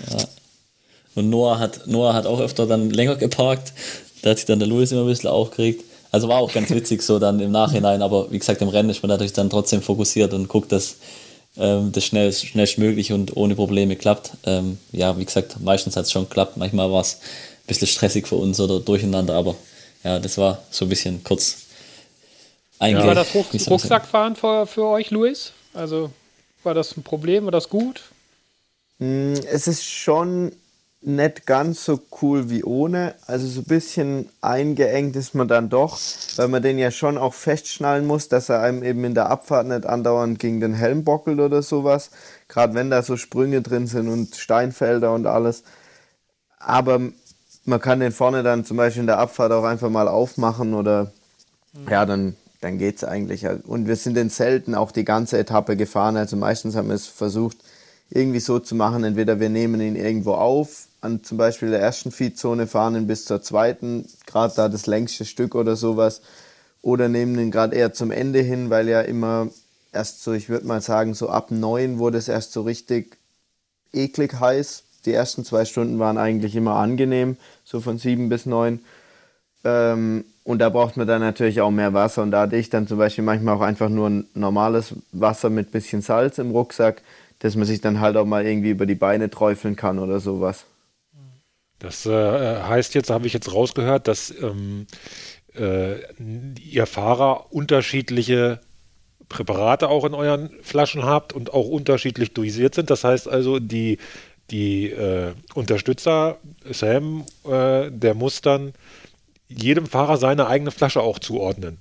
Ja. 0.10 0.26
Und 1.16 1.30
Noah 1.30 1.60
hat, 1.60 1.88
Noah 1.88 2.14
hat 2.14 2.26
auch 2.26 2.40
öfter 2.40 2.68
dann 2.68 2.90
länger 2.90 3.16
geparkt. 3.16 3.74
Da 4.22 4.32
hat 4.32 4.38
sich 4.38 4.46
dann 4.46 4.60
der 4.60 4.68
Louis 4.68 4.92
immer 4.92 5.02
ein 5.02 5.08
bisschen 5.08 5.30
aufgeregt. 5.30 5.84
Also 6.12 6.28
war 6.28 6.39
auch 6.39 6.52
ganz 6.52 6.69
witzig 6.69 7.02
so 7.02 7.19
dann 7.19 7.39
im 7.39 7.52
Nachhinein, 7.52 8.02
aber 8.02 8.32
wie 8.32 8.39
gesagt, 8.39 8.62
im 8.62 8.67
Rennen 8.67 8.89
ist 8.89 9.02
man 9.02 9.10
natürlich 9.10 9.34
dann 9.34 9.50
trotzdem 9.50 9.82
fokussiert 9.82 10.34
und 10.34 10.50
guckt, 10.50 10.71
dass 10.71 10.97
ähm, 11.58 11.91
das 11.91 12.04
schnell, 12.04 12.32
schnellstmöglich 12.32 13.13
und 13.13 13.36
ohne 13.38 13.56
Probleme 13.56 13.95
klappt. 13.95 14.32
Ähm, 14.45 14.78
ja, 14.91 15.17
wie 15.17 15.26
gesagt, 15.26 15.60
meistens 15.62 15.95
hat 15.95 16.06
es 16.06 16.12
schon 16.12 16.24
geklappt. 16.24 16.58
Manchmal 16.58 16.91
war 16.91 17.02
es 17.02 17.15
ein 17.15 17.67
bisschen 17.67 17.88
stressig 17.88 18.28
für 18.28 18.36
uns 18.36 18.60
oder 18.60 18.80
durcheinander, 18.80 19.36
aber 19.36 19.56
ja, 20.04 20.19
das 20.19 20.38
war 20.38 20.62
so 20.69 20.86
ein 20.86 20.89
bisschen 20.89 21.24
kurz 21.24 21.58
eigentlich. 22.80 23.06
War 23.06 23.15
das 23.15 23.34
Ruck 23.36 23.47
Rucksackfahren 23.54 24.36
für, 24.36 24.65
für 24.65 24.86
euch, 24.86 25.12
Luis? 25.12 25.54
Also 25.74 26.12
war 26.63 26.74
das 26.74 26.97
ein 26.97 27.04
Problem? 27.04 27.45
War 27.45 27.52
das 27.52 27.69
gut? 27.69 28.02
Hm, 29.00 29.34
es 29.34 29.67
ist 29.67 29.86
schon 29.86 30.52
nicht 31.02 31.48
ganz 31.48 31.84
so 31.84 32.00
cool 32.22 32.50
wie 32.50 32.64
ohne. 32.64 33.16
Also 33.26 33.48
so 33.48 33.62
ein 33.62 33.66
bisschen 33.66 34.30
eingeengt 34.42 35.16
ist 35.16 35.34
man 35.34 35.48
dann 35.48 35.70
doch, 35.70 36.00
weil 36.36 36.48
man 36.48 36.62
den 36.62 36.78
ja 36.78 36.92
schon 36.92 37.18
auch 37.18 37.34
festschnallen 37.34 38.06
muss, 38.06 38.28
dass 38.28 38.50
er 38.50 38.62
einem 38.62 38.84
eben 38.84 39.04
in 39.04 39.16
der 39.16 39.30
Abfahrt 39.30 39.68
nicht 39.68 39.86
andauernd 39.86 40.38
gegen 40.40 40.60
den 40.60 40.74
Helm 40.74 41.04
bockelt 41.04 41.40
oder 41.40 41.64
sowas. 41.64 42.12
Gerade 42.48 42.76
wenn 42.76 42.90
da 42.90 43.02
so 43.02 43.18
Sprünge 43.18 43.62
drin 43.62 43.88
sind 43.88 44.08
und 44.08 44.36
Steinfelder 44.36 45.14
und 45.14 45.26
alles. 45.26 45.64
Aber 46.60 47.00
man 47.66 47.80
kann 47.80 48.00
den 48.00 48.12
vorne 48.12 48.44
dann 48.44 48.66
zum 48.66 48.78
Beispiel 48.78 49.02
in 49.02 49.08
der 49.08 49.20
Abfahrt 49.20 49.52
auch 49.52 49.64
einfach 49.64 49.90
mal 49.90 50.08
aufmachen 50.08 50.74
oder 50.74 51.12
ja, 51.90 52.06
dann 52.06 52.36
dann 52.62 52.78
geht 52.78 52.98
es 52.98 53.04
eigentlich. 53.04 53.46
Und 53.48 53.88
wir 53.88 53.96
sind 53.96 54.16
in 54.18 54.30
Zelten 54.30 54.76
auch 54.76 54.92
die 54.92 55.04
ganze 55.04 55.38
Etappe 55.38 55.76
gefahren. 55.76 56.16
Also 56.16 56.38
meistens 56.38 56.76
haben 56.76 56.90
wir 56.90 56.96
es 56.96 57.08
versucht, 57.08 57.58
irgendwie 58.12 58.40
so 58.40 58.60
zu 58.60 58.76
machen, 58.76 59.04
entweder 59.04 59.40
wir 59.40 59.50
nehmen 59.50 59.82
ihn 59.82 59.96
irgendwo 59.96 60.34
auf, 60.34 60.88
an 61.02 61.24
zum 61.24 61.38
Beispiel 61.38 61.72
der 61.72 61.82
ersten 61.82 62.12
Feedzone 62.12 62.68
fahren 62.68 62.96
ihn 62.96 63.08
bis 63.08 63.26
zur 63.26 63.42
zweiten, 63.42 64.06
gerade 64.26 64.54
da 64.56 64.70
das 64.70 64.86
längste 64.86 65.26
Stück 65.26 65.56
oder 65.56 65.76
sowas, 65.76 66.22
oder 66.82 67.10
nehmen 67.10 67.38
ihn 67.38 67.52
gerade 67.52 67.76
eher 67.76 67.94
zum 67.94 68.12
Ende 68.12 68.40
hin, 68.40 68.70
weil 68.70 68.88
ja 68.88 69.02
immer 69.02 69.50
erst 69.92 70.24
so, 70.24 70.32
ich 70.34 70.50
würde 70.50 70.68
mal 70.68 70.82
sagen, 70.82 71.14
so 71.14 71.30
ab 71.30 71.52
neun 71.52 72.00
wurde 72.00 72.18
es 72.18 72.28
erst 72.28 72.54
so 72.54 72.62
richtig 72.62 73.18
eklig 73.94 74.40
heiß. 74.40 74.84
Die 75.06 75.14
ersten 75.14 75.44
zwei 75.44 75.66
Stunden 75.66 76.00
waren 76.00 76.18
eigentlich 76.18 76.56
immer 76.56 76.76
angenehm, 76.76 77.38
so 77.66 77.82
von 77.82 77.98
sieben 77.98 78.30
bis 78.30 78.46
neun. 78.46 78.80
Ähm, 79.64 80.26
und 80.44 80.60
da 80.60 80.70
braucht 80.70 80.98
man 80.98 81.08
dann 81.08 81.22
natürlich 81.22 81.62
auch 81.62 81.72
mehr 81.72 81.94
Wasser. 81.94 82.24
Und 82.24 82.32
da 82.32 82.42
hatte 82.42 82.56
ich 82.56 82.70
dann 82.70 82.88
zum 82.88 82.98
Beispiel 82.98 83.24
manchmal 83.24 83.56
auch 83.56 83.62
einfach 83.62 83.90
nur 83.90 84.10
ein 84.10 84.28
normales 84.34 84.96
Wasser 85.12 85.50
mit 85.50 85.72
bisschen 85.72 86.02
Salz 86.02 86.38
im 86.38 86.52
Rucksack, 86.52 87.02
dass 87.40 87.56
man 87.56 87.66
sich 87.66 87.82
dann 87.82 88.00
halt 88.00 88.18
auch 88.18 88.26
mal 88.26 88.46
irgendwie 88.46 88.70
über 88.70 88.86
die 88.86 88.96
Beine 88.96 89.30
träufeln 89.30 89.76
kann 89.76 90.00
oder 90.00 90.20
sowas. 90.20 90.66
Das 91.82 92.06
äh, 92.06 92.62
heißt 92.62 92.94
jetzt, 92.94 93.10
habe 93.10 93.28
ich 93.28 93.34
jetzt 93.34 93.52
rausgehört, 93.54 94.08
dass 94.08 94.32
ähm, 94.32 94.86
äh, 95.56 95.96
ihr 96.60 96.86
Fahrer 96.86 97.52
unterschiedliche 97.52 98.60
Präparate 99.30 99.89
auch 99.89 100.06
in 100.06 100.13
euren 100.13 100.52
Flaschen 100.62 101.04
habt 101.04 101.34
und 101.34 101.54
auch 101.54 101.67
unterschiedlich 101.67 102.34
dosiert 102.34 102.76
sind. 102.76 102.89
Das 102.89 103.04
heißt 103.04 103.28
also, 103.28 103.60
die, 103.60 103.98
die 104.52 104.91
äh, 104.91 105.34
Unterstützer, 105.56 106.38
Sam, 106.70 107.26
äh, 107.50 107.89
der 107.89 108.13
muss 108.13 108.41
dann 108.41 108.74
jedem 109.48 109.88
Fahrer 109.88 110.17
seine 110.17 110.48
eigene 110.48 110.72
Flasche 110.72 111.02
auch 111.02 111.17
zuordnen. 111.17 111.80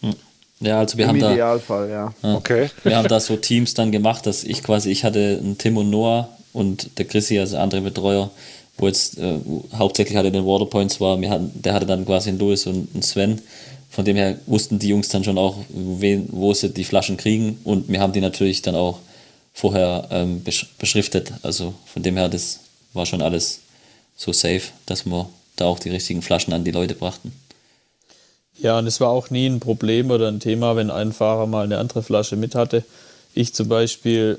Hm. 0.00 0.14
Ja, 0.60 0.80
also 0.80 0.98
wir 0.98 1.04
Im 1.04 1.10
haben 1.10 1.20
da. 1.20 1.32
Idealfall, 1.32 1.88
ja. 1.88 2.14
ja. 2.22 2.34
Okay. 2.34 2.68
Wir 2.82 2.96
haben 2.96 3.08
da 3.08 3.20
so 3.20 3.36
Teams 3.36 3.74
dann 3.74 3.92
gemacht, 3.92 4.26
dass 4.26 4.44
ich 4.44 4.62
quasi, 4.62 4.90
ich 4.90 5.04
hatte 5.04 5.38
einen 5.40 5.56
Tim 5.56 5.76
und 5.76 5.88
Noah 5.88 6.28
und 6.52 6.98
der 6.98 7.04
Chrissy, 7.04 7.38
also 7.38 7.58
andere 7.58 7.80
Betreuer, 7.80 8.30
wo 8.78 8.86
jetzt 8.86 9.18
äh, 9.18 9.38
hauptsächlich 9.74 10.16
hatte 10.16 10.32
den 10.32 10.46
Waterpoints 10.46 11.00
war, 11.00 11.20
wir 11.20 11.30
hatten, 11.30 11.50
der 11.62 11.74
hatte 11.74 11.86
dann 11.86 12.06
quasi 12.06 12.30
einen 12.30 12.38
Louis 12.38 12.66
und 12.66 12.88
einen 12.94 13.02
Sven. 13.02 13.40
Von 13.90 14.04
dem 14.04 14.16
her 14.16 14.38
wussten 14.46 14.78
die 14.78 14.88
Jungs 14.88 15.08
dann 15.08 15.24
schon 15.24 15.38
auch, 15.38 15.56
wen, 15.68 16.28
wo 16.30 16.54
sie 16.54 16.70
die 16.70 16.84
Flaschen 16.84 17.16
kriegen 17.16 17.58
und 17.64 17.88
wir 17.88 18.00
haben 18.00 18.12
die 18.12 18.20
natürlich 18.20 18.62
dann 18.62 18.74
auch 18.74 18.98
vorher 19.52 20.06
ähm, 20.10 20.44
beschriftet. 20.78 21.32
Also 21.42 21.74
von 21.86 22.02
dem 22.02 22.16
her, 22.16 22.28
das 22.28 22.60
war 22.92 23.06
schon 23.06 23.22
alles 23.22 23.60
so 24.16 24.32
safe, 24.32 24.62
dass 24.86 25.04
wir 25.04 25.28
da 25.56 25.64
auch 25.66 25.78
die 25.78 25.90
richtigen 25.90 26.22
Flaschen 26.22 26.52
an 26.52 26.64
die 26.64 26.70
Leute 26.70 26.94
brachten. 26.94 27.32
Ja, 28.58 28.78
und 28.78 28.86
es 28.86 29.00
war 29.00 29.10
auch 29.10 29.30
nie 29.30 29.46
ein 29.46 29.60
Problem 29.60 30.10
oder 30.10 30.28
ein 30.28 30.40
Thema, 30.40 30.76
wenn 30.76 30.90
ein 30.90 31.12
Fahrer 31.12 31.46
mal 31.46 31.64
eine 31.64 31.78
andere 31.78 32.02
Flasche 32.02 32.36
mit 32.36 32.54
hatte. 32.54 32.84
Ich 33.34 33.54
zum 33.54 33.68
Beispiel 33.68 34.38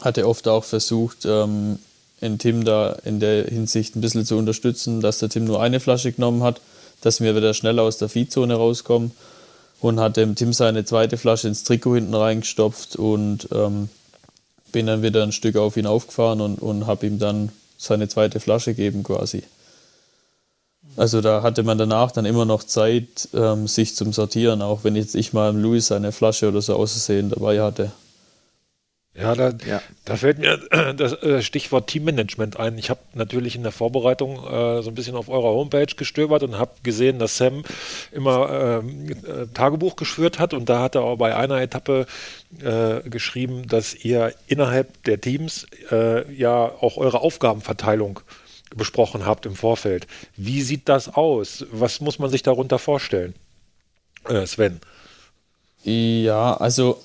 hatte 0.00 0.26
oft 0.26 0.48
auch 0.48 0.64
versucht, 0.64 1.24
ähm, 1.26 1.78
den 2.24 2.38
Tim 2.38 2.64
da 2.64 2.96
in 3.04 3.20
der 3.20 3.44
Hinsicht 3.44 3.94
ein 3.94 4.00
bisschen 4.00 4.24
zu 4.26 4.36
unterstützen, 4.36 5.00
dass 5.00 5.18
der 5.18 5.28
Tim 5.28 5.44
nur 5.44 5.62
eine 5.62 5.78
Flasche 5.78 6.12
genommen 6.12 6.42
hat, 6.42 6.60
dass 7.02 7.20
wir 7.20 7.36
wieder 7.36 7.54
schnell 7.54 7.78
aus 7.78 7.98
der 7.98 8.08
Viehzone 8.08 8.54
rauskommen 8.54 9.12
und 9.80 10.00
hat 10.00 10.16
dem 10.16 10.34
Tim 10.34 10.52
seine 10.52 10.84
zweite 10.84 11.18
Flasche 11.18 11.48
ins 11.48 11.64
Trikot 11.64 11.96
hinten 11.96 12.14
reingestopft 12.14 12.96
und 12.96 13.48
ähm, 13.52 13.88
bin 14.72 14.86
dann 14.86 15.02
wieder 15.02 15.22
ein 15.22 15.32
Stück 15.32 15.56
auf 15.56 15.76
ihn 15.76 15.86
aufgefahren 15.86 16.40
und, 16.40 16.60
und 16.60 16.86
habe 16.86 17.06
ihm 17.06 17.18
dann 17.18 17.50
seine 17.76 18.08
zweite 18.08 18.40
Flasche 18.40 18.74
gegeben 18.74 19.02
quasi. 19.02 19.42
Also 20.96 21.20
da 21.20 21.42
hatte 21.42 21.62
man 21.62 21.76
danach 21.76 22.12
dann 22.12 22.24
immer 22.24 22.44
noch 22.44 22.62
Zeit, 22.62 23.28
ähm, 23.34 23.66
sich 23.66 23.96
zum 23.96 24.12
Sortieren, 24.12 24.62
auch 24.62 24.84
wenn 24.84 24.96
jetzt 24.96 25.14
ich 25.14 25.32
mal 25.32 25.50
im 25.50 25.60
Louis 25.60 25.92
eine 25.92 26.12
Flasche 26.12 26.48
oder 26.48 26.62
so 26.62 26.76
aussehen 26.76 27.30
dabei 27.30 27.60
hatte. 27.60 27.92
Ja, 29.16 29.36
da, 29.36 29.52
ja. 29.64 29.80
da 30.04 30.16
fällt 30.16 30.38
mir 30.38 30.58
das 30.96 31.12
äh, 31.22 31.40
Stichwort 31.40 31.86
Teammanagement 31.86 32.58
ein. 32.58 32.78
Ich 32.78 32.90
habe 32.90 33.00
natürlich 33.14 33.54
in 33.54 33.62
der 33.62 33.70
Vorbereitung 33.70 34.44
äh, 34.44 34.82
so 34.82 34.90
ein 34.90 34.94
bisschen 34.96 35.14
auf 35.14 35.28
eurer 35.28 35.50
Homepage 35.50 35.86
gestöbert 35.86 36.42
und 36.42 36.58
habe 36.58 36.72
gesehen, 36.82 37.20
dass 37.20 37.36
Sam 37.36 37.62
immer 38.10 38.82
ähm, 38.82 39.10
äh, 39.10 39.46
Tagebuch 39.54 39.94
geschwört 39.94 40.40
hat 40.40 40.52
und 40.52 40.68
da 40.68 40.80
hat 40.80 40.96
er 40.96 41.02
auch 41.02 41.16
bei 41.16 41.36
einer 41.36 41.60
Etappe 41.60 42.06
äh, 42.60 43.08
geschrieben, 43.08 43.68
dass 43.68 43.94
ihr 43.94 44.34
innerhalb 44.48 45.04
der 45.04 45.20
Teams 45.20 45.68
äh, 45.92 46.30
ja 46.32 46.64
auch 46.64 46.96
eure 46.96 47.20
Aufgabenverteilung 47.20 48.18
besprochen 48.74 49.24
habt 49.24 49.46
im 49.46 49.54
Vorfeld. 49.54 50.08
Wie 50.36 50.62
sieht 50.62 50.88
das 50.88 51.14
aus? 51.14 51.64
Was 51.70 52.00
muss 52.00 52.18
man 52.18 52.30
sich 52.30 52.42
darunter 52.42 52.80
vorstellen? 52.80 53.34
Äh, 54.28 54.44
Sven. 54.46 54.80
Ja, 55.84 56.56
also 56.56 57.00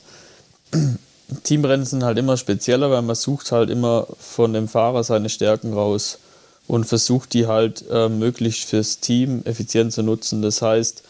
Teamrennen 1.43 1.85
sind 1.85 2.03
halt 2.03 2.17
immer 2.17 2.37
spezieller, 2.37 2.89
weil 2.91 3.01
man 3.01 3.15
sucht 3.15 3.51
halt 3.51 3.69
immer 3.69 4.07
von 4.19 4.53
dem 4.53 4.67
Fahrer 4.67 5.03
seine 5.03 5.29
Stärken 5.29 5.73
raus 5.73 6.19
und 6.67 6.85
versucht 6.85 7.33
die 7.33 7.47
halt 7.47 7.85
äh, 7.89 8.09
möglichst 8.09 8.69
fürs 8.69 8.99
Team 8.99 9.41
effizient 9.45 9.93
zu 9.93 10.03
nutzen. 10.03 10.41
Das 10.41 10.61
heißt, 10.61 11.03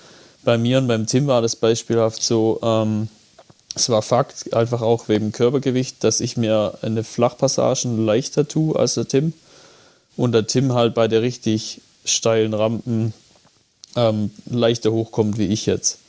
bei 0.44 0.58
mir 0.58 0.78
und 0.78 0.88
beim 0.88 1.06
Tim 1.06 1.28
war 1.28 1.42
das 1.42 1.56
beispielhaft 1.56 2.22
so, 2.22 2.60
ähm, 2.64 3.10
es 3.76 3.90
war 3.90 4.02
Fakt, 4.02 4.54
einfach 4.54 4.82
auch 4.82 5.08
wegen 5.08 5.32
Körpergewicht, 5.32 6.04
dass 6.04 6.22
ich 6.22 6.38
mir 6.38 6.80
eine 6.82 7.04
Flachpassagen 7.04 8.06
leichter 8.06 8.48
tue 8.48 8.78
als 8.78 8.96
der 8.96 9.08
Tim 9.08 9.34
und 10.18 10.32
der 10.32 10.48
Tim 10.48 10.74
halt 10.74 10.96
bei 10.96 11.08
der 11.08 11.22
richtig 11.22 11.82
steilen 12.04 12.54
Rampen 12.54 13.14
ähm, 13.96 14.32
leichter 14.46 14.92
hochkommt 14.92 15.38
wie 15.38 15.48
ich 15.48 15.66
jetzt. 15.66 16.00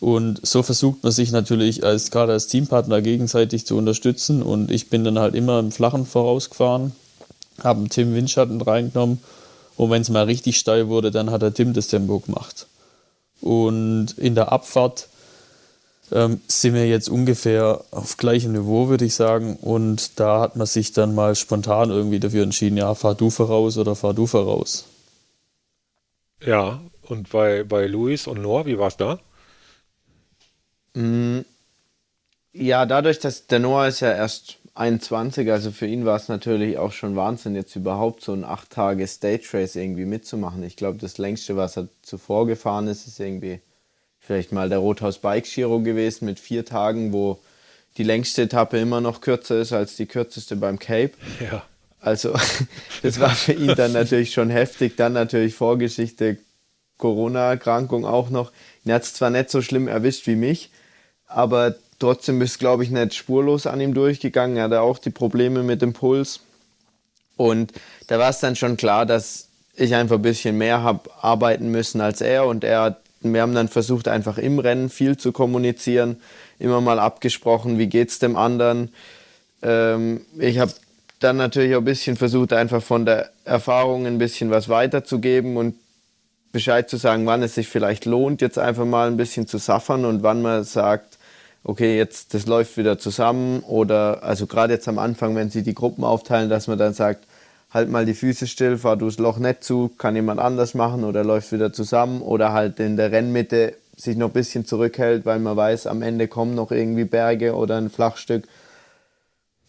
Und 0.00 0.44
so 0.46 0.62
versucht 0.62 1.02
man 1.02 1.12
sich 1.12 1.30
natürlich 1.32 1.84
als 1.84 2.10
gerade 2.10 2.32
als 2.32 2.46
Teampartner 2.48 3.00
gegenseitig 3.00 3.66
zu 3.66 3.76
unterstützen. 3.76 4.42
Und 4.42 4.70
ich 4.70 4.90
bin 4.90 5.04
dann 5.04 5.18
halt 5.18 5.34
immer 5.34 5.58
im 5.58 5.72
Flachen 5.72 6.04
vorausgefahren, 6.04 6.92
habe 7.62 7.88
Tim 7.88 8.14
Windschatten 8.14 8.60
reingenommen 8.60 9.20
Und 9.76 9.90
wenn 9.90 10.02
es 10.02 10.10
mal 10.10 10.24
richtig 10.24 10.58
steil 10.58 10.88
wurde, 10.88 11.10
dann 11.10 11.30
hat 11.30 11.42
der 11.42 11.54
Tim 11.54 11.72
das 11.72 11.88
Tempo 11.88 12.20
gemacht. 12.20 12.66
Und 13.40 14.14
in 14.18 14.34
der 14.34 14.52
Abfahrt 14.52 15.08
ähm, 16.12 16.40
sind 16.46 16.74
wir 16.74 16.86
jetzt 16.86 17.08
ungefähr 17.08 17.84
auf 17.90 18.16
gleichem 18.16 18.52
Niveau, 18.52 18.88
würde 18.88 19.04
ich 19.04 19.14
sagen. 19.14 19.56
Und 19.56 20.18
da 20.20 20.40
hat 20.40 20.56
man 20.56 20.66
sich 20.66 20.92
dann 20.92 21.14
mal 21.14 21.34
spontan 21.34 21.90
irgendwie 21.90 22.20
dafür 22.20 22.42
entschieden, 22.42 22.76
ja, 22.76 22.94
fahr 22.94 23.14
du 23.14 23.30
voraus 23.30 23.78
oder 23.78 23.94
fahr 23.94 24.14
du 24.14 24.26
voraus. 24.26 24.84
Ja, 26.44 26.80
und 27.02 27.30
bei, 27.30 27.64
bei 27.64 27.86
Luis 27.86 28.26
und 28.26 28.42
Noah, 28.42 28.66
wie 28.66 28.78
war 28.78 28.88
es 28.88 28.96
da? 28.96 29.18
Mm, 30.94 31.40
ja, 32.52 32.86
dadurch, 32.86 33.18
dass 33.18 33.46
der 33.46 33.58
Noah 33.58 33.88
ist 33.88 34.00
ja 34.00 34.12
erst 34.12 34.58
21, 34.74 35.50
also 35.50 35.70
für 35.70 35.86
ihn 35.86 36.04
war 36.04 36.16
es 36.16 36.28
natürlich 36.28 36.78
auch 36.78 36.92
schon 36.92 37.14
Wahnsinn, 37.16 37.54
jetzt 37.54 37.76
überhaupt 37.76 38.22
so 38.22 38.32
ein 38.32 38.44
8 38.44 38.70
Tage 38.70 39.06
Stage 39.06 39.48
Race 39.52 39.76
irgendwie 39.76 40.04
mitzumachen. 40.04 40.62
Ich 40.64 40.76
glaube, 40.76 40.98
das 40.98 41.18
längste, 41.18 41.56
was 41.56 41.76
er 41.76 41.88
zuvor 42.02 42.46
gefahren 42.46 42.88
ist, 42.88 43.06
ist 43.06 43.20
irgendwie 43.20 43.60
vielleicht 44.18 44.52
mal 44.52 44.68
der 44.68 44.78
Rothaus 44.78 45.18
Bike 45.18 45.44
Giro 45.44 45.80
gewesen 45.80 46.24
mit 46.24 46.40
vier 46.40 46.64
Tagen, 46.64 47.12
wo 47.12 47.38
die 47.96 48.02
längste 48.02 48.42
Etappe 48.42 48.78
immer 48.78 49.00
noch 49.00 49.20
kürzer 49.20 49.60
ist 49.60 49.72
als 49.72 49.96
die 49.96 50.06
kürzeste 50.06 50.56
beim 50.56 50.78
Cape. 50.78 51.12
Ja. 51.40 51.64
Also 52.00 52.34
das 53.02 53.20
war 53.20 53.30
für 53.30 53.52
ihn 53.52 53.74
dann 53.76 53.92
natürlich 53.92 54.32
schon 54.32 54.50
heftig. 54.50 54.96
Dann 54.96 55.12
natürlich 55.12 55.54
Vorgeschichte 55.54 56.38
Corona-Erkrankung 56.98 58.04
auch 58.04 58.30
noch. 58.30 58.52
Ihn 58.84 58.92
hat 58.92 59.02
es 59.02 59.14
zwar 59.14 59.30
nicht 59.30 59.50
so 59.50 59.62
schlimm 59.62 59.88
erwischt 59.88 60.26
wie 60.26 60.36
mich, 60.36 60.70
aber 61.26 61.74
trotzdem 61.98 62.40
ist, 62.42 62.58
glaube 62.58 62.84
ich, 62.84 62.90
nicht 62.90 63.14
spurlos 63.14 63.66
an 63.66 63.80
ihm 63.80 63.94
durchgegangen. 63.94 64.56
Er 64.56 64.64
hatte 64.64 64.80
auch 64.80 64.98
die 64.98 65.10
Probleme 65.10 65.62
mit 65.62 65.82
dem 65.82 65.92
Puls. 65.92 66.40
Und 67.36 67.72
da 68.06 68.18
war 68.18 68.30
es 68.30 68.40
dann 68.40 68.56
schon 68.56 68.76
klar, 68.76 69.06
dass 69.06 69.48
ich 69.76 69.94
einfach 69.94 70.16
ein 70.16 70.22
bisschen 70.22 70.56
mehr 70.56 70.82
habe 70.82 71.10
arbeiten 71.20 71.70
müssen 71.70 72.00
als 72.00 72.20
er. 72.20 72.46
Und 72.46 72.64
er, 72.64 72.98
wir 73.20 73.42
haben 73.42 73.54
dann 73.54 73.68
versucht, 73.68 74.08
einfach 74.08 74.38
im 74.38 74.58
Rennen 74.58 74.90
viel 74.90 75.16
zu 75.16 75.32
kommunizieren, 75.32 76.20
immer 76.58 76.80
mal 76.80 76.98
abgesprochen, 76.98 77.78
wie 77.78 77.88
geht 77.88 78.10
es 78.10 78.18
dem 78.18 78.36
anderen. 78.36 78.92
Ähm, 79.62 80.24
ich 80.38 80.58
habe 80.58 80.72
dann 81.20 81.36
natürlich 81.36 81.74
auch 81.74 81.80
ein 81.80 81.84
bisschen 81.84 82.16
versucht, 82.16 82.52
einfach 82.52 82.82
von 82.82 83.06
der 83.06 83.30
Erfahrung 83.44 84.06
ein 84.06 84.18
bisschen 84.18 84.50
was 84.50 84.68
weiterzugeben 84.68 85.56
und 85.56 85.74
Bescheid 86.52 86.88
zu 86.88 86.98
sagen, 86.98 87.26
wann 87.26 87.42
es 87.42 87.56
sich 87.56 87.68
vielleicht 87.68 88.04
lohnt, 88.04 88.40
jetzt 88.40 88.58
einfach 88.58 88.84
mal 88.84 89.08
ein 89.08 89.16
bisschen 89.16 89.48
zu 89.48 89.58
saffern 89.58 90.04
und 90.04 90.22
wann 90.22 90.40
man 90.40 90.62
sagt, 90.62 91.13
okay, 91.64 91.96
jetzt 91.96 92.34
das 92.34 92.46
läuft 92.46 92.76
wieder 92.76 92.98
zusammen 92.98 93.60
oder 93.60 94.22
also 94.22 94.46
gerade 94.46 94.74
jetzt 94.74 94.86
am 94.86 94.98
Anfang, 94.98 95.34
wenn 95.34 95.50
sie 95.50 95.62
die 95.62 95.74
Gruppen 95.74 96.04
aufteilen, 96.04 96.50
dass 96.50 96.68
man 96.68 96.78
dann 96.78 96.92
sagt, 96.92 97.24
halt 97.72 97.90
mal 97.90 98.06
die 98.06 98.14
Füße 98.14 98.46
still, 98.46 98.78
fahr 98.78 98.96
du 98.96 99.06
das 99.06 99.18
Loch 99.18 99.38
nicht 99.38 99.64
zu, 99.64 99.90
kann 99.98 100.14
jemand 100.14 100.40
anders 100.40 100.74
machen 100.74 101.02
oder 101.02 101.24
läuft 101.24 101.50
wieder 101.50 101.72
zusammen 101.72 102.22
oder 102.22 102.52
halt 102.52 102.78
in 102.78 102.96
der 102.96 103.10
Rennmitte 103.10 103.74
sich 103.96 104.16
noch 104.16 104.28
ein 104.28 104.32
bisschen 104.32 104.66
zurückhält, 104.66 105.24
weil 105.24 105.38
man 105.38 105.56
weiß, 105.56 105.86
am 105.86 106.02
Ende 106.02 106.28
kommen 106.28 106.54
noch 106.54 106.70
irgendwie 106.70 107.04
Berge 107.04 107.54
oder 107.54 107.76
ein 107.76 107.90
Flachstück. 107.90 108.44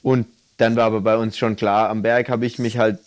Und 0.01 0.27
dann 0.57 0.75
war 0.75 0.85
aber 0.85 1.01
bei 1.01 1.17
uns 1.17 1.37
schon 1.37 1.55
klar, 1.55 1.89
am 1.89 2.01
Berg 2.01 2.29
habe 2.29 2.45
ich 2.45 2.59
mich 2.59 2.77
halt 2.77 2.99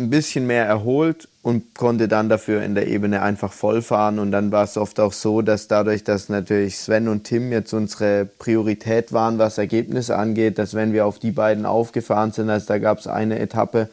ein 0.00 0.10
bisschen 0.10 0.46
mehr 0.46 0.66
erholt 0.66 1.28
und 1.42 1.74
konnte 1.74 2.08
dann 2.08 2.28
dafür 2.28 2.62
in 2.62 2.74
der 2.74 2.88
Ebene 2.88 3.22
einfach 3.22 3.52
vollfahren. 3.52 4.18
Und 4.18 4.32
dann 4.32 4.52
war 4.52 4.64
es 4.64 4.76
oft 4.76 4.98
auch 5.00 5.12
so, 5.12 5.42
dass 5.42 5.68
dadurch, 5.68 6.04
dass 6.04 6.28
natürlich 6.28 6.78
Sven 6.78 7.08
und 7.08 7.24
Tim 7.24 7.52
jetzt 7.52 7.72
unsere 7.72 8.24
Priorität 8.24 9.12
waren, 9.12 9.38
was 9.38 9.58
Ergebnisse 9.58 10.16
angeht, 10.16 10.58
dass 10.58 10.74
wenn 10.74 10.92
wir 10.92 11.06
auf 11.06 11.18
die 11.18 11.30
beiden 11.30 11.66
aufgefahren 11.66 12.32
sind, 12.32 12.50
also 12.50 12.66
da 12.66 12.78
gab 12.78 12.98
es 12.98 13.06
eine 13.06 13.38
Etappe, 13.38 13.88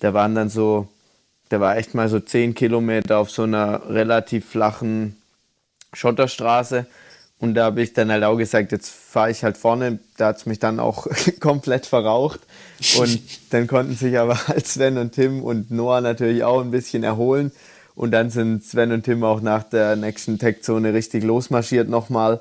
da 0.00 0.14
waren 0.14 0.34
dann 0.34 0.48
so, 0.48 0.88
da 1.48 1.60
war 1.60 1.76
echt 1.76 1.94
mal 1.94 2.08
so 2.08 2.20
zehn 2.20 2.54
Kilometer 2.54 3.18
auf 3.18 3.30
so 3.30 3.42
einer 3.42 3.88
relativ 3.90 4.48
flachen 4.48 5.16
Schotterstraße 5.92 6.86
und 7.40 7.54
da 7.54 7.66
habe 7.66 7.82
ich 7.82 7.92
dann 7.92 8.10
halt 8.10 8.24
auch 8.24 8.36
gesagt, 8.36 8.72
jetzt 8.72 8.90
fahre 8.90 9.30
ich 9.30 9.44
halt 9.44 9.56
vorne. 9.56 10.00
Da 10.16 10.28
hat 10.28 10.38
es 10.38 10.46
mich 10.46 10.58
dann 10.58 10.80
auch 10.80 11.06
komplett 11.40 11.86
verraucht. 11.86 12.40
Und 12.98 13.20
dann 13.50 13.66
konnten 13.66 13.94
sich 13.94 14.18
aber 14.18 14.48
halt 14.48 14.66
Sven 14.66 14.98
und 14.98 15.12
Tim 15.12 15.42
und 15.42 15.70
Noah 15.70 16.00
natürlich 16.00 16.42
auch 16.42 16.60
ein 16.60 16.72
bisschen 16.72 17.04
erholen. 17.04 17.52
Und 17.94 18.10
dann 18.10 18.30
sind 18.30 18.64
Sven 18.64 18.92
und 18.92 19.04
Tim 19.04 19.22
auch 19.24 19.40
nach 19.40 19.62
der 19.62 19.96
nächsten 19.96 20.38
Tech-Zone 20.38 20.94
richtig 20.94 21.22
losmarschiert 21.24 21.88
nochmal. 21.88 22.40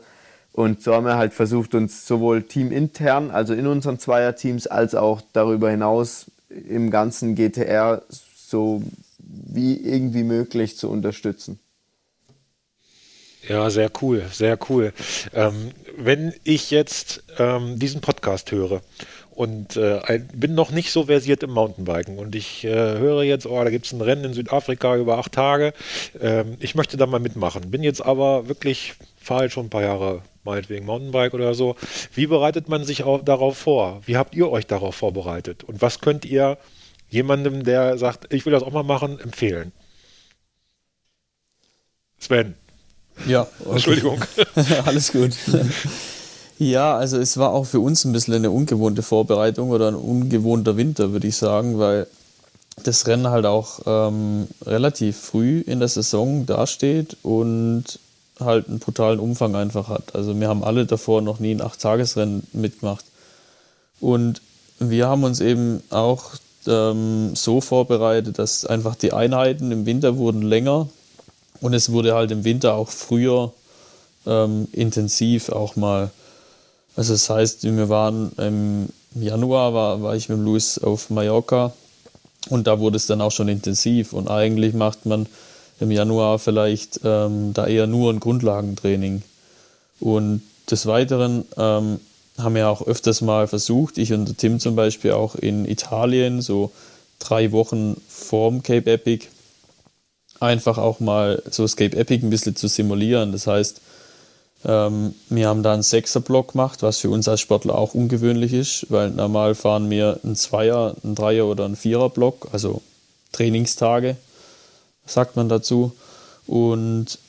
Und 0.52 0.82
so 0.82 0.96
haben 0.96 1.06
wir 1.06 1.18
halt 1.18 1.34
versucht, 1.34 1.76
uns 1.76 2.08
sowohl 2.08 2.42
teamintern, 2.42 3.30
also 3.30 3.54
in 3.54 3.68
unseren 3.68 4.00
Zweierteams, 4.00 4.66
als 4.66 4.96
auch 4.96 5.22
darüber 5.34 5.70
hinaus 5.70 6.32
im 6.50 6.90
ganzen 6.90 7.36
GTR 7.36 8.02
so 8.36 8.82
wie 9.20 9.76
irgendwie 9.80 10.24
möglich 10.24 10.78
zu 10.78 10.90
unterstützen. 10.90 11.60
Ja, 13.48 13.70
sehr 13.70 13.90
cool, 14.02 14.26
sehr 14.32 14.60
cool. 14.70 14.94
Ähm, 15.34 15.72
wenn 15.96 16.34
ich 16.44 16.70
jetzt 16.70 17.24
ähm, 17.38 17.80
diesen 17.80 18.02
Podcast 18.02 18.52
höre 18.52 18.82
und 19.32 19.78
äh, 19.78 20.20
bin 20.34 20.54
noch 20.54 20.72
nicht 20.72 20.92
so 20.92 21.06
versiert 21.06 21.44
im 21.44 21.52
Mountainbiken 21.52 22.20
und 22.20 22.36
ich 22.36 22.66
äh, 22.66 22.70
höre 22.70 23.24
jetzt, 23.24 23.46
oh, 23.46 23.64
da 23.64 23.70
gibt 23.70 23.86
es 23.86 23.94
ein 23.94 24.02
Rennen 24.02 24.26
in 24.26 24.34
Südafrika 24.34 24.98
über 24.98 25.18
acht 25.18 25.32
Tage, 25.32 25.74
ähm, 26.20 26.58
ich 26.60 26.76
möchte 26.76 26.98
da 26.98 27.06
mal 27.06 27.20
mitmachen, 27.20 27.72
bin 27.72 27.84
jetzt 27.84 28.02
aber 28.02 28.50
wirklich, 28.50 28.96
fahre 29.16 29.42
halt 29.42 29.54
schon 29.54 29.68
ein 29.68 29.70
paar 29.70 29.84
Jahre 29.84 30.24
meinetwegen 30.44 30.86
Mountainbike 30.86 31.34
oder 31.34 31.54
so. 31.54 31.76
Wie 32.14 32.28
bereitet 32.28 32.68
man 32.70 32.84
sich 32.84 33.04
auch 33.04 33.24
darauf 33.24 33.58
vor? 33.58 34.02
Wie 34.06 34.18
habt 34.18 34.36
ihr 34.36 34.50
euch 34.50 34.66
darauf 34.66 34.96
vorbereitet? 34.96 35.64
Und 35.64 35.82
was 35.82 36.00
könnt 36.02 36.26
ihr 36.26 36.58
jemandem, 37.10 37.64
der 37.64 37.98
sagt, 37.98 38.34
ich 38.34 38.46
will 38.46 38.54
das 38.54 38.64
auch 38.64 38.72
mal 38.72 38.84
machen, 38.84 39.20
empfehlen? 39.20 39.72
Sven. 42.20 42.56
Ja, 43.26 43.48
okay. 43.60 43.72
Entschuldigung. 43.72 44.22
Alles 44.86 45.12
gut. 45.12 45.32
Ja, 46.60 46.98
also 46.98 47.18
es 47.18 47.38
war 47.38 47.52
auch 47.52 47.66
für 47.66 47.80
uns 47.80 48.04
ein 48.06 48.14
bisschen 48.14 48.34
eine 48.34 48.52
ungewohnte 48.52 49.04
Vorbereitung 49.04 49.70
oder 49.70 49.90
ein 49.90 49.96
ungewohnter 49.96 50.76
Winter, 50.78 51.12
würde 51.12 51.28
ich 51.28 51.38
sagen, 51.38 51.78
weil 51.78 52.08
das 52.84 53.08
Rennen 53.08 53.28
halt 53.28 53.46
auch 53.46 53.80
ähm, 53.86 54.48
relativ 54.66 55.18
früh 55.18 55.62
in 55.62 55.80
der 55.80 55.88
Saison 55.88 56.46
dasteht 56.46 57.18
und 57.24 58.00
halt 58.40 58.68
einen 58.68 58.80
brutalen 58.80 59.20
Umfang 59.20 59.56
einfach 59.56 59.88
hat. 59.88 60.16
Also 60.16 60.40
wir 60.40 60.48
haben 60.48 60.64
alle 60.64 60.86
davor 60.86 61.22
noch 61.22 61.40
nie 61.40 61.54
ein 61.54 61.62
Acht-Tages-Rennen 61.62 62.48
mitgemacht. 62.54 63.06
Und 64.00 64.42
wir 64.80 65.08
haben 65.08 65.24
uns 65.24 65.42
eben 65.42 65.82
auch 65.90 66.36
ähm, 66.68 67.36
so 67.36 67.62
vorbereitet, 67.62 68.38
dass 68.38 68.66
einfach 68.66 68.96
die 68.96 69.14
Einheiten 69.14 69.72
im 69.72 69.86
Winter 69.86 70.18
wurden 70.18 70.44
länger 70.44 70.88
und 71.62 71.74
es 71.74 71.92
wurde 71.92 72.16
halt 72.16 72.32
im 72.32 72.44
Winter 72.44 72.76
auch 72.76 72.90
früher 72.90 73.54
ähm, 74.26 74.68
intensiv 74.72 75.50
auch 75.50 75.76
mal. 75.76 76.12
Also 76.96 77.14
das 77.14 77.30
heißt, 77.30 77.64
wir 77.64 77.90
waren 77.90 78.32
im 78.38 78.90
Januar, 79.16 79.74
war, 79.74 80.02
war 80.02 80.16
ich 80.16 80.30
mit 80.30 80.40
Luis 80.40 80.80
auf 80.80 81.10
Mallorca 81.10 81.74
und 82.50 82.68
da 82.68 82.80
wurde 82.80 82.98
es 82.98 83.08
dann 83.08 83.22
auch 83.22 83.32
schon 83.32 83.48
intensiv. 83.48 84.14
Und 84.14 84.30
eigentlich 84.30 84.74
macht 84.74 85.06
man 85.06 85.28
im 85.80 85.92
Januar 85.92 86.40
vielleicht 86.40 87.02
ähm, 87.04 87.54
da 87.54 87.68
eher 87.68 87.88
nur 87.88 88.12
ein 88.12 88.20
Grundlagentraining. 88.20 89.22
Und 90.00 90.42
des 90.70 90.86
Weiteren 90.86 91.46
ähm, 91.58 92.00
haben 92.38 92.56
wir 92.56 92.70
auch 92.70 92.86
öfters 92.86 93.22
mal 93.22 93.48
versucht, 93.48 93.98
ich 93.98 94.14
und 94.14 94.38
Tim 94.38 94.60
zum 94.60 94.76
Beispiel 94.76 95.12
auch 95.12 95.36
in 95.36 95.66
Italien, 95.66 96.42
so 96.42 96.72
drei 97.20 97.52
Wochen 97.52 98.00
vorm 98.08 98.62
Cape 98.62 98.92
Epic, 98.92 99.28
einfach 100.40 100.78
auch 100.78 101.00
mal 101.00 101.42
so 101.50 101.64
Escape 101.64 101.96
Epic 101.96 102.26
ein 102.26 102.30
bisschen 102.30 102.56
zu 102.56 102.68
simulieren. 102.68 103.32
Das 103.32 103.48
heißt, 103.48 103.82
ähm, 104.66 105.14
wir 105.30 105.48
haben 105.48 105.64
da 105.64 105.74
einen 105.74 105.84
Sechser-Block 105.84 106.54
gemacht, 106.54 106.82
was 106.82 107.00
für 107.00 107.10
uns 107.10 107.28
als 107.28 107.42
Sportler 107.42 107.76
auch 107.76 107.94
ungewöhnlich 107.94 108.54
ist, 108.54 108.88
weil 108.90 109.12
normal 109.12 109.56
fahren 109.56 109.90
wir 109.90 110.20
einen 110.24 110.36
Zweier, 110.36 110.96
einen 111.04 111.16
Dreier 111.16 111.46
oder 111.46 111.66
einen 111.66 111.76
Vierer-Block, 111.76 112.50
also 112.52 112.82
Trainingstage, 113.32 114.18
sagt 115.06 115.36
man 115.36 115.50
dazu. 115.50 115.94
Und 116.48 117.20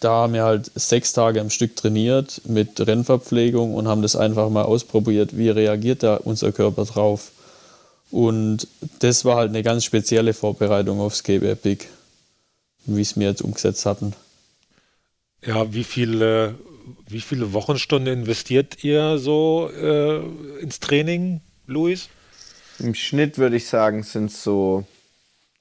da 0.00 0.10
haben 0.10 0.34
wir 0.34 0.42
halt 0.42 0.70
sechs 0.74 1.12
Tage 1.12 1.40
am 1.40 1.50
Stück 1.50 1.76
trainiert 1.76 2.42
mit 2.44 2.84
Rennverpflegung 2.84 3.74
und 3.74 3.88
haben 3.88 4.02
das 4.02 4.16
einfach 4.16 4.50
mal 4.50 4.64
ausprobiert, 4.64 5.36
wie 5.36 5.48
reagiert 5.48 6.02
da 6.02 6.16
unser 6.16 6.52
Körper 6.52 6.84
drauf. 6.84 7.30
Und 8.12 8.68
das 8.98 9.24
war 9.24 9.36
halt 9.36 9.48
eine 9.48 9.62
ganz 9.62 9.84
spezielle 9.84 10.34
Vorbereitung 10.34 11.00
aufs 11.00 11.24
Cape 11.24 11.50
Epic, 11.50 11.86
wie 12.84 13.00
es 13.00 13.18
wir 13.18 13.26
jetzt 13.26 13.40
umgesetzt 13.40 13.86
hatten. 13.86 14.12
Ja, 15.44 15.72
wie 15.72 15.82
viele, 15.82 16.54
wie 17.08 17.22
viele 17.22 17.54
Wochenstunden 17.54 18.20
investiert 18.20 18.84
ihr 18.84 19.16
so 19.16 19.70
äh, 19.74 20.18
ins 20.60 20.78
Training, 20.78 21.40
Luis? 21.66 22.10
Im 22.78 22.94
Schnitt 22.94 23.38
würde 23.38 23.56
ich 23.56 23.66
sagen, 23.66 24.02
sind 24.02 24.26
es 24.26 24.44
so 24.44 24.84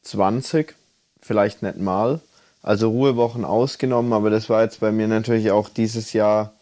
20, 0.03 0.75
vielleicht 1.21 1.63
nicht 1.63 1.77
mal. 1.77 2.19
Also 2.61 2.89
Ruhewochen 2.89 3.45
ausgenommen, 3.45 4.11
aber 4.11 4.29
das 4.29 4.49
war 4.49 4.61
jetzt 4.63 4.81
bei 4.81 4.91
mir 4.91 5.07
natürlich 5.07 5.51
auch 5.51 5.69
dieses 5.69 6.11
Jahr 6.11 6.53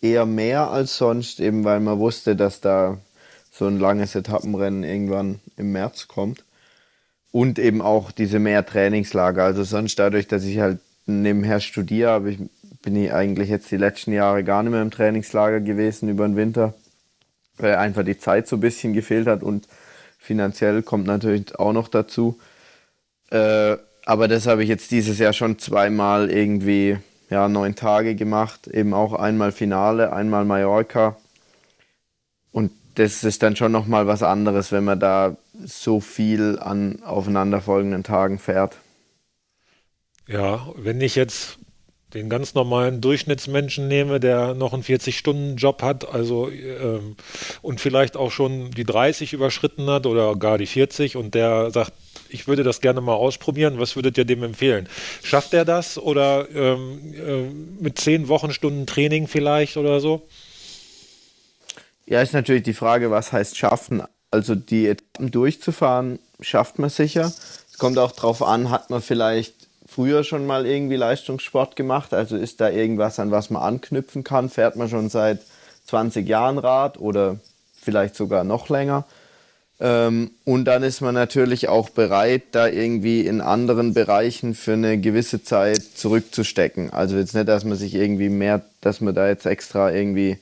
eher 0.00 0.26
mehr 0.26 0.70
als 0.70 0.96
sonst, 0.96 1.40
eben 1.40 1.64
weil 1.64 1.80
man 1.80 1.98
wusste, 1.98 2.36
dass 2.36 2.60
da 2.60 3.00
so 3.56 3.66
ein 3.66 3.78
langes 3.78 4.14
Etappenrennen 4.16 4.82
irgendwann 4.84 5.38
im 5.56 5.72
März 5.72 6.08
kommt. 6.08 6.44
und 7.32 7.58
eben 7.58 7.82
auch 7.82 8.12
diese 8.12 8.38
mehr 8.38 8.64
Trainingslager. 8.64 9.42
Also 9.44 9.64
sonst 9.64 9.98
dadurch, 9.98 10.28
dass 10.28 10.44
ich 10.44 10.60
halt 10.60 10.78
nebenher 11.06 11.60
studiere, 11.60 12.10
aber 12.12 12.28
ich 12.28 12.38
bin 12.82 12.94
ich 12.96 13.12
eigentlich 13.12 13.48
jetzt 13.48 13.70
die 13.72 13.76
letzten 13.76 14.12
Jahre 14.12 14.44
gar 14.44 14.62
nicht 14.62 14.70
mehr 14.72 14.82
im 14.82 14.92
Trainingslager 14.92 15.60
gewesen 15.60 16.08
über 16.08 16.26
den 16.28 16.36
Winter, 16.36 16.74
weil 17.58 17.74
einfach 17.76 18.04
die 18.04 18.18
Zeit 18.18 18.46
so 18.46 18.56
ein 18.56 18.60
bisschen 18.60 18.92
gefehlt 18.92 19.26
hat 19.26 19.42
und 19.42 19.66
finanziell 20.18 20.82
kommt 20.82 21.06
natürlich 21.06 21.58
auch 21.58 21.72
noch 21.72 21.88
dazu. 21.88 22.38
Äh, 23.30 23.76
aber 24.06 24.28
das 24.28 24.46
habe 24.46 24.62
ich 24.62 24.68
jetzt 24.68 24.92
dieses 24.92 25.18
Jahr 25.18 25.32
schon 25.32 25.58
zweimal 25.58 26.30
irgendwie 26.30 26.98
ja, 27.30 27.48
neun 27.48 27.74
Tage 27.74 28.14
gemacht, 28.14 28.68
eben 28.68 28.94
auch 28.94 29.12
einmal 29.12 29.50
Finale, 29.50 30.12
einmal 30.12 30.44
Mallorca. 30.44 31.16
Das 32.94 33.24
ist 33.24 33.42
dann 33.42 33.56
schon 33.56 33.72
nochmal 33.72 34.06
was 34.06 34.22
anderes, 34.22 34.70
wenn 34.70 34.84
man 34.84 35.00
da 35.00 35.36
so 35.64 36.00
viel 36.00 36.58
an 36.60 37.02
aufeinanderfolgenden 37.02 38.04
Tagen 38.04 38.38
fährt. 38.38 38.76
Ja, 40.28 40.68
wenn 40.76 41.00
ich 41.00 41.16
jetzt 41.16 41.58
den 42.14 42.28
ganz 42.28 42.54
normalen 42.54 43.00
Durchschnittsmenschen 43.00 43.88
nehme, 43.88 44.20
der 44.20 44.54
noch 44.54 44.72
einen 44.72 44.84
40-Stunden-Job 44.84 45.82
hat, 45.82 46.08
also 46.08 46.48
ähm, 46.48 47.16
und 47.60 47.80
vielleicht 47.80 48.16
auch 48.16 48.30
schon 48.30 48.70
die 48.70 48.84
30 48.84 49.32
überschritten 49.32 49.90
hat 49.90 50.06
oder 50.06 50.36
gar 50.36 50.56
die 50.56 50.66
40 50.66 51.16
und 51.16 51.34
der 51.34 51.72
sagt, 51.72 51.92
ich 52.28 52.46
würde 52.46 52.62
das 52.62 52.80
gerne 52.80 53.00
mal 53.00 53.14
ausprobieren, 53.14 53.78
was 53.78 53.96
würdet 53.96 54.16
ihr 54.16 54.24
dem 54.24 54.42
empfehlen? 54.44 54.88
Schafft 55.22 55.54
er 55.54 55.64
das 55.64 55.98
oder 55.98 56.48
ähm, 56.54 57.14
äh, 57.14 57.82
mit 57.82 57.98
10 57.98 58.28
Wochenstunden 58.28 58.86
Training 58.86 59.26
vielleicht 59.26 59.76
oder 59.76 60.00
so? 60.00 60.22
Ja, 62.06 62.20
ist 62.20 62.34
natürlich 62.34 62.62
die 62.62 62.74
Frage, 62.74 63.10
was 63.10 63.32
heißt 63.32 63.56
schaffen? 63.56 64.02
Also 64.30 64.54
die 64.54 64.88
Etappen 64.88 65.30
durchzufahren, 65.30 66.18
schafft 66.40 66.78
man 66.78 66.90
sicher. 66.90 67.32
Es 67.70 67.78
kommt 67.78 67.98
auch 67.98 68.12
darauf 68.12 68.42
an, 68.42 68.70
hat 68.70 68.90
man 68.90 69.00
vielleicht 69.00 69.54
früher 69.86 70.24
schon 70.24 70.46
mal 70.46 70.66
irgendwie 70.66 70.96
Leistungssport 70.96 71.76
gemacht? 71.76 72.12
Also 72.12 72.36
ist 72.36 72.60
da 72.60 72.68
irgendwas, 72.68 73.18
an 73.18 73.30
was 73.30 73.50
man 73.50 73.62
anknüpfen 73.62 74.24
kann? 74.24 74.50
Fährt 74.50 74.76
man 74.76 74.88
schon 74.88 75.08
seit 75.08 75.40
20 75.86 76.28
Jahren 76.28 76.58
Rad 76.58 76.98
oder 76.98 77.38
vielleicht 77.80 78.16
sogar 78.16 78.44
noch 78.44 78.68
länger? 78.68 79.04
Ähm, 79.80 80.30
und 80.44 80.64
dann 80.66 80.82
ist 80.82 81.00
man 81.00 81.14
natürlich 81.14 81.68
auch 81.68 81.90
bereit, 81.90 82.42
da 82.52 82.68
irgendwie 82.68 83.26
in 83.26 83.40
anderen 83.40 83.94
Bereichen 83.94 84.54
für 84.54 84.74
eine 84.74 84.98
gewisse 84.98 85.42
Zeit 85.42 85.82
zurückzustecken. 85.94 86.92
Also 86.92 87.16
jetzt 87.16 87.34
nicht, 87.34 87.48
dass 87.48 87.64
man 87.64 87.76
sich 87.76 87.94
irgendwie 87.94 88.28
mehr, 88.28 88.62
dass 88.80 89.00
man 89.00 89.14
da 89.14 89.28
jetzt 89.28 89.46
extra 89.46 89.92
irgendwie 89.92 90.38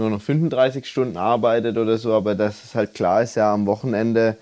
nur 0.00 0.10
noch 0.10 0.22
35 0.22 0.86
Stunden 0.86 1.16
arbeitet 1.16 1.76
oder 1.76 1.98
so, 1.98 2.14
aber 2.14 2.34
dass 2.34 2.64
es 2.64 2.74
halt 2.74 2.94
klar 2.94 3.22
ist, 3.22 3.36
ja, 3.36 3.52
am 3.52 3.66
Wochenende 3.66 4.36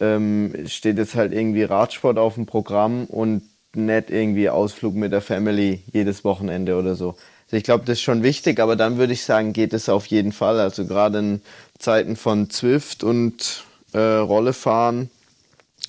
ähm, 0.00 0.52
steht 0.66 0.98
jetzt 0.98 1.14
halt 1.14 1.32
irgendwie 1.32 1.62
Radsport 1.62 2.18
auf 2.18 2.34
dem 2.34 2.46
Programm 2.46 3.04
und 3.04 3.42
nicht 3.74 4.10
irgendwie 4.10 4.48
Ausflug 4.48 4.94
mit 4.94 5.12
der 5.12 5.20
Family 5.20 5.82
jedes 5.92 6.24
Wochenende 6.24 6.76
oder 6.76 6.94
so. 6.94 7.10
Also 7.46 7.58
ich 7.58 7.62
glaube, 7.62 7.84
das 7.84 7.98
ist 7.98 8.02
schon 8.02 8.22
wichtig, 8.22 8.58
aber 8.58 8.74
dann 8.74 8.96
würde 8.96 9.12
ich 9.12 9.22
sagen, 9.22 9.52
geht 9.52 9.72
es 9.72 9.88
auf 9.88 10.06
jeden 10.06 10.32
Fall. 10.32 10.58
Also 10.58 10.86
gerade 10.86 11.18
in 11.18 11.40
Zeiten 11.78 12.16
von 12.16 12.50
Zwift 12.50 13.04
und 13.04 13.64
äh, 13.92 13.98
Rollefahren 13.98 15.10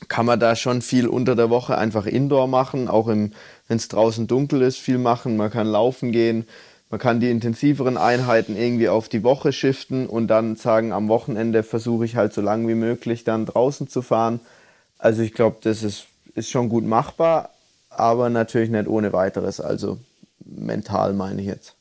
kann 0.09 0.25
man 0.25 0.39
da 0.39 0.55
schon 0.55 0.81
viel 0.81 1.07
unter 1.07 1.35
der 1.35 1.49
Woche 1.49 1.77
einfach 1.77 2.05
Indoor 2.05 2.47
machen, 2.47 2.87
auch 2.87 3.07
wenn 3.07 3.33
es 3.69 3.87
draußen 3.87 4.27
dunkel 4.27 4.61
ist, 4.61 4.77
viel 4.77 4.99
machen. 4.99 5.37
Man 5.37 5.49
kann 5.49 5.65
laufen 5.65 6.11
gehen, 6.11 6.45
man 6.89 6.99
kann 6.99 7.19
die 7.19 7.29
intensiveren 7.29 7.97
Einheiten 7.97 8.55
irgendwie 8.55 8.87
auf 8.87 9.09
die 9.09 9.23
Woche 9.23 9.51
shiften 9.51 10.07
und 10.07 10.27
dann 10.27 10.55
sagen, 10.55 10.93
am 10.93 11.09
Wochenende 11.09 11.63
versuche 11.63 12.05
ich 12.05 12.15
halt 12.15 12.33
so 12.33 12.41
lange 12.41 12.67
wie 12.67 12.75
möglich 12.75 13.23
dann 13.23 13.45
draußen 13.45 13.89
zu 13.89 14.01
fahren. 14.01 14.39
Also 14.97 15.21
ich 15.21 15.33
glaube, 15.33 15.57
das 15.61 15.83
ist, 15.83 16.05
ist 16.33 16.49
schon 16.49 16.69
gut 16.69 16.85
machbar, 16.85 17.49
aber 17.89 18.29
natürlich 18.29 18.69
nicht 18.69 18.87
ohne 18.87 19.11
weiteres. 19.11 19.59
Also 19.59 19.97
mental 20.45 21.13
meine 21.13 21.41
ich 21.41 21.47
jetzt. 21.47 21.73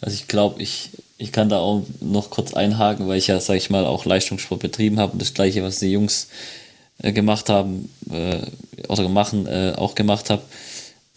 Also 0.00 0.14
ich 0.14 0.28
glaube, 0.28 0.62
ich, 0.62 0.90
ich 1.18 1.32
kann 1.32 1.48
da 1.48 1.58
auch 1.58 1.82
noch 2.00 2.30
kurz 2.30 2.54
einhaken, 2.54 3.08
weil 3.08 3.18
ich 3.18 3.26
ja, 3.26 3.40
sag 3.40 3.56
ich 3.56 3.70
mal, 3.70 3.84
auch 3.84 4.04
Leistungssport 4.04 4.60
betrieben 4.60 5.00
habe 5.00 5.12
und 5.12 5.22
das 5.22 5.34
gleiche, 5.34 5.62
was 5.62 5.80
die 5.80 5.90
Jungs 5.90 6.28
äh, 6.98 7.12
gemacht 7.12 7.48
haben 7.48 7.90
äh, 8.10 8.40
oder 8.88 9.08
machen, 9.08 9.46
äh, 9.46 9.72
auch 9.76 9.94
gemacht 9.94 10.30
habe. 10.30 10.42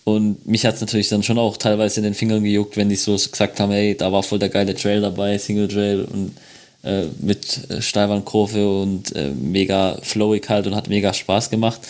Und 0.08 0.48
mich 0.48 0.66
hat 0.66 0.76
es 0.76 0.80
natürlich 0.80 1.10
dann 1.10 1.22
schon 1.22 1.38
auch 1.38 1.58
teilweise 1.58 2.00
in 2.00 2.06
den 2.06 2.14
Fingern 2.14 2.42
gejuckt, 2.42 2.78
wenn 2.78 2.88
die 2.88 2.96
so 2.96 3.12
gesagt 3.12 3.60
haben, 3.60 3.74
hey, 3.74 3.94
da 3.94 4.10
war 4.10 4.24
voll 4.24 4.40
der 4.40 4.48
geile 4.48 4.74
Trail 4.74 5.02
dabei, 5.02 5.38
Single 5.38 5.68
Trail 5.68 6.06
und 6.06 6.32
äh, 6.82 7.08
mit 7.20 7.70
äh, 7.70 7.82
Steilwandkurve 7.82 8.82
und 8.84 9.14
äh, 9.18 9.32
mega 9.32 9.98
flowig 10.04 10.48
halt 10.48 10.66
und 10.66 10.76
hat 10.76 10.88
mega 10.88 11.14
Spaß 11.14 11.50
gemacht. 11.50 11.82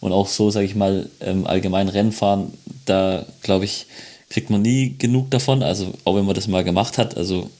Und 0.00 0.12
auch 0.12 0.26
so, 0.26 0.50
sage 0.50 0.64
ich 0.64 0.74
mal, 0.74 1.10
ähm, 1.20 1.46
allgemein 1.46 1.90
Rennfahren, 1.90 2.54
da 2.86 3.26
glaube 3.42 3.66
ich, 3.66 3.84
kriegt 4.30 4.48
man 4.48 4.62
nie 4.62 4.94
genug 4.96 5.30
davon. 5.30 5.62
Also 5.62 5.92
auch 6.04 6.16
wenn 6.16 6.24
man 6.24 6.34
das 6.34 6.48
mal 6.48 6.64
gemacht 6.64 6.96
hat. 6.96 7.14
Also 7.18 7.50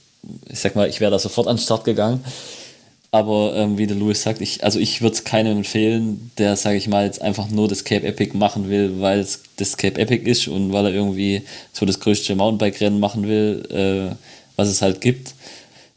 ich 0.49 0.57
sag 0.57 0.75
mal, 0.75 0.89
ich 0.89 0.99
wäre 0.99 1.11
da 1.11 1.19
sofort 1.19 1.45
an 1.45 1.57
den 1.57 1.61
Start 1.61 1.83
gegangen. 1.83 2.23
Aber 3.11 3.55
ähm, 3.55 3.77
wie 3.77 3.87
der 3.87 3.95
Louis 3.95 4.21
sagt, 4.21 4.41
ich, 4.41 4.63
also 4.63 4.79
ich 4.79 5.01
würde 5.01 5.15
es 5.15 5.23
keinem 5.23 5.57
empfehlen, 5.57 6.31
der, 6.37 6.55
sage 6.57 6.77
ich 6.77 6.87
mal, 6.87 7.05
jetzt 7.05 7.21
einfach 7.21 7.49
nur 7.49 7.67
das 7.67 7.85
Cape 7.85 8.05
Epic 8.05 8.37
machen 8.37 8.69
will, 8.69 8.99
weil 8.99 9.19
es 9.19 9.41
das 9.55 9.77
Cape 9.77 9.99
Epic 9.99 10.29
ist 10.29 10.47
und 10.47 10.73
weil 10.73 10.87
er 10.87 10.93
irgendwie 10.93 11.43
so 11.71 11.85
das 11.85 11.99
größte 11.99 12.35
Mountainbike-Rennen 12.35 12.99
machen 12.99 13.27
will, 13.27 13.63
äh, 13.71 14.15
was 14.57 14.67
es 14.67 14.81
halt 14.81 14.99
gibt. 14.99 15.33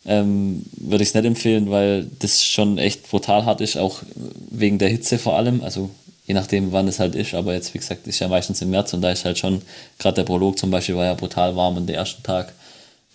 Ähm, 0.06 0.64
würde 0.76 1.02
ich 1.02 1.10
es 1.10 1.14
nicht 1.14 1.26
empfehlen, 1.26 1.70
weil 1.70 2.06
das 2.20 2.44
schon 2.44 2.78
echt 2.78 3.10
brutal 3.10 3.44
hart 3.44 3.60
ist, 3.60 3.76
auch 3.76 4.02
wegen 4.50 4.78
der 4.78 4.88
Hitze 4.88 5.18
vor 5.18 5.36
allem. 5.36 5.62
Also 5.62 5.90
je 6.26 6.34
nachdem, 6.34 6.70
wann 6.70 6.86
es 6.86 7.00
halt 7.00 7.16
ist. 7.16 7.34
Aber 7.34 7.54
jetzt, 7.54 7.74
wie 7.74 7.78
gesagt, 7.78 8.06
ist 8.06 8.20
ja 8.20 8.28
meistens 8.28 8.62
im 8.62 8.70
März 8.70 8.94
und 8.94 9.02
da 9.02 9.10
ist 9.10 9.24
halt 9.24 9.36
schon, 9.36 9.62
gerade 9.98 10.14
der 10.14 10.22
Prolog 10.22 10.58
zum 10.58 10.70
Beispiel 10.70 10.94
war 10.94 11.06
ja 11.06 11.14
brutal 11.14 11.56
warm 11.56 11.76
an 11.76 11.86
den 11.86 11.96
ersten 11.96 12.22
Tag. 12.22 12.52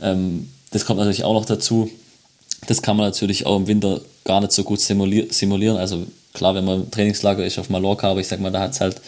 Ähm, 0.02 0.50
das 0.72 0.86
kommt 0.86 1.00
natürlich 1.00 1.24
auch 1.24 1.34
noch 1.34 1.46
dazu. 1.46 1.90
Das 2.68 2.82
kann 2.82 2.98
man 2.98 3.06
natürlich 3.06 3.46
auch 3.46 3.58
im 3.58 3.68
Winter 3.68 4.02
gar 4.24 4.42
nicht 4.42 4.52
so 4.52 4.64
gut 4.64 4.80
simulieren. 4.80 5.78
Also 5.78 6.06
klar, 6.34 6.56
wenn 6.56 6.66
man 6.66 6.84
im 6.84 6.92
Trainingslager 6.92 7.46
ist 7.46 7.60
auf 7.60 7.70
Mallorca, 7.70 8.10
aber 8.12 8.20
ich 8.20 8.28
sag 8.28 8.40
mal, 8.40 8.52
da 8.52 8.62
hat 8.62 8.74
es 8.74 8.82
halt 8.82 9.02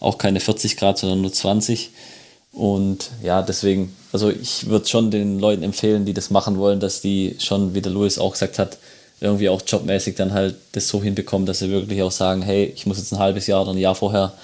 auch 0.00 0.18
keine 0.18 0.40
40 0.40 0.76
Grad, 0.76 0.98
sondern 0.98 1.20
nur 1.20 1.32
20. 1.32 1.90
Und 2.52 3.10
ja, 3.22 3.42
deswegen, 3.42 3.94
also 4.12 4.30
ich 4.30 4.68
würde 4.68 4.86
schon 4.86 5.10
den 5.10 5.40
Leuten 5.40 5.62
empfehlen, 5.62 6.04
die 6.04 6.14
das 6.14 6.30
machen 6.30 6.58
wollen, 6.58 6.78
dass 6.78 7.00
die 7.00 7.36
schon, 7.40 7.74
wie 7.74 7.82
der 7.82 7.92
Louis 7.92 8.18
auch 8.18 8.32
gesagt 8.32 8.58
hat, 8.58 8.78
irgendwie 9.20 9.48
auch 9.48 9.62
jobmäßig 9.66 10.16
dann 10.16 10.32
halt 10.32 10.56
das 10.72 10.88
so 10.88 11.02
hinbekommen, 11.02 11.46
dass 11.46 11.60
sie 11.60 11.70
wirklich 11.70 12.02
auch 12.02 12.10
sagen, 12.10 12.42
hey, 12.42 12.72
ich 12.74 12.86
muss 12.86 12.98
jetzt 12.98 13.12
ein 13.12 13.18
halbes 13.18 13.46
Jahr 13.46 13.62
oder 13.62 13.72
ein 13.72 13.78
Jahr 13.78 13.94
vorher 13.94 14.34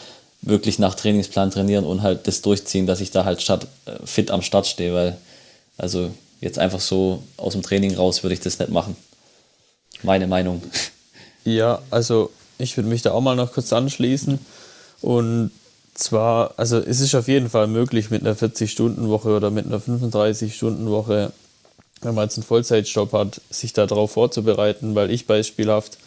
wirklich 0.43 0.79
nach 0.79 0.95
Trainingsplan 0.95 1.51
trainieren 1.51 1.85
und 1.85 2.03
halt 2.03 2.27
das 2.27 2.41
durchziehen, 2.41 2.87
dass 2.87 3.01
ich 3.01 3.11
da 3.11 3.25
halt 3.25 3.43
statt, 3.43 3.67
äh, 3.87 3.93
fit 4.05 4.31
am 4.31 4.43
Start 4.43 4.67
stehe, 4.67 4.95
weil 4.95 5.19
also 5.77 6.11
jetzt 6.41 6.59
einfach 6.59 6.81
so 6.81 7.23
aus 7.37 7.53
dem 7.53 7.63
Training 7.63 7.95
raus 7.95 8.23
würde 8.23 8.35
ich 8.35 8.41
das 8.41 8.59
nicht 8.59 8.71
machen. 8.71 8.97
Meine 10.03 10.27
Meinung. 10.27 10.63
Ja, 11.43 11.81
also 11.89 12.31
ich 12.59 12.77
würde 12.77 12.91
mich 12.91 13.01
da 13.01 13.13
auch 13.13 13.23
mal 13.23 13.35
noch 13.35 13.55
kurz 13.55 13.73
anschließen 13.73 14.39
und 15.01 15.51
zwar, 15.95 16.53
also 16.59 16.77
es 16.77 17.01
ist 17.01 17.15
auf 17.15 17.29
jeden 17.29 17.49
Fall 17.49 17.67
möglich 17.67 18.11
mit 18.11 18.21
einer 18.21 18.37
40-Stunden-Woche 18.37 19.35
oder 19.35 19.51
mit 19.51 19.65
einer 19.65 19.79
35-Stunden-Woche 19.79 21.33
wenn 22.03 22.15
man 22.15 22.25
jetzt 22.25 22.39
einen 22.39 22.45
Vollzeitjob 22.45 23.13
hat, 23.13 23.41
sich 23.51 23.73
darauf 23.73 24.13
vorzubereiten, 24.13 24.95
weil 24.95 25.11
ich 25.11 25.27
beispielhaft 25.27 25.99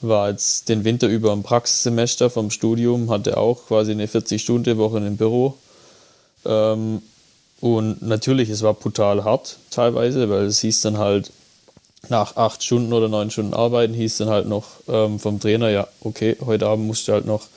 war 0.00 0.30
jetzt 0.30 0.68
den 0.68 0.84
Winter 0.84 1.08
über 1.08 1.32
im 1.32 1.42
Praxissemester 1.42 2.30
vom 2.30 2.50
Studium, 2.50 3.10
hatte 3.10 3.36
auch 3.36 3.66
quasi 3.66 3.92
eine 3.92 4.06
40-Stunden-Woche 4.06 4.98
im 4.98 5.16
Büro. 5.16 5.54
Ähm, 6.44 7.02
und 7.60 8.02
natürlich, 8.02 8.50
es 8.50 8.62
war 8.62 8.74
brutal 8.74 9.24
hart 9.24 9.56
teilweise, 9.70 10.30
weil 10.30 10.46
es 10.46 10.60
hieß 10.60 10.82
dann 10.82 10.98
halt, 10.98 11.32
nach 12.08 12.36
acht 12.36 12.62
Stunden 12.62 12.92
oder 12.92 13.08
neun 13.08 13.30
Stunden 13.30 13.54
Arbeiten 13.54 13.92
hieß 13.92 14.18
dann 14.18 14.28
halt 14.28 14.48
noch 14.48 14.66
ähm, 14.88 15.18
vom 15.18 15.40
Trainer, 15.40 15.68
ja, 15.68 15.88
okay, 16.00 16.36
heute 16.44 16.66
Abend 16.66 16.86
musst 16.86 17.08
du 17.08 17.12
halt 17.12 17.26
noch 17.26 17.48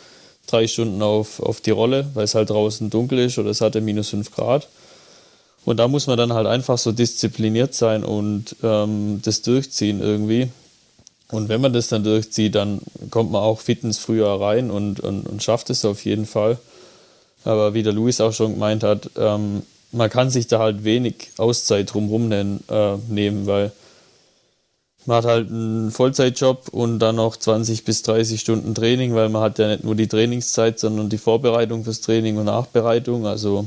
drei 0.47 0.67
Stunden 0.67 1.01
auf, 1.01 1.39
auf 1.39 1.61
die 1.61 1.71
Rolle, 1.71 2.09
weil 2.15 2.23
es 2.23 2.35
halt 2.35 2.49
draußen 2.49 2.89
dunkel 2.89 3.19
ist 3.19 3.37
oder 3.37 3.51
es 3.51 3.61
hatte 3.61 3.81
minus 3.81 4.09
fünf 4.09 4.31
Grad. 4.31 4.67
Und 5.63 5.77
da 5.77 5.87
muss 5.87 6.07
man 6.07 6.17
dann 6.17 6.33
halt 6.33 6.47
einfach 6.47 6.79
so 6.79 6.91
diszipliniert 6.91 7.75
sein 7.75 8.03
und 8.03 8.55
ähm, 8.63 9.21
das 9.23 9.43
durchziehen 9.43 10.01
irgendwie. 10.01 10.49
Und 11.29 11.47
wenn 11.47 11.61
man 11.61 11.71
das 11.71 11.87
dann 11.87 12.03
durchzieht, 12.03 12.55
dann 12.55 12.81
kommt 13.11 13.31
man 13.31 13.41
auch 13.41 13.59
fitness 13.59 13.99
früher 13.99 14.27
rein 14.41 14.71
und, 14.71 14.99
und, 14.99 15.27
und 15.27 15.43
schafft 15.43 15.69
es 15.69 15.85
auf 15.85 16.03
jeden 16.03 16.25
Fall. 16.25 16.57
Aber 17.45 17.73
wie 17.73 17.83
der 17.83 17.93
Luis 17.93 18.19
auch 18.21 18.33
schon 18.33 18.53
gemeint 18.53 18.83
hat, 18.83 19.11
ähm, 19.17 19.61
man 19.91 20.09
kann 20.09 20.29
sich 20.29 20.47
da 20.47 20.59
halt 20.59 20.83
wenig 20.83 21.31
Auszeit 21.37 21.93
drumherum 21.93 22.31
äh, 22.31 22.97
nehmen, 23.07 23.45
weil 23.45 23.71
man 25.05 25.17
hat 25.17 25.25
halt 25.25 25.49
einen 25.49 25.91
Vollzeitjob 25.91 26.69
und 26.69 26.99
dann 26.99 27.15
noch 27.15 27.35
20 27.35 27.85
bis 27.85 28.03
30 28.03 28.39
Stunden 28.39 28.75
Training, 28.75 29.15
weil 29.15 29.29
man 29.29 29.41
hat 29.41 29.57
ja 29.57 29.67
nicht 29.67 29.83
nur 29.83 29.95
die 29.95 30.07
Trainingszeit, 30.07 30.79
sondern 30.79 31.09
die 31.09 31.17
Vorbereitung 31.17 31.83
fürs 31.83 32.01
Training 32.01 32.37
und 32.37 32.45
Nachbereitung. 32.45 33.25
Also 33.25 33.65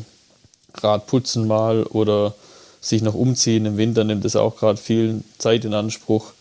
Rad 0.74 1.06
putzen 1.06 1.48
mal 1.48 1.82
oder 1.84 2.34
sich 2.80 3.02
noch 3.02 3.14
umziehen. 3.14 3.66
Im 3.66 3.76
Winter 3.76 4.04
nimmt 4.04 4.24
das 4.24 4.36
auch 4.36 4.56
gerade 4.56 4.78
viel 4.78 5.22
Zeit 5.38 5.64
in 5.64 5.74
Anspruch. 5.74 6.32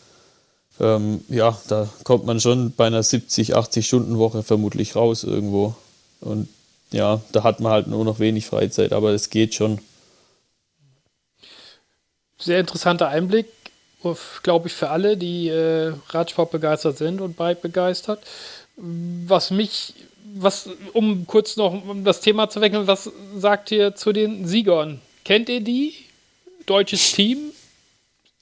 ähm, 0.80 1.22
ja, 1.28 1.58
da 1.68 1.88
kommt 2.04 2.24
man 2.24 2.40
schon 2.40 2.72
bei 2.72 2.86
einer 2.86 3.02
70, 3.02 3.56
80 3.56 3.86
Stunden 3.86 4.18
Woche 4.18 4.42
vermutlich 4.42 4.94
raus 4.94 5.24
irgendwo. 5.24 5.74
Und 6.20 6.48
ja, 6.94 7.20
da 7.32 7.42
hat 7.42 7.58
man 7.58 7.72
halt 7.72 7.86
nur 7.88 8.04
noch 8.04 8.20
wenig 8.20 8.46
Freizeit, 8.46 8.92
aber 8.92 9.10
es 9.10 9.28
geht 9.28 9.54
schon. 9.54 9.80
Sehr 12.38 12.60
interessanter 12.60 13.08
Einblick, 13.08 13.46
glaube 14.42 14.68
ich, 14.68 14.74
für 14.74 14.90
alle, 14.90 15.16
die 15.16 15.48
äh, 15.48 15.92
Radsport 16.10 16.52
begeistert 16.52 16.96
sind 16.96 17.20
und 17.20 17.36
Bike 17.36 17.62
begeistert. 17.62 18.20
Was 18.76 19.50
mich, 19.50 19.94
was, 20.36 20.68
um 20.92 21.26
kurz 21.26 21.56
noch 21.56 21.72
um 21.72 22.04
das 22.04 22.20
Thema 22.20 22.48
zu 22.48 22.60
wechseln, 22.60 22.86
was 22.86 23.10
sagt 23.36 23.72
ihr 23.72 23.96
zu 23.96 24.12
den 24.12 24.46
Siegern? 24.46 25.00
Kennt 25.24 25.48
ihr 25.48 25.60
die? 25.60 25.94
Deutsches 26.66 27.12
Team? 27.12 27.50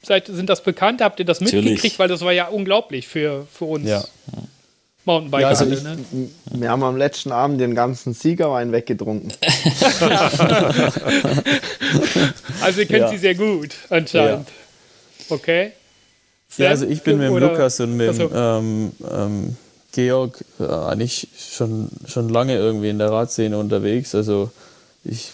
Seid, 0.03 0.27
sind 0.27 0.51
das 0.51 0.63
bekannt? 0.63 1.01
Habt 1.01 1.21
ihr 1.21 1.25
das 1.25 1.41
Natürlich. 1.41 1.65
mitgekriegt? 1.65 1.99
Weil 1.99 2.09
das 2.09 2.21
war 2.21 2.33
ja 2.33 2.49
unglaublich 2.49 3.09
für, 3.09 3.47
für 3.51 3.65
uns. 3.65 3.89
Ja. 3.89 4.05
Mountainbiker. 5.05 5.43
Ja, 5.43 5.49
also 5.49 5.67
ich, 5.67 5.83
ne? 5.83 5.99
Wir 6.53 6.71
haben 6.71 6.83
am 6.83 6.97
letzten 6.97 7.33
Abend 7.33 7.61
den 7.61 7.75
ganzen 7.75 8.15
Siegerwein 8.15 8.71
weggetrunken. 8.73 9.33
also 12.61 12.81
ihr 12.81 12.87
kennt 12.87 13.01
ja. 13.01 13.09
sie 13.09 13.19
sehr 13.19 13.35
gut, 13.35 13.71
anscheinend. 13.91 14.49
Ja. 14.49 14.55
Okay. 15.35 15.73
Sehr 16.49 16.67
ja, 16.67 16.71
also 16.71 16.87
ich 16.87 17.03
bin 17.03 17.19
mit 17.19 17.29
dem 17.29 17.39
Lukas 17.39 17.81
und 17.81 17.97
mit 17.97 18.19
dem 18.19 18.31
ähm, 18.35 18.93
ähm, 19.11 19.57
Georg 19.93 20.45
äh, 20.61 20.65
eigentlich 20.65 21.29
schon, 21.37 21.89
schon 22.07 22.29
lange 22.29 22.57
irgendwie 22.57 22.91
in 22.91 22.99
der 22.99 23.11
Radszene 23.11 23.59
unterwegs. 23.59 24.15
Also 24.15 24.51
ich 25.05 25.33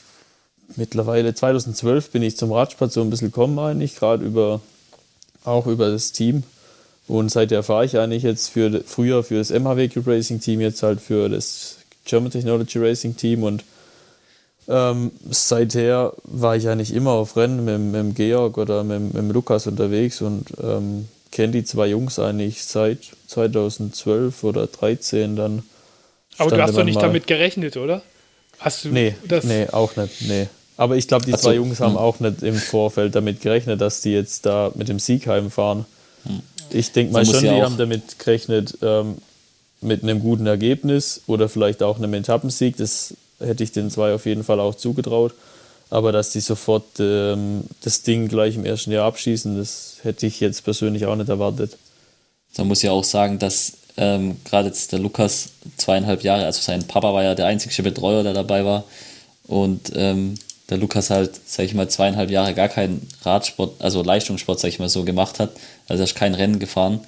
mittlerweile 0.77 1.35
2012 1.35 2.11
bin 2.11 2.23
ich 2.23 2.37
zum 2.37 2.53
Radsport 2.53 2.93
so 2.93 3.01
ein 3.01 3.11
bisschen 3.11 3.29
gekommen 3.29 3.59
eigentlich, 3.59 3.97
gerade 3.97 4.25
über 4.25 4.61
auch 5.45 5.67
über 5.67 5.91
das 5.91 6.13
Team. 6.13 6.43
Und 7.09 7.31
seither 7.31 7.63
fahre 7.63 7.87
ich 7.87 7.99
eigentlich 7.99 8.23
jetzt 8.23 8.51
für 8.51 8.83
früher 8.87 9.25
für 9.25 9.39
das 9.39 9.51
MHW 9.51 9.89
Cube 9.89 10.11
Racing 10.11 10.41
Team, 10.41 10.61
jetzt 10.61 10.83
halt 10.83 11.01
für 11.01 11.29
das 11.29 11.79
German 12.05 12.31
Technology 12.31 12.79
Racing 12.79 13.17
Team 13.17 13.43
und 13.43 13.65
ähm, 14.69 15.13
seither 15.31 16.13
war 16.25 16.55
ich 16.55 16.69
eigentlich 16.69 16.93
immer 16.93 17.13
auf 17.13 17.37
Rennen 17.37 17.65
mit, 17.65 17.79
mit 17.79 17.95
dem 17.95 18.15
Georg 18.15 18.59
oder 18.59 18.85
mit, 18.85 19.01
mit 19.01 19.17
dem 19.17 19.31
Lukas 19.31 19.67
unterwegs 19.67 20.21
und 20.21 20.45
ähm, 20.63 21.09
kenne 21.33 21.53
die 21.53 21.65
zwei 21.65 21.87
Jungs 21.87 22.19
eigentlich 22.19 22.63
seit 22.63 22.99
2012 23.29 24.45
oder 24.45 24.71
2013 24.71 25.37
dann. 25.37 25.63
Aber 26.37 26.51
du 26.51 26.63
hast 26.63 26.77
doch 26.77 26.85
nicht 26.85 27.01
damit 27.01 27.27
gerechnet, 27.27 27.79
oder? 27.79 28.03
Hast 28.59 28.85
du 28.85 28.91
nee, 28.91 29.15
das? 29.27 29.45
Nee, 29.45 29.69
auch 29.71 29.97
nicht. 29.97 30.29
Nee. 30.29 30.49
Aber 30.77 30.97
ich 30.97 31.09
glaube, 31.09 31.25
die 31.25 31.33
also, 31.33 31.49
zwei 31.49 31.55
Jungs 31.57 31.81
haben 31.81 31.93
hm. 31.93 31.99
auch 31.99 32.21
nicht 32.21 32.43
im 32.43 32.55
Vorfeld 32.55 33.15
damit 33.15 33.41
gerechnet, 33.41 33.81
dass 33.81 34.03
die 34.03 34.13
jetzt 34.13 34.45
da 34.47 34.71
mit 34.75 34.89
dem 34.89 34.99
Sieg 34.99 35.27
heimfahren. 35.27 35.87
Ich 36.71 36.93
denke 36.93 37.13
mal 37.13 37.25
so 37.25 37.33
schon, 37.35 37.43
die 37.43 37.63
haben 37.63 37.77
damit 37.77 38.19
gerechnet, 38.19 38.79
ähm, 38.83 39.17
mit 39.81 40.03
einem 40.03 40.21
guten 40.21 40.47
Ergebnis 40.47 41.23
oder 41.27 41.49
vielleicht 41.49 41.83
auch 41.83 41.99
einem 41.99 42.15
Etappensieg. 42.15 42.77
Das 42.77 43.15
hätte 43.39 43.63
ich 43.63 43.73
den 43.73 43.91
zwei 43.91 44.13
auf 44.13 44.27
jeden 44.27 44.45
Fall 44.45 44.61
auch 44.61 44.75
zugetraut. 44.75 45.35
Aber 45.91 46.13
dass 46.13 46.31
die 46.31 46.41
sofort 46.41 46.85
ähm, 46.99 47.63
das 47.83 48.03
Ding 48.03 48.29
gleich 48.29 48.57
im 48.57 48.65
ersten 48.65 48.91
Jahr 48.91 49.07
abschießen, 49.07 49.57
das 49.57 49.97
hätte 50.03 50.27
ich 50.27 50.41
jetzt 50.41 50.65
persönlich 50.65 51.07
auch 51.07 51.17
nicht 51.17 51.31
erwartet. 51.31 51.77
Da 52.55 52.65
muss 52.65 52.83
ich 52.83 52.91
auch 52.91 53.05
sagen, 53.05 53.39
dass 53.39 53.75
ähm, 53.97 54.37
gerade 54.45 54.69
jetzt 54.69 54.93
der 54.93 54.99
Lukas 54.99 55.51
zweieinhalb 55.77 56.23
Jahre, 56.23 56.45
also 56.45 56.61
sein 56.61 56.87
Papa 56.87 57.15
war 57.15 57.23
ja 57.23 57.35
der 57.35 57.47
einzige 57.47 57.83
Betreuer, 57.83 58.23
der 58.23 58.35
dabei 58.35 58.65
war. 58.65 58.85
Und 59.47 59.93
ähm, 59.95 60.35
der 60.69 60.77
Lukas 60.77 61.09
halt, 61.09 61.31
sag 61.47 61.65
ich 61.65 61.75
mal, 61.75 61.89
zweieinhalb 61.89 62.31
Jahre 62.31 62.53
gar 62.55 62.69
keinen 62.69 63.09
Radsport, 63.23 63.81
also 63.81 64.03
Leistungssport, 64.03 64.61
sag 64.61 64.69
ich 64.69 64.79
mal, 64.79 64.91
so 64.91 65.05
gemacht 65.05 65.41
hat. 65.41 65.51
Also 65.89 66.03
er 66.03 66.05
ist 66.05 66.15
kein 66.15 66.35
Rennen 66.35 66.59
gefahren. 66.59 67.01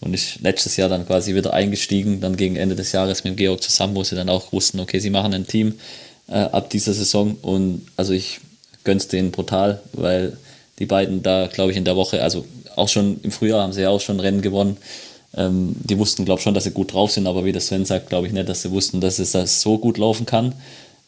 Und 0.00 0.12
ich 0.12 0.40
letztes 0.40 0.76
Jahr 0.76 0.88
dann 0.88 1.06
quasi 1.06 1.34
wieder 1.34 1.54
eingestiegen, 1.54 2.20
dann 2.20 2.36
gegen 2.36 2.56
Ende 2.56 2.76
des 2.76 2.92
Jahres 2.92 3.24
mit 3.24 3.36
Georg 3.36 3.62
zusammen, 3.62 3.94
wo 3.94 4.04
sie 4.04 4.14
dann 4.14 4.28
auch 4.28 4.52
wussten, 4.52 4.78
okay, 4.80 4.98
sie 4.98 5.10
machen 5.10 5.32
ein 5.32 5.46
Team 5.46 5.74
äh, 6.28 6.34
ab 6.34 6.68
dieser 6.70 6.92
Saison. 6.92 7.36
Und 7.40 7.86
also 7.96 8.12
ich 8.12 8.40
gönn's 8.84 9.08
denen 9.08 9.30
brutal, 9.30 9.80
weil 9.92 10.36
die 10.78 10.86
beiden 10.86 11.22
da, 11.22 11.46
glaube 11.46 11.72
ich, 11.72 11.78
in 11.78 11.84
der 11.84 11.96
Woche, 11.96 12.22
also 12.22 12.44
auch 12.76 12.88
schon 12.88 13.20
im 13.22 13.30
Frühjahr 13.30 13.62
haben 13.62 13.72
sie 13.72 13.82
ja 13.82 13.88
auch 13.88 14.00
schon 14.00 14.20
Rennen 14.20 14.42
gewonnen. 14.42 14.76
Ähm, 15.34 15.74
die 15.82 15.98
wussten, 15.98 16.26
glaube 16.26 16.40
ich, 16.40 16.44
schon, 16.44 16.54
dass 16.54 16.64
sie 16.64 16.72
gut 16.72 16.92
drauf 16.92 17.10
sind, 17.10 17.26
aber 17.26 17.44
wie 17.44 17.52
der 17.52 17.62
Sven 17.62 17.86
sagt, 17.86 18.10
glaube 18.10 18.26
ich 18.26 18.32
nicht, 18.34 18.48
dass 18.48 18.62
sie 18.62 18.70
wussten, 18.70 19.00
dass 19.00 19.18
es 19.18 19.32
das 19.32 19.62
so 19.62 19.78
gut 19.78 19.96
laufen 19.96 20.26
kann. 20.26 20.54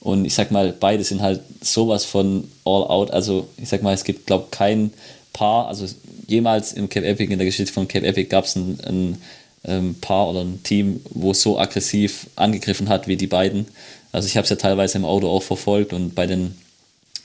Und 0.00 0.24
ich 0.24 0.34
sag 0.34 0.50
mal, 0.50 0.72
beide 0.78 1.04
sind 1.04 1.22
halt 1.22 1.40
sowas 1.60 2.04
von 2.04 2.44
all 2.64 2.84
out. 2.84 3.10
Also 3.10 3.48
ich 3.56 3.68
sag 3.68 3.82
mal, 3.82 3.94
es 3.94 4.04
gibt, 4.04 4.26
glaube 4.26 4.46
ich, 4.46 4.56
kein 4.56 4.92
Paar, 5.32 5.68
also 5.68 5.86
jemals 6.28 6.72
im 6.72 6.88
Cape 6.88 7.06
Epic, 7.06 7.32
in 7.32 7.38
der 7.38 7.46
Geschichte 7.46 7.72
von 7.72 7.88
Cape 7.88 8.06
Epic 8.06 8.28
gab 8.28 8.44
es 8.44 8.54
ein, 8.54 8.78
ein, 8.84 8.86
ein, 8.86 9.18
ähm, 9.64 9.94
Paar 10.00 10.28
oder 10.30 10.42
ein 10.42 10.62
Team, 10.62 11.00
wo 11.10 11.32
es 11.32 11.42
so 11.42 11.58
aggressiv 11.58 12.28
angegriffen 12.36 12.88
hat 12.88 13.08
wie 13.08 13.16
die 13.16 13.26
beiden. 13.26 13.66
Also 14.12 14.28
ich 14.28 14.36
habe 14.36 14.44
es 14.44 14.50
ja 14.50 14.56
teilweise 14.56 14.98
im 14.98 15.04
Auto 15.04 15.28
auch 15.28 15.42
verfolgt 15.42 15.92
und 15.92 16.14
bei 16.14 16.26
den 16.26 16.56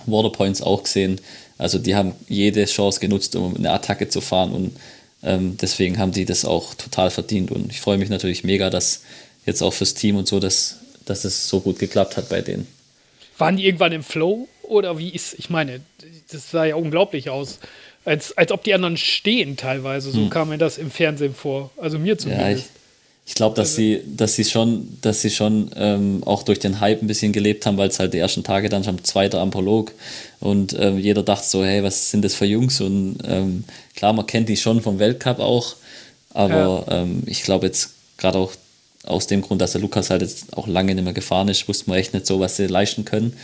Waterpoints 0.08 0.64
auch 0.64 0.84
gesehen. 0.84 1.22
Also 1.60 1.78
die 1.78 1.96
haben 1.96 2.14
jede 2.28 2.66
Chance 2.66 3.00
genutzt, 3.00 3.36
um 3.36 3.56
eine 3.56 3.72
Attacke 3.72 4.10
zu 4.10 4.20
fahren 4.20 4.52
und 4.52 4.76
ähm, 5.22 5.58
deswegen 5.62 6.00
haben 6.00 6.12
die 6.12 6.26
das 6.26 6.44
auch 6.44 6.74
total 6.74 7.12
verdient. 7.12 7.52
Und 7.52 7.72
ich 7.72 7.80
freue 7.80 8.00
mich 8.00 8.10
natürlich 8.10 8.44
mega, 8.44 8.72
dass 8.72 9.04
jetzt 9.46 9.62
auch 9.62 9.74
fürs 9.74 9.94
Team 9.94 10.18
und 10.18 10.28
so, 10.28 10.40
dass 10.40 10.80
dass 11.06 11.26
es 11.26 11.48
so 11.48 11.60
gut 11.60 11.80
geklappt 11.80 12.18
hat 12.18 12.30
bei 12.30 12.42
denen. 12.42 12.68
Waren 13.38 13.58
die 13.58 13.66
irgendwann 13.66 13.92
im 13.92 14.04
Flow 14.04 14.48
oder 14.62 14.98
wie 14.98 15.10
ist, 15.10 15.34
ich 15.38 15.50
meine, 15.50 15.82
das 16.32 16.52
sah 16.52 16.66
ja 16.66 16.76
unglaublich 16.76 17.30
aus. 17.30 17.60
Als, 18.06 18.38
als 18.38 18.52
ob 18.52 18.64
die 18.64 18.74
anderen 18.74 18.98
stehen 18.98 19.56
teilweise, 19.56 20.12
so 20.12 20.22
hm. 20.22 20.30
kam 20.30 20.50
mir 20.50 20.58
das 20.58 20.78
im 20.78 20.92
Fernsehen 20.92 21.34
vor. 21.34 21.72
Also 21.78 21.98
mir 22.00 22.18
zumindest. 22.18 22.50
Ja, 22.50 22.58
ich, 22.58 22.66
ich 23.26 23.36
glaube, 23.36 23.56
dass 23.56 23.70
also, 23.70 23.78
sie, 23.78 24.02
dass 24.06 24.36
sie 24.36 24.44
schon, 24.44 24.98
dass 25.02 25.22
sie 25.22 25.30
schon 25.30 25.72
ähm, 25.78 26.22
auch 26.26 26.44
durch 26.44 26.60
den 26.60 26.82
Hype 26.82 27.02
ein 27.02 27.08
bisschen 27.08 27.32
gelebt 27.32 27.66
haben, 27.66 27.78
weil 27.78 27.88
es 27.88 28.00
halt 28.00 28.14
die 28.14 28.18
ersten 28.18 28.44
Tage 28.44 28.68
dann 28.68 28.84
schon 28.84 29.02
zweiter 29.04 29.40
am 29.40 29.52
Prolog 29.52 29.94
und 30.42 30.76
ähm, 30.78 30.98
jeder 30.98 31.24
dachte 31.24 31.48
so, 31.48 31.64
hey, 31.64 31.84
was 31.84 32.12
sind 32.12 32.26
das 32.26 32.36
für 32.36 32.46
Jungs? 32.46 32.82
Und 32.82 33.20
ähm, 33.26 33.64
klar, 33.96 34.12
man 34.12 34.28
kennt 34.28 34.50
die 34.50 34.58
schon 34.58 34.82
vom 34.82 35.00
Weltcup 35.00 35.40
auch, 35.40 35.76
aber 36.34 36.86
ja. 36.88 37.04
Ähm, 37.04 37.24
ich 37.26 37.44
glaube 37.44 37.68
jetzt 37.68 37.92
gerade 38.18 38.38
auch 38.38 38.52
aus 39.06 39.28
dem 39.28 39.42
Grund, 39.42 39.62
dass 39.62 39.74
der 39.74 39.82
Lukas 39.82 40.10
halt 40.10 40.22
jetzt 40.22 40.58
auch 40.58 40.68
lange 40.68 40.94
nicht 40.94 41.04
mehr 41.04 41.14
gefahren 41.14 41.48
ist, 41.48 41.68
wusste 41.70 41.90
man 41.90 42.00
echt 42.00 42.14
nicht 42.14 42.26
so, 42.26 42.42
was 42.42 42.58
sie 42.58 42.68
leisten 42.68 43.06
können. 43.06 43.38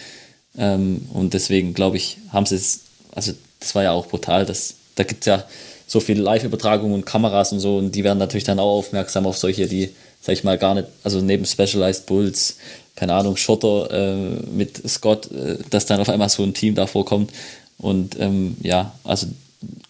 Ähm, 0.58 1.08
und 1.14 1.34
deswegen 1.34 1.74
glaube 1.74 1.98
ich, 1.98 2.18
haben 2.32 2.46
sie 2.46 2.56
es, 2.56 2.82
also 3.14 3.34
das 3.60 3.76
war 3.76 3.84
ja 3.84 3.92
auch 3.92 4.08
brutal, 4.08 4.46
dass, 4.46 4.76
da 4.96 5.04
gibt 5.04 5.22
es 5.22 5.26
ja 5.28 5.44
so 5.88 6.00
viele 6.00 6.22
Live-Übertragungen 6.22 6.94
und 6.94 7.06
Kameras 7.06 7.52
und 7.52 7.60
so 7.60 7.78
und 7.78 7.94
die 7.94 8.04
werden 8.04 8.20
natürlich 8.20 8.44
dann 8.44 8.60
auch 8.60 8.78
aufmerksam 8.78 9.26
auf 9.26 9.38
solche, 9.38 9.68
die, 9.68 9.90
sag 10.22 10.34
ich 10.34 10.44
mal, 10.44 10.58
gar 10.58 10.76
nicht, 10.76 10.88
also 11.04 11.22
neben 11.22 11.46
Specialized 11.46 12.06
Bulls, 12.06 12.58
keine 12.96 13.14
Ahnung, 13.14 13.38
Schotter 13.38 13.90
äh, 13.92 14.16
mit 14.52 14.88
Scott, 14.88 15.32
äh, 15.32 15.58
dass 15.70 15.86
dann 15.86 16.00
auf 16.00 16.10
einmal 16.10 16.30
so 16.30 16.44
ein 16.44 16.54
Team 16.54 16.76
da 16.76 16.86
vorkommt. 16.86 17.32
Und 17.78 18.20
ähm, 18.20 18.58
ja, 18.62 18.94
also 19.04 19.28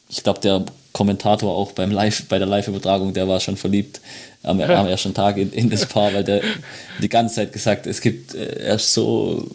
ich 0.10 0.24
glaube, 0.24 0.40
der 0.40 0.64
Kommentator 0.92 1.56
auch 1.56 1.72
beim 1.74 1.92
Live, 1.92 2.26
bei 2.26 2.40
der 2.40 2.48
Live-Übertragung, 2.48 3.14
der 3.14 3.28
war 3.28 3.40
schon 3.40 3.58
verliebt 3.58 4.02
am, 4.44 4.60
am 4.60 4.88
ersten 4.88 5.14
Tag 5.14 5.38
in, 5.38 5.52
in, 5.52 5.70
das 5.70 5.86
Paar, 5.86 6.14
weil 6.14 6.24
der 6.24 6.42
die 7.02 7.10
ganze 7.10 7.36
Zeit 7.36 7.54
gesagt, 7.54 7.88
es 7.88 8.02
gibt, 8.02 8.34
äh, 8.36 8.64
er 8.64 8.76
ist 8.76 8.94
so 8.94 9.48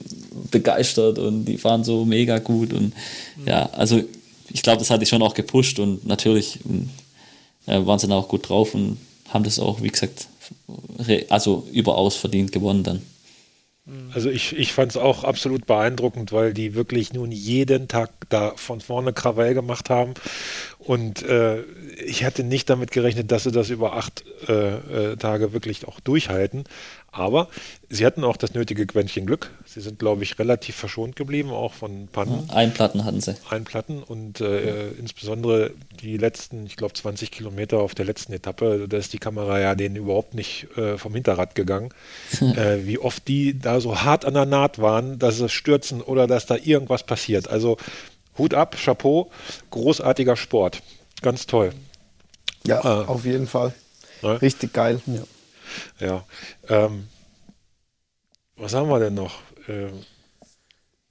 begeistert 0.51 1.19
und 1.19 1.45
die 1.45 1.59
fahren 1.59 1.85
so 1.85 2.05
mega 2.05 2.39
gut 2.39 2.73
und 2.73 2.93
ja, 3.47 3.69
also 3.73 4.03
ich 4.51 4.63
glaube, 4.63 4.79
das 4.79 4.91
hat 4.91 5.03
die 5.03 5.07
schon 5.07 5.23
auch 5.23 5.35
gepusht 5.35 5.79
und 5.79 6.07
natürlich 6.07 6.59
äh, 7.67 7.85
waren 7.85 7.99
sie 7.99 8.07
dann 8.07 8.19
auch 8.19 8.29
gut 8.29 8.49
drauf 8.49 8.75
und 8.75 8.99
haben 9.29 9.45
das 9.45 9.59
auch, 9.59 9.83
wie 9.83 9.89
gesagt, 9.89 10.29
also 11.29 11.67
überaus 11.73 12.17
verdient 12.17 12.53
gewonnen 12.53 12.85
dann. 12.85 13.03
Also 14.15 14.31
ich, 14.31 14.57
ich 14.57 14.73
fand 14.73 14.93
es 14.93 14.97
auch 14.97 15.25
absolut 15.25 15.67
beeindruckend, 15.67 16.33
weil 16.33 16.55
die 16.55 16.75
wirklich 16.75 17.13
nun 17.13 17.31
jeden 17.31 17.87
Tag 17.87 18.11
da 18.31 18.55
von 18.57 18.81
vorne 18.81 19.13
Krawall 19.13 19.53
gemacht 19.53 19.91
haben. 19.91 20.15
Und 20.79 21.23
äh, 21.23 21.61
ich 22.03 22.25
hatte 22.25 22.45
nicht 22.45 22.71
damit 22.71 22.93
gerechnet, 22.93 23.31
dass 23.31 23.45
sie 23.45 23.53
das 23.53 23.69
über 23.69 23.95
acht 23.95 24.25
äh, 24.49 25.13
äh, 25.13 25.17
Tage 25.17 25.53
wirklich 25.53 25.87
auch 25.87 26.01
durchhalten. 26.01 26.65
Aber 27.15 27.49
sie 27.89 28.05
hatten 28.05 28.25
auch 28.25 28.37
das 28.37 28.55
nötige 28.55 28.87
Quäntchen 28.87 29.25
Glück. 29.25 29.51
Sie 29.67 29.81
sind, 29.81 30.01
glaube 30.01 30.25
ich, 30.25 30.37
relativ 30.39 30.75
verschont 30.75 31.15
geblieben, 31.15 31.51
auch 31.51 31.73
von 31.73 32.09
Pannen. 32.09 32.51
Einplatten 32.51 33.05
hatten 33.05 33.21
sie. 33.21 33.37
Einplatten 33.49 34.03
und 34.03 34.41
äh, 34.41 34.89
insbesondere 34.91 35.71
die 36.03 36.17
letzten, 36.17 36.67
ich 36.67 36.77
glaube, 36.77 36.95
20 36.95 37.31
Kilometer 37.31 37.79
auf 37.79 37.95
der 37.95 38.05
letzten 38.05 38.33
Etappe, 38.33 38.87
da 38.89 38.97
ist 38.97 39.13
die 39.13 39.19
Kamera 39.19 39.61
ja 39.61 39.77
denen 39.77 39.95
überhaupt 39.95 40.35
nicht 40.35 40.67
äh, 40.77 40.99
vom 40.99 41.15
Hinterrad 41.15 41.55
gegangen. 41.55 41.91
äh, 42.41 42.79
wie 42.85 42.99
oft 42.99 43.29
die 43.29 43.59
da 43.59 43.81
so 43.81 44.03
hart 44.03 44.25
an 44.25 44.35
der 44.35 44.47
Naht 44.47 44.81
waren, 44.81 45.21
dass 45.21 45.39
sie 45.39 45.49
stürzen 45.49 46.03
oder 46.03 46.27
dass 46.27 46.47
da 46.47 46.57
irgendwas 46.57 47.05
passiert. 47.05 47.49
Also 47.49 47.77
Hut 48.37 48.55
ab, 48.55 48.77
Chapeau, 48.77 49.31
großartiger 49.71 50.35
Sport. 50.35 50.83
Ganz 51.23 51.47
toll. 51.47 51.73
Ja, 52.67 52.81
äh, 52.81 53.07
auf 53.07 53.25
jeden 53.25 53.47
Fall. 53.47 53.73
Ne? 54.23 54.43
Richtig 54.43 54.73
geil. 54.73 55.01
Ja. 55.07 55.23
Ja. 56.01 56.25
Ähm, 56.69 57.09
was 58.57 58.75
haben 58.75 58.89
wir 58.89 59.01
denn 59.01 59.15
noch? 59.15 59.35
Ähm, 59.69 60.05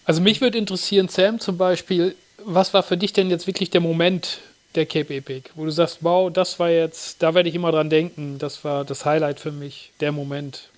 also 0.05 0.21
mich 0.21 0.41
würde 0.41 0.57
interessieren, 0.57 1.07
Sam 1.07 1.39
zum 1.39 1.57
Beispiel, 1.57 2.15
was 2.43 2.73
war 2.73 2.83
für 2.83 2.97
dich 2.97 3.13
denn 3.13 3.29
jetzt 3.29 3.47
wirklich 3.47 3.69
der 3.69 3.81
Moment, 3.81 4.39
der 4.75 4.85
Cape 4.85 5.15
Epic, 5.15 5.51
wo 5.55 5.65
du 5.65 5.71
sagst, 5.71 5.99
wow, 6.01 6.31
das 6.31 6.59
war 6.59 6.69
jetzt, 6.69 7.21
da 7.21 7.33
werde 7.35 7.47
ich 7.47 7.55
immer 7.55 7.71
dran 7.71 7.89
denken, 7.89 8.37
das 8.39 8.63
war 8.63 8.85
das 8.85 9.05
Highlight 9.05 9.39
für 9.39 9.51
mich, 9.51 9.91
der 9.99 10.11
Moment? 10.11 10.69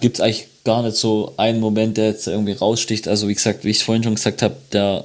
Gibt 0.00 0.16
es 0.16 0.20
eigentlich 0.20 0.46
gar 0.64 0.82
nicht 0.82 0.96
so 0.96 1.34
einen 1.36 1.60
Moment, 1.60 1.96
der 1.96 2.06
jetzt 2.06 2.26
irgendwie 2.28 2.52
raussticht. 2.52 3.08
Also 3.08 3.28
wie 3.28 3.34
gesagt, 3.34 3.64
wie 3.64 3.70
ich 3.70 3.82
vorhin 3.82 4.04
schon 4.04 4.14
gesagt 4.14 4.42
habe, 4.42 4.56
der 4.72 5.04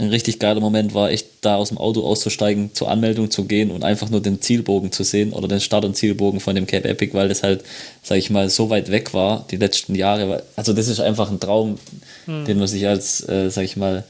ein 0.00 0.08
richtig 0.08 0.38
geiler 0.38 0.60
Moment 0.60 0.94
war, 0.94 1.10
echt 1.10 1.26
da 1.42 1.56
aus 1.56 1.68
dem 1.68 1.78
Auto 1.78 2.04
auszusteigen, 2.04 2.74
zur 2.74 2.90
Anmeldung 2.90 3.30
zu 3.30 3.44
gehen 3.44 3.70
und 3.70 3.84
einfach 3.84 4.10
nur 4.10 4.20
den 4.20 4.40
Zielbogen 4.40 4.92
zu 4.92 5.04
sehen 5.04 5.32
oder 5.32 5.48
den 5.48 5.60
Start- 5.60 5.84
und 5.84 5.96
Zielbogen 5.96 6.40
von 6.40 6.54
dem 6.54 6.66
Cape 6.66 6.88
Epic, 6.88 7.14
weil 7.14 7.28
das 7.28 7.42
halt, 7.42 7.62
sag 8.02 8.18
ich 8.18 8.30
mal, 8.30 8.48
so 8.48 8.70
weit 8.70 8.90
weg 8.90 9.14
war, 9.14 9.46
die 9.50 9.56
letzten 9.56 9.94
Jahre. 9.94 10.42
Also 10.56 10.72
das 10.72 10.88
ist 10.88 11.00
einfach 11.00 11.30
ein 11.30 11.40
Traum, 11.40 11.78
hm. 12.24 12.44
den 12.44 12.58
man 12.58 12.66
sich 12.66 12.86
als, 12.86 13.26
äh, 13.28 13.50
sag 13.50 13.64
ich 13.64 13.76
mal, 13.76 14.04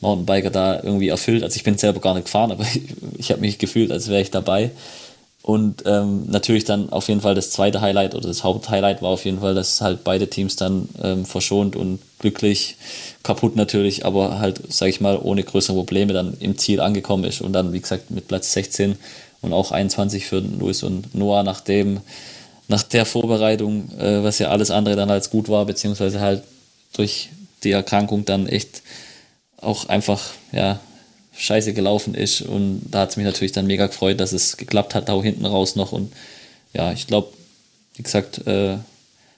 Mountainbiker 0.00 0.50
da 0.50 0.82
irgendwie 0.82 1.08
erfüllt. 1.08 1.42
Also 1.42 1.56
ich 1.56 1.64
bin 1.64 1.78
selber 1.78 2.00
gar 2.00 2.14
nicht 2.14 2.24
gefahren, 2.24 2.52
aber 2.52 2.64
ich, 2.64 2.82
ich 3.18 3.30
habe 3.30 3.40
mich 3.40 3.58
gefühlt, 3.58 3.90
als 3.90 4.08
wäre 4.08 4.20
ich 4.20 4.30
dabei. 4.30 4.70
Und 5.42 5.84
ähm, 5.86 6.26
natürlich 6.26 6.64
dann 6.64 6.90
auf 6.90 7.08
jeden 7.08 7.22
Fall 7.22 7.34
das 7.34 7.50
zweite 7.50 7.80
Highlight 7.80 8.14
oder 8.14 8.28
das 8.28 8.44
Haupthighlight 8.44 9.00
war 9.00 9.08
auf 9.08 9.24
jeden 9.24 9.40
Fall, 9.40 9.54
dass 9.54 9.80
halt 9.80 10.04
beide 10.04 10.28
Teams 10.28 10.56
dann 10.56 10.88
ähm, 11.02 11.24
verschont 11.24 11.76
und 11.76 11.98
glücklich, 12.18 12.76
kaputt 13.22 13.56
natürlich, 13.56 14.04
aber 14.04 14.38
halt, 14.38 14.60
sag 14.68 14.88
ich 14.88 15.00
mal, 15.00 15.18
ohne 15.20 15.42
größere 15.42 15.76
Probleme 15.76 16.12
dann 16.12 16.36
im 16.40 16.58
Ziel 16.58 16.80
angekommen 16.80 17.24
ist 17.24 17.40
und 17.40 17.54
dann, 17.54 17.72
wie 17.72 17.80
gesagt, 17.80 18.10
mit 18.10 18.28
Platz 18.28 18.52
16 18.52 18.96
und 19.40 19.54
auch 19.54 19.72
21 19.72 20.26
für 20.26 20.40
Luis 20.40 20.82
und 20.82 21.14
Noah 21.14 21.42
nach 21.42 21.62
dem, 21.62 22.00
nach 22.68 22.82
der 22.82 23.06
Vorbereitung, 23.06 23.90
äh, 23.98 24.22
was 24.22 24.38
ja 24.38 24.50
alles 24.50 24.70
andere 24.70 24.94
dann 24.94 25.10
als 25.10 25.30
gut 25.30 25.48
war, 25.48 25.64
beziehungsweise 25.64 26.20
halt 26.20 26.42
durch 26.92 27.30
die 27.64 27.72
Erkrankung 27.72 28.26
dann 28.26 28.46
echt 28.46 28.82
auch 29.60 29.88
einfach, 29.88 30.20
ja, 30.52 30.80
scheiße 31.40 31.72
gelaufen 31.72 32.14
ist. 32.14 32.42
Und 32.42 32.82
da 32.90 33.00
hat 33.00 33.10
es 33.10 33.16
mich 33.16 33.26
natürlich 33.26 33.52
dann 33.52 33.66
mega 33.66 33.86
gefreut, 33.86 34.20
dass 34.20 34.32
es 34.32 34.56
geklappt 34.56 34.94
hat, 34.94 35.08
da 35.08 35.20
hinten 35.22 35.46
raus 35.46 35.76
noch. 35.76 35.92
Und 35.92 36.12
ja, 36.72 36.92
ich 36.92 37.06
glaube, 37.06 37.32
wie 37.94 38.02
gesagt, 38.02 38.46
äh, 38.46 38.76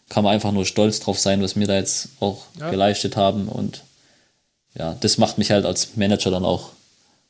kann 0.09 0.25
man 0.25 0.35
einfach 0.35 0.53
nur 0.53 0.67
stolz 0.67 1.01
drauf 1.01 1.19
sein, 1.19 1.43
was 1.43 1.57
wir 1.57 1.67
da 1.67 1.77
jetzt 1.77 2.09
auch 2.21 2.45
ja. 2.59 2.71
geleistet 2.71 3.17
haben. 3.17 3.49
Und 3.49 3.83
ja, 4.75 4.97
das 5.01 5.17
macht 5.19 5.39
mich 5.39 5.51
halt 5.51 5.65
als 5.65 5.97
Manager 5.97 6.31
dann 6.31 6.45
auch 6.45 6.71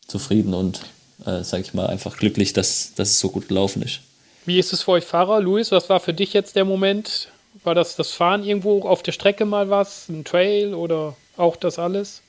zufrieden 0.08 0.54
und, 0.54 0.80
äh, 1.24 1.42
sage 1.42 1.62
ich 1.62 1.74
mal, 1.74 1.86
einfach 1.86 2.16
glücklich, 2.16 2.52
dass, 2.52 2.94
dass 2.94 3.10
es 3.10 3.20
so 3.20 3.28
gut 3.28 3.48
gelaufen 3.48 3.82
ist. 3.82 4.00
Wie 4.44 4.58
ist 4.58 4.72
es 4.72 4.82
für 4.82 4.92
euch 4.92 5.04
Fahrer? 5.04 5.40
Luis, 5.40 5.70
was 5.70 5.88
war 5.88 6.00
für 6.00 6.14
dich 6.14 6.32
jetzt 6.32 6.56
der 6.56 6.64
Moment? 6.64 7.28
War 7.62 7.74
das 7.74 7.94
das 7.94 8.10
Fahren 8.10 8.42
irgendwo 8.42 8.82
auf 8.82 9.02
der 9.02 9.12
Strecke 9.12 9.44
mal 9.44 9.70
was? 9.70 10.08
Ein 10.08 10.24
Trail 10.24 10.74
oder 10.74 11.14
auch 11.36 11.54
das 11.56 11.78
alles? 11.78 12.21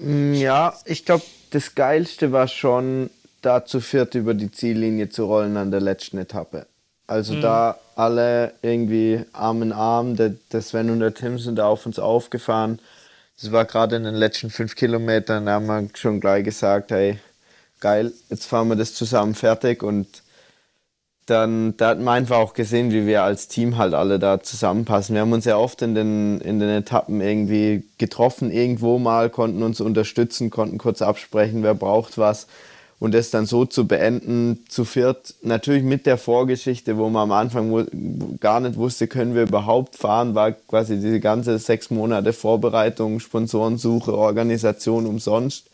Mm, 0.00 0.34
ja, 0.34 0.74
ich 0.84 1.04
glaube, 1.04 1.24
das 1.50 1.74
Geilste 1.74 2.32
war 2.32 2.48
schon, 2.48 3.10
da 3.42 3.64
zu 3.64 3.80
viert 3.80 4.14
über 4.14 4.34
die 4.34 4.50
Ziellinie 4.50 5.08
zu 5.08 5.24
rollen 5.26 5.56
an 5.56 5.70
der 5.70 5.80
letzten 5.80 6.18
Etappe. 6.18 6.66
Also 7.06 7.34
mhm. 7.34 7.40
da 7.40 7.78
alle 7.96 8.54
irgendwie 8.62 9.24
Arm 9.32 9.62
in 9.62 9.72
Arm, 9.72 10.16
der, 10.16 10.34
der 10.52 10.62
Sven 10.62 10.90
und 10.90 11.00
der 11.00 11.14
Tim 11.14 11.38
sind 11.38 11.56
da 11.56 11.66
auf 11.66 11.86
uns 11.86 11.98
aufgefahren. 11.98 12.80
Das 13.40 13.52
war 13.52 13.64
gerade 13.64 13.96
in 13.96 14.04
den 14.04 14.14
letzten 14.14 14.50
fünf 14.50 14.76
Kilometern, 14.76 15.46
da 15.46 15.52
haben 15.52 15.66
wir 15.66 15.88
schon 15.94 16.20
gleich 16.20 16.44
gesagt, 16.44 16.90
hey, 16.92 17.18
geil, 17.80 18.12
jetzt 18.28 18.46
fahren 18.46 18.68
wir 18.68 18.76
das 18.76 18.94
zusammen 18.94 19.34
fertig 19.34 19.82
und 19.82 20.06
dann 21.26 21.76
da 21.76 21.90
hat 21.90 22.00
man 22.00 22.18
einfach 22.18 22.38
auch 22.38 22.54
gesehen, 22.54 22.90
wie 22.90 23.06
wir 23.06 23.22
als 23.22 23.48
Team 23.48 23.76
halt 23.76 23.94
alle 23.94 24.18
da 24.18 24.42
zusammenpassen. 24.42 25.14
Wir 25.14 25.22
haben 25.22 25.32
uns 25.32 25.44
ja 25.44 25.56
oft 25.56 25.80
in 25.82 25.94
den, 25.94 26.40
in 26.40 26.58
den 26.58 26.68
Etappen 26.68 27.20
irgendwie 27.20 27.84
getroffen, 27.98 28.50
irgendwo 28.50 28.98
mal, 28.98 29.30
konnten 29.30 29.62
uns 29.62 29.80
unterstützen, 29.80 30.50
konnten 30.50 30.78
kurz 30.78 31.02
absprechen, 31.02 31.62
wer 31.62 31.74
braucht 31.74 32.18
was. 32.18 32.46
Und 32.98 33.14
das 33.14 33.30
dann 33.30 33.46
so 33.46 33.64
zu 33.64 33.88
beenden, 33.88 34.64
zu 34.68 34.84
viert, 34.84 35.34
natürlich 35.40 35.82
mit 35.82 36.04
der 36.04 36.18
Vorgeschichte, 36.18 36.98
wo 36.98 37.08
man 37.08 37.22
am 37.22 37.32
Anfang 37.32 37.86
gar 38.40 38.60
nicht 38.60 38.76
wusste, 38.76 39.06
können 39.06 39.34
wir 39.34 39.44
überhaupt 39.44 39.96
fahren, 39.96 40.34
war 40.34 40.52
quasi 40.52 40.96
diese 40.96 41.18
ganze 41.18 41.58
sechs 41.58 41.88
Monate 41.90 42.34
Vorbereitung, 42.34 43.18
Sponsorensuche, 43.18 44.14
Organisation 44.14 45.06
umsonst. 45.06 45.69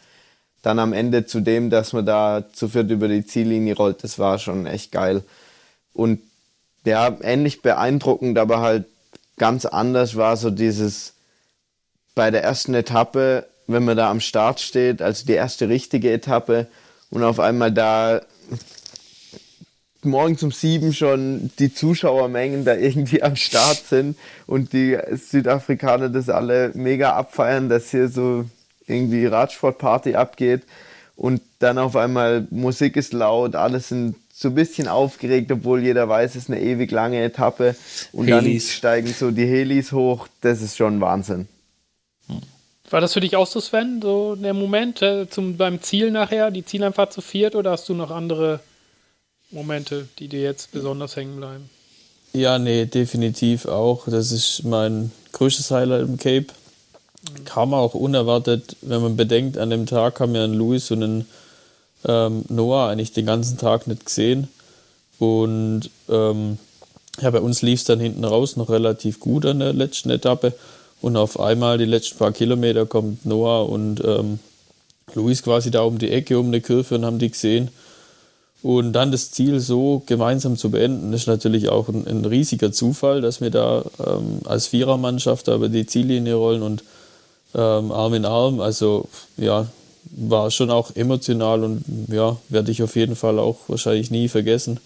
Dann 0.67 0.81
am 0.81 0.93
Ende 0.93 1.27
zu 1.27 1.39
dem, 1.39 1.71
dass 1.71 1.93
man 1.93 2.05
da 2.05 2.43
zu 2.53 2.69
viert 2.69 2.91
über 2.91 3.07
die 3.07 3.25
Ziellinie 3.25 3.77
rollt, 3.77 4.03
das 4.03 4.19
war 4.19 4.41
schon 4.41 4.67
echt 4.67 4.91
geil. 4.91 5.23
Und 5.93 6.19
ja, 6.85 7.17
ähnlich 7.23 7.63
beeindruckend, 7.63 8.37
aber 8.37 8.59
halt 8.59 8.87
ganz 9.37 9.65
anders 9.65 10.17
war 10.17 10.37
so 10.37 10.51
dieses 10.51 11.13
bei 12.17 12.33
der 12.33 12.43
ersten 12.43 12.75
Etappe, 12.75 13.47
wenn 13.69 13.85
man 13.85 13.97
da 13.97 14.11
am 14.11 14.19
Start 14.19 14.59
steht, 14.59 15.03
also 15.03 15.25
die 15.25 15.35
erste 15.35 15.69
richtige 15.69 16.11
Etappe 16.11 16.67
und 17.11 17.23
auf 17.23 17.39
einmal 17.39 17.71
da 17.71 18.23
morgens 20.03 20.43
um 20.43 20.51
sieben 20.51 20.93
schon 20.93 21.53
die 21.61 21.73
Zuschauermengen 21.73 22.65
da 22.65 22.75
irgendwie 22.75 23.23
am 23.23 23.37
Start 23.37 23.85
sind 23.89 24.19
und 24.49 24.73
die 24.73 24.99
Südafrikaner 25.13 26.09
das 26.09 26.29
alle 26.29 26.73
mega 26.75 27.13
abfeiern, 27.13 27.69
dass 27.69 27.93
hier 27.93 28.09
so 28.09 28.47
irgendwie 28.87 29.27
Radsportparty 29.27 30.15
abgeht 30.15 30.63
und 31.17 31.41
dann 31.59 31.79
auf 31.79 31.97
einmal 31.97 32.47
Musik 32.51 32.97
ist 32.97 33.13
laut, 33.13 33.55
alles 33.55 33.89
sind 33.89 34.17
so 34.39 34.49
ein 34.49 34.55
bisschen 34.55 34.87
aufgeregt, 34.87 35.51
obwohl 35.51 35.83
jeder 35.83 36.09
weiß, 36.11 36.33
es 36.33 36.45
ist 36.45 36.51
eine 36.51 36.61
ewig 36.61 36.91
lange 36.91 37.23
Etappe. 37.23 37.75
Und 38.13 38.27
Helis. 38.27 38.67
dann 38.67 38.73
steigen 38.75 39.07
so 39.09 39.31
die 39.31 39.47
Helis 39.47 39.93
hoch. 39.93 40.29
Das 40.43 40.61
ist 40.61 40.77
schon 40.77 41.01
Wahnsinn. 41.01 41.49
War 42.91 43.01
das 43.01 43.15
für 43.15 43.21
dich 43.21 43.35
auch 43.35 43.47
so, 43.47 43.61
Sven, 43.61 44.01
so 44.03 44.37
der 44.37 44.53
Moment 44.53 45.01
äh, 45.01 45.29
zum, 45.29 45.57
beim 45.57 45.81
Ziel 45.81 46.11
nachher, 46.11 46.51
die 46.51 46.67
Ziel 46.67 46.85
einfach 46.85 47.09
zu 47.09 47.23
viert, 47.23 47.57
oder 47.57 47.71
hast 47.71 47.89
du 47.89 47.95
noch 47.95 48.11
andere 48.11 48.61
Momente, 49.51 50.07
die 50.19 50.29
dir 50.29 50.43
jetzt 50.43 50.71
besonders 50.71 51.17
hängen 51.17 51.37
bleiben? 51.37 51.71
Ja, 52.35 52.59
nee, 52.59 52.85
definitiv 52.85 53.65
auch. 53.65 54.05
Das 54.07 54.31
ist 54.31 54.65
mein 54.65 55.11
größtes 55.33 55.71
Highlight 55.71 56.03
im 56.03 56.19
Cape. 56.19 56.47
Kam 57.45 57.75
auch 57.75 57.95
unerwartet, 57.95 58.77
wenn 58.83 59.03
man 59.03 59.17
bedenkt, 59.17 59.59
an 59.59 59.71
dem 59.71 59.87
Tag 59.87 60.21
haben 60.21 60.35
ja 60.35 60.45
ein 60.45 60.55
Louis 60.55 60.91
und 60.91 61.03
ein 61.03 61.27
ähm, 62.07 62.45
Noah 62.49 62.89
eigentlich 62.89 63.13
den 63.13 63.27
ganzen 63.27 63.59
Tag 63.59 63.87
nicht 63.87 64.07
gesehen. 64.07 64.49
Und 65.19 65.91
ähm, 66.09 66.59
ja, 67.21 67.31
bei 67.31 67.41
uns 67.41 67.63
lief 67.63 67.81
es 67.81 67.85
dann 67.85 68.01
hinten 68.01 68.25
raus 68.25 68.57
noch 68.57 68.69
relativ 68.69 69.21
gut 69.21 69.47
an 69.47 69.61
der 69.61 69.73
letzten 69.73 70.11
Etappe. 70.11 70.53
Und 71.01 71.17
auf 71.17 71.39
einmal 71.39 71.79
die 71.79 71.85
letzten 71.85 72.19
paar 72.19 72.33
Kilometer 72.33 72.87
kommt 72.87 73.25
Noah 73.27 73.69
und 73.69 74.03
ähm, 74.05 74.39
Luis 75.15 75.43
quasi 75.43 75.71
da 75.71 75.83
um 75.83 75.99
die 75.99 76.11
Ecke, 76.11 76.39
um 76.39 76.47
eine 76.47 76.61
Kurve 76.61 76.95
und 76.95 77.05
haben 77.05 77.19
die 77.19 77.31
gesehen. 77.31 77.71
Und 78.63 78.95
dann 78.95 79.13
das 79.13 79.31
Ziel 79.31 79.61
so 79.61 80.03
gemeinsam 80.07 80.57
zu 80.57 80.71
beenden, 80.71 81.13
ist 81.13 81.29
natürlich 81.29 81.69
auch 81.69 81.89
ein, 81.89 82.07
ein 82.07 82.25
riesiger 82.25 82.73
Zufall, 82.73 83.21
dass 83.21 83.41
wir 83.41 83.51
da 83.51 83.85
ähm, 84.05 84.41
als 84.45 84.67
Vierermannschaft 84.67 85.49
über 85.49 85.69
die 85.69 85.87
Ziellinie 85.87 86.35
rollen 86.35 86.63
und 86.63 86.83
ähm, 87.55 87.93
Arm 87.93 88.15
in 88.15 88.25
Arm. 88.25 88.61
Also 88.61 89.09
ja, 89.37 89.67
war 90.11 90.51
schon 90.51 90.71
auch 90.71 90.95
emotional 90.95 91.65
und 91.65 91.85
ja, 92.09 92.37
werde 92.49 92.71
ich 92.71 92.83
auf 92.83 92.97
jeden 92.97 93.17
Fall 93.17 93.39
auch 93.39 93.59
wahrscheinlich 93.69 94.11
nie 94.11 94.29
vergessen. 94.29 94.81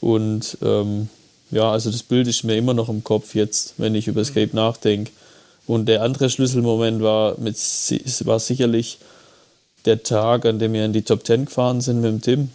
Und 0.00 0.58
ähm, 0.62 1.08
ja, 1.50 1.70
also 1.70 1.90
das 1.90 2.02
Bild 2.02 2.28
ist 2.28 2.44
mir 2.44 2.56
immer 2.56 2.74
noch 2.74 2.88
im 2.88 3.04
Kopf 3.04 3.34
jetzt, 3.34 3.74
wenn 3.78 3.94
ich 3.94 4.06
über 4.06 4.20
Escape 4.20 4.54
nachdenke. 4.54 5.10
Und 5.66 5.86
der 5.86 6.02
andere 6.02 6.30
Schlüsselmoment 6.30 7.02
war, 7.02 7.38
mit, 7.38 7.56
war 7.56 8.40
sicherlich 8.40 8.98
der 9.84 10.02
Tag, 10.02 10.46
an 10.46 10.58
dem 10.58 10.72
wir 10.72 10.84
in 10.84 10.92
die 10.92 11.02
Top 11.02 11.26
10 11.26 11.46
gefahren 11.46 11.80
sind 11.80 12.00
mit 12.00 12.10
dem 12.10 12.22
Tim. 12.22 12.50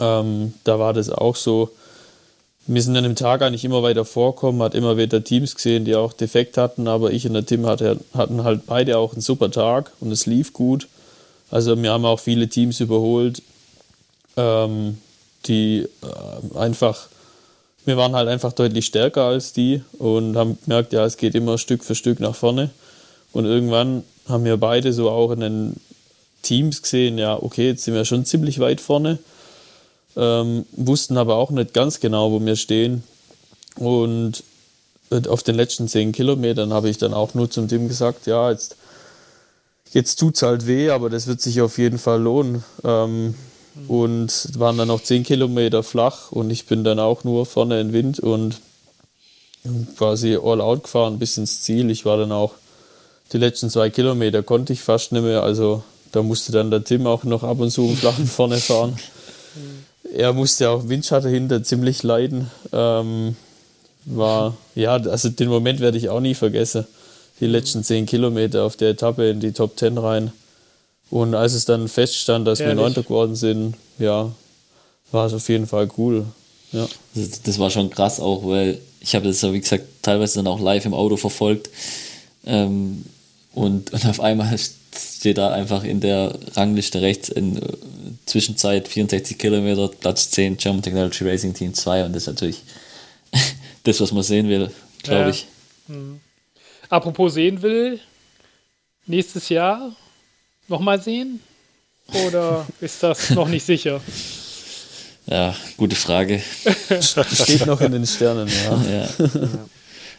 Ähm, 0.00 0.54
da 0.64 0.78
war 0.78 0.92
das 0.92 1.10
auch 1.10 1.36
so, 1.36 1.70
wir 2.70 2.82
sind 2.82 2.96
an 2.98 3.04
dem 3.04 3.16
Tag 3.16 3.40
eigentlich 3.40 3.64
immer 3.64 3.82
weiter 3.82 4.04
vorkommen, 4.04 4.62
hat 4.62 4.74
immer 4.74 4.98
wieder 4.98 5.24
Teams 5.24 5.54
gesehen, 5.54 5.86
die 5.86 5.96
auch 5.96 6.12
defekt 6.12 6.58
hatten, 6.58 6.86
aber 6.86 7.10
ich 7.12 7.26
und 7.26 7.32
der 7.32 7.46
Tim 7.46 7.64
hatte, 7.64 7.98
hatten 8.12 8.44
halt 8.44 8.66
beide 8.66 8.98
auch 8.98 9.14
einen 9.14 9.22
super 9.22 9.50
Tag 9.50 9.90
und 10.00 10.12
es 10.12 10.26
lief 10.26 10.52
gut. 10.52 10.86
Also 11.50 11.80
wir 11.82 11.90
haben 11.90 12.04
auch 12.04 12.20
viele 12.20 12.48
Teams 12.48 12.78
überholt, 12.80 13.42
ähm, 14.36 14.98
die 15.46 15.88
äh, 16.02 16.58
einfach, 16.58 17.08
wir 17.86 17.96
waren 17.96 18.14
halt 18.14 18.28
einfach 18.28 18.52
deutlich 18.52 18.84
stärker 18.84 19.24
als 19.24 19.54
die 19.54 19.82
und 19.98 20.36
haben 20.36 20.58
gemerkt, 20.66 20.92
ja, 20.92 21.06
es 21.06 21.16
geht 21.16 21.34
immer 21.34 21.56
Stück 21.56 21.82
für 21.82 21.94
Stück 21.94 22.20
nach 22.20 22.34
vorne. 22.34 22.68
Und 23.32 23.46
irgendwann 23.46 24.04
haben 24.28 24.44
wir 24.44 24.58
beide 24.58 24.92
so 24.92 25.08
auch 25.08 25.30
in 25.30 25.40
den 25.40 25.76
Teams 26.42 26.82
gesehen, 26.82 27.16
ja, 27.16 27.42
okay, 27.42 27.68
jetzt 27.68 27.84
sind 27.84 27.94
wir 27.94 28.04
schon 28.04 28.26
ziemlich 28.26 28.58
weit 28.58 28.82
vorne 28.82 29.18
ähm, 30.18 30.66
wussten 30.72 31.16
aber 31.16 31.36
auch 31.36 31.50
nicht 31.50 31.72
ganz 31.72 32.00
genau, 32.00 32.32
wo 32.32 32.44
wir 32.44 32.56
stehen. 32.56 33.04
Und 33.76 34.42
auf 35.28 35.42
den 35.42 35.54
letzten 35.54 35.88
zehn 35.88 36.12
Kilometern 36.12 36.72
habe 36.72 36.90
ich 36.90 36.98
dann 36.98 37.14
auch 37.14 37.32
nur 37.34 37.50
zum 37.50 37.68
Tim 37.68 37.88
gesagt, 37.88 38.26
ja, 38.26 38.50
jetzt, 38.50 38.76
jetzt 39.92 40.16
tut 40.16 40.36
es 40.36 40.42
halt 40.42 40.66
weh, 40.66 40.90
aber 40.90 41.08
das 41.08 41.26
wird 41.26 41.40
sich 41.40 41.62
auf 41.62 41.78
jeden 41.78 41.98
Fall 41.98 42.20
lohnen. 42.20 42.64
Ähm, 42.84 43.34
und 43.86 44.58
waren 44.58 44.76
dann 44.76 44.88
noch 44.88 45.02
zehn 45.02 45.22
Kilometer 45.22 45.84
flach 45.84 46.32
und 46.32 46.50
ich 46.50 46.66
bin 46.66 46.82
dann 46.82 46.98
auch 46.98 47.22
nur 47.22 47.46
vorne 47.46 47.80
in 47.80 47.92
Wind 47.92 48.18
und 48.18 48.60
quasi 49.96 50.36
all 50.36 50.60
out 50.60 50.82
gefahren 50.82 51.20
bis 51.20 51.36
ins 51.36 51.62
Ziel. 51.62 51.88
Ich 51.90 52.04
war 52.04 52.16
dann 52.16 52.32
auch 52.32 52.54
die 53.32 53.38
letzten 53.38 53.70
zwei 53.70 53.90
Kilometer 53.90 54.42
konnte 54.42 54.72
ich 54.72 54.80
fast 54.80 55.12
nicht 55.12 55.22
mehr, 55.22 55.42
also 55.42 55.82
da 56.12 56.22
musste 56.22 56.50
dann 56.52 56.70
der 56.70 56.82
Tim 56.82 57.06
auch 57.06 57.24
noch 57.24 57.44
ab 57.44 57.60
und 57.60 57.70
zu 57.70 57.82
im 57.82 57.96
Flachen 57.96 58.26
vorne 58.26 58.58
fahren. 58.58 58.98
Er 60.14 60.32
musste 60.32 60.70
auch 60.70 60.88
Windschatten 60.88 61.30
hinter 61.30 61.62
ziemlich 61.62 62.02
leiden. 62.02 62.50
Ähm, 62.72 63.36
war, 64.04 64.56
ja, 64.74 64.94
also 64.94 65.28
den 65.28 65.48
Moment 65.48 65.80
werde 65.80 65.98
ich 65.98 66.08
auch 66.08 66.20
nie 66.20 66.34
vergessen. 66.34 66.86
Die 67.40 67.46
letzten 67.46 67.84
zehn 67.84 68.06
Kilometer 68.06 68.64
auf 68.64 68.76
der 68.76 68.90
Etappe 68.90 69.28
in 69.28 69.40
die 69.40 69.52
Top 69.52 69.76
Ten 69.76 69.98
rein. 69.98 70.32
Und 71.10 71.34
als 71.34 71.54
es 71.54 71.64
dann 71.64 71.88
feststand, 71.88 72.46
dass 72.46 72.60
Ehrlich? 72.60 72.76
wir 72.76 72.82
Neunter 72.82 73.02
geworden 73.02 73.36
sind, 73.36 73.74
ja, 73.98 74.32
war 75.12 75.26
es 75.26 75.32
auf 75.32 75.48
jeden 75.48 75.66
Fall 75.66 75.88
cool. 75.96 76.26
Ja. 76.72 76.86
Das, 77.14 77.42
das 77.42 77.58
war 77.58 77.70
schon 77.70 77.90
krass 77.90 78.20
auch, 78.20 78.46
weil 78.46 78.78
ich 79.00 79.14
habe 79.14 79.26
das 79.26 79.40
ja, 79.40 79.52
wie 79.52 79.60
gesagt, 79.60 79.84
teilweise 80.02 80.36
dann 80.36 80.46
auch 80.46 80.60
live 80.60 80.84
im 80.84 80.94
Auto 80.94 81.16
verfolgt. 81.16 81.70
Ähm, 82.44 83.04
und, 83.54 83.92
und 83.92 84.06
auf 84.06 84.20
einmal 84.20 84.58
steht 84.94 85.38
da 85.38 85.50
einfach 85.50 85.84
in 85.84 86.00
der 86.00 86.34
Rangliste 86.54 87.00
rechts 87.00 87.28
in 87.28 87.60
Zwischenzeit 88.28 88.88
64 88.88 89.38
Kilometer, 89.38 89.88
Platz 89.88 90.30
10, 90.30 90.56
German 90.56 90.82
Technology 90.82 91.24
Racing 91.24 91.54
Team 91.54 91.74
2 91.74 92.04
und 92.04 92.12
das 92.12 92.24
ist 92.24 92.28
natürlich 92.28 92.62
das, 93.84 94.00
was 94.00 94.12
man 94.12 94.22
sehen 94.22 94.48
will, 94.48 94.70
glaube 95.02 95.22
ja. 95.22 95.28
ich. 95.30 95.46
Mhm. 95.88 96.20
Apropos 96.88 97.34
sehen 97.34 97.60
will, 97.62 98.00
nächstes 99.06 99.48
Jahr 99.48 99.94
nochmal 100.68 101.00
sehen? 101.00 101.40
Oder 102.26 102.66
ist 102.80 103.02
das 103.02 103.30
noch 103.30 103.48
nicht 103.48 103.64
sicher? 103.64 104.00
Ja, 105.26 105.54
gute 105.76 105.96
Frage. 105.96 106.42
Steht 107.00 107.66
noch 107.66 107.80
in 107.80 107.92
den 107.92 108.06
Sternen, 108.06 108.48
ja. 108.48 108.82
ja. 108.90 109.08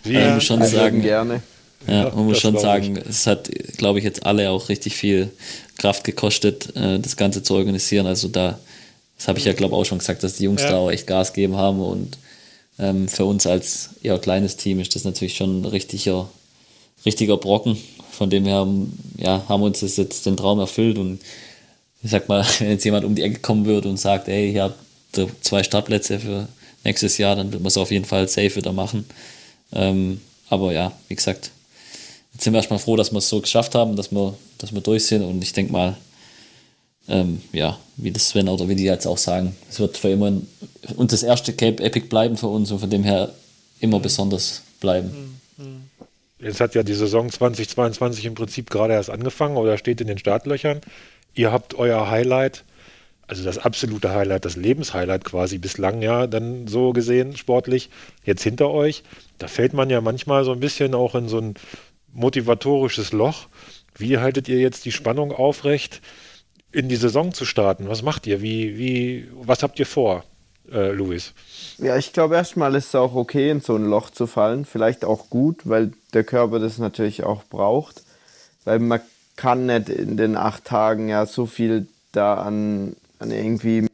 ja. 0.03 0.25
Man 0.25 0.35
muss 0.35 0.43
schon 0.43 0.63
sagen, 0.65 1.01
gerne. 1.01 1.41
Ja, 1.87 2.11
man 2.13 2.25
muss 2.25 2.39
schon 2.39 2.57
sagen, 2.59 2.97
ich. 2.97 3.05
es 3.07 3.25
hat, 3.25 3.49
glaube 3.77 3.99
ich, 3.99 4.05
jetzt 4.05 4.25
alle 4.25 4.49
auch 4.49 4.69
richtig 4.69 4.95
viel 4.95 5.31
Kraft 5.79 6.03
gekostet, 6.03 6.75
äh, 6.75 6.99
das 6.99 7.17
Ganze 7.17 7.41
zu 7.41 7.55
organisieren. 7.55 8.05
Also 8.05 8.27
da, 8.27 8.59
das 9.17 9.27
habe 9.27 9.39
ich 9.39 9.45
ja, 9.45 9.53
glaube 9.53 9.75
ich, 9.75 9.81
auch 9.81 9.85
schon 9.85 9.97
gesagt, 9.97 10.23
dass 10.23 10.35
die 10.35 10.43
Jungs 10.43 10.61
ja. 10.61 10.71
da 10.71 10.77
auch 10.77 10.91
echt 10.91 11.07
Gas 11.07 11.33
gegeben 11.33 11.55
haben. 11.55 11.81
Und 11.81 12.17
ähm, 12.77 13.07
für 13.07 13.25
uns 13.25 13.47
als 13.47 13.91
eher 14.03 14.19
kleines 14.19 14.57
Team 14.57 14.79
ist 14.79 14.95
das 14.95 15.05
natürlich 15.05 15.35
schon 15.35 15.61
ein 15.61 15.65
richtiger, 15.65 16.29
richtiger 17.05 17.37
Brocken. 17.37 17.77
Von 18.11 18.29
dem 18.29 18.45
her 18.45 18.67
ja, 19.17 19.43
haben 19.49 19.63
uns 19.63 19.79
das 19.79 19.97
jetzt 19.97 20.25
den 20.25 20.37
Traum 20.37 20.59
erfüllt. 20.59 20.99
Und 20.99 21.19
ich 22.03 22.11
sag 22.11 22.29
mal, 22.29 22.45
wenn 22.59 22.69
jetzt 22.69 22.85
jemand 22.85 23.05
um 23.05 23.15
die 23.15 23.23
Ecke 23.23 23.39
kommen 23.39 23.65
würde 23.65 23.89
und 23.89 23.97
sagt, 23.97 24.27
ey, 24.27 24.51
ihr 24.51 24.63
habt 24.63 24.77
zwei 25.41 25.63
Startplätze 25.63 26.19
für 26.19 26.47
nächstes 26.83 27.17
Jahr, 27.17 27.35
dann 27.35 27.51
wird 27.51 27.63
man 27.63 27.67
es 27.67 27.77
auf 27.77 27.91
jeden 27.91 28.05
Fall 28.05 28.27
safe 28.27 28.55
wieder 28.55 28.73
machen. 28.73 29.05
Ähm, 29.73 30.21
aber 30.49 30.71
ja, 30.73 30.91
wie 31.07 31.15
gesagt, 31.15 31.51
jetzt 32.39 32.45
sind 32.45 32.53
wir 32.53 32.59
erstmal 32.59 32.79
froh, 32.79 32.95
dass 32.95 33.11
wir 33.11 33.17
es 33.17 33.27
so 33.27 33.41
geschafft 33.41 33.75
haben, 33.75 33.97
dass 33.97 34.13
wir, 34.13 34.33
dass 34.59 34.73
wir 34.73 34.79
durch 34.79 35.05
sind 35.07 35.23
und 35.23 35.43
ich 35.43 35.51
denke 35.51 35.73
mal, 35.73 35.97
ähm, 37.09 37.41
ja, 37.51 37.77
wie 37.97 38.11
das 38.11 38.29
Sven 38.29 38.47
oder 38.47 38.69
wie 38.69 38.75
die 38.75 38.85
jetzt 38.85 39.05
auch 39.05 39.17
sagen, 39.17 39.57
es 39.69 39.77
wird 39.81 39.97
für 39.97 40.07
immer 40.07 40.31
und 40.95 41.11
das 41.11 41.21
erste 41.21 41.51
Cape 41.51 41.83
Epic 41.83 42.07
bleiben 42.07 42.37
für 42.37 42.47
uns 42.47 42.71
und 42.71 42.79
von 42.79 42.89
dem 42.89 43.03
her 43.03 43.33
immer 43.81 43.99
besonders 43.99 44.61
bleiben. 44.79 45.41
Jetzt 46.39 46.61
hat 46.61 46.75
ja 46.75 46.83
die 46.83 46.93
Saison 46.93 47.29
2022 47.29 48.23
im 48.23 48.35
Prinzip 48.35 48.69
gerade 48.69 48.93
erst 48.93 49.09
angefangen 49.09 49.57
oder 49.57 49.77
steht 49.77 49.99
in 49.99 50.07
den 50.07 50.17
Startlöchern. 50.17 50.79
Ihr 51.35 51.51
habt 51.51 51.75
euer 51.75 52.09
Highlight 52.09 52.63
also 53.29 53.43
das 53.43 53.59
absolute 53.59 54.09
Highlight, 54.11 54.43
das 54.43 54.55
Lebenshighlight 54.55 55.23
quasi 55.23 55.59
bislang 55.59 56.01
ja 56.01 56.25
dann 56.25 56.67
so 56.67 56.93
gesehen 56.93 57.37
sportlich 57.37 57.91
jetzt 58.25 58.41
hinter 58.41 58.71
euch. 58.71 59.03
Da 59.37 59.47
fällt 59.47 59.73
man 59.73 59.91
ja 59.91 60.01
manchmal 60.01 60.43
so 60.45 60.51
ein 60.51 60.59
bisschen 60.59 60.95
auch 60.95 61.13
in 61.13 61.29
so 61.29 61.37
ein 61.37 61.53
motivatorisches 62.13 63.11
Loch. 63.11 63.47
Wie 63.95 64.17
haltet 64.17 64.47
ihr 64.47 64.59
jetzt 64.59 64.85
die 64.85 64.91
Spannung 64.91 65.31
aufrecht, 65.31 66.01
in 66.71 66.89
die 66.89 66.95
Saison 66.95 67.33
zu 67.33 67.45
starten? 67.45 67.89
Was 67.89 68.01
macht 68.01 68.27
ihr? 68.27 68.41
Wie, 68.41 68.77
wie, 68.77 69.29
was 69.33 69.63
habt 69.63 69.79
ihr 69.79 69.85
vor, 69.85 70.23
äh, 70.71 70.91
Luis? 70.91 71.33
Ja, 71.77 71.97
ich 71.97 72.13
glaube 72.13 72.35
erstmal 72.35 72.75
ist 72.75 72.87
es 72.87 72.95
auch 72.95 73.15
okay, 73.15 73.49
in 73.49 73.61
so 73.61 73.75
ein 73.75 73.85
Loch 73.85 74.09
zu 74.09 74.27
fallen. 74.27 74.65
Vielleicht 74.65 75.03
auch 75.03 75.29
gut, 75.29 75.67
weil 75.67 75.91
der 76.13 76.23
Körper 76.23 76.59
das 76.59 76.77
natürlich 76.77 77.23
auch 77.23 77.43
braucht. 77.43 78.03
Weil 78.65 78.79
man 78.79 79.01
kann 79.35 79.65
nicht 79.65 79.89
in 79.89 80.17
den 80.17 80.35
acht 80.37 80.65
Tagen 80.65 81.09
ja 81.09 81.25
so 81.25 81.45
viel 81.45 81.87
da 82.11 82.35
an 82.35 82.95
an 83.19 83.31
irgendwie 83.31 83.85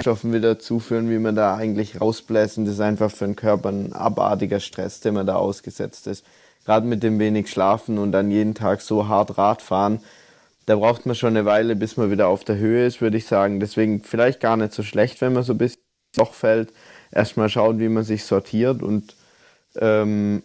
Stoffen 0.00 0.32
wieder 0.32 0.58
zuführen, 0.58 1.08
wie 1.10 1.18
man 1.18 1.36
da 1.36 1.54
eigentlich 1.54 2.00
rausbläsen. 2.00 2.64
Das 2.64 2.74
ist 2.74 2.80
einfach 2.80 3.10
für 3.10 3.26
den 3.26 3.36
Körper 3.36 3.68
ein 3.68 3.92
abartiger 3.92 4.58
Stress, 4.58 5.00
den 5.00 5.14
man 5.14 5.26
da 5.26 5.36
ausgesetzt 5.36 6.06
ist. 6.06 6.24
Gerade 6.64 6.86
mit 6.86 7.02
dem 7.02 7.18
wenig 7.18 7.50
Schlafen 7.50 7.98
und 7.98 8.12
dann 8.12 8.30
jeden 8.30 8.54
Tag 8.54 8.80
so 8.80 9.08
hart 9.08 9.36
Radfahren, 9.36 10.00
da 10.66 10.76
braucht 10.76 11.04
man 11.04 11.14
schon 11.14 11.36
eine 11.36 11.44
Weile, 11.44 11.76
bis 11.76 11.96
man 11.96 12.10
wieder 12.10 12.28
auf 12.28 12.44
der 12.44 12.56
Höhe 12.56 12.86
ist, 12.86 13.00
würde 13.00 13.18
ich 13.18 13.26
sagen. 13.26 13.60
Deswegen 13.60 14.02
vielleicht 14.02 14.40
gar 14.40 14.56
nicht 14.56 14.72
so 14.72 14.82
schlecht, 14.82 15.20
wenn 15.20 15.34
man 15.34 15.42
so 15.42 15.52
ein 15.52 15.58
bisschen 15.58 15.82
Loch 16.16 16.32
fällt. 16.32 16.72
Erstmal 17.10 17.48
schauen, 17.48 17.78
wie 17.80 17.88
man 17.88 18.04
sich 18.04 18.24
sortiert 18.24 18.82
und 18.82 19.14
ähm, 19.76 20.42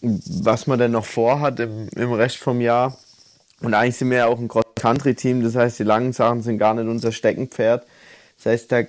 was 0.00 0.66
man 0.66 0.78
denn 0.78 0.92
noch 0.92 1.04
vorhat 1.04 1.60
im, 1.60 1.88
im 1.94 2.12
Rest 2.12 2.38
vom 2.38 2.60
Jahr. 2.60 2.98
Und 3.60 3.74
eigentlich 3.74 3.96
sind 3.96 4.10
wir 4.10 4.18
ja 4.18 4.26
auch 4.26 4.38
ein 4.38 4.48
Country-Team, 4.48 5.42
das 5.42 5.54
heißt, 5.54 5.78
die 5.78 5.84
langen 5.84 6.12
Sachen 6.12 6.42
sind 6.42 6.58
gar 6.58 6.74
nicht 6.74 6.88
unser 6.88 7.12
Steckenpferd. 7.12 7.86
Das 8.36 8.46
heißt, 8.46 8.72
da 8.72 8.82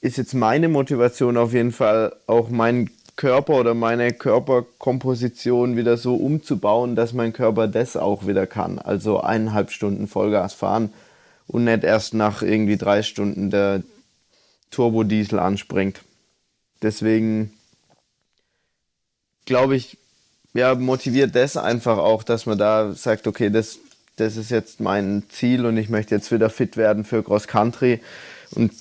ist 0.00 0.16
jetzt 0.16 0.34
meine 0.34 0.68
Motivation 0.68 1.36
auf 1.36 1.52
jeden 1.52 1.72
Fall 1.72 2.16
auch 2.26 2.48
meinen 2.48 2.90
Körper 3.20 3.60
oder 3.60 3.74
meine 3.74 4.14
Körperkomposition 4.14 5.76
wieder 5.76 5.98
so 5.98 6.14
umzubauen, 6.14 6.96
dass 6.96 7.12
mein 7.12 7.34
Körper 7.34 7.68
das 7.68 7.94
auch 7.94 8.26
wieder 8.26 8.46
kann. 8.46 8.78
Also 8.78 9.20
eineinhalb 9.20 9.72
Stunden 9.72 10.08
Vollgas 10.08 10.54
fahren 10.54 10.90
und 11.46 11.64
nicht 11.64 11.84
erst 11.84 12.14
nach 12.14 12.40
irgendwie 12.40 12.78
drei 12.78 13.02
Stunden 13.02 13.50
der 13.50 13.82
Turbodiesel 14.70 15.38
anspringt. 15.38 16.00
Deswegen 16.80 17.52
glaube 19.44 19.76
ich, 19.76 19.98
ja, 20.54 20.74
motiviert 20.74 21.34
das 21.34 21.58
einfach 21.58 21.98
auch, 21.98 22.22
dass 22.22 22.46
man 22.46 22.56
da 22.56 22.94
sagt, 22.94 23.26
okay, 23.26 23.50
das 23.50 23.80
das 24.16 24.38
ist 24.38 24.50
jetzt 24.50 24.80
mein 24.80 25.24
Ziel 25.28 25.66
und 25.66 25.76
ich 25.76 25.90
möchte 25.90 26.14
jetzt 26.14 26.32
wieder 26.32 26.48
fit 26.48 26.78
werden 26.78 27.04
für 27.04 27.22
Cross 27.22 27.48
Country. 27.48 28.00
Und 28.54 28.72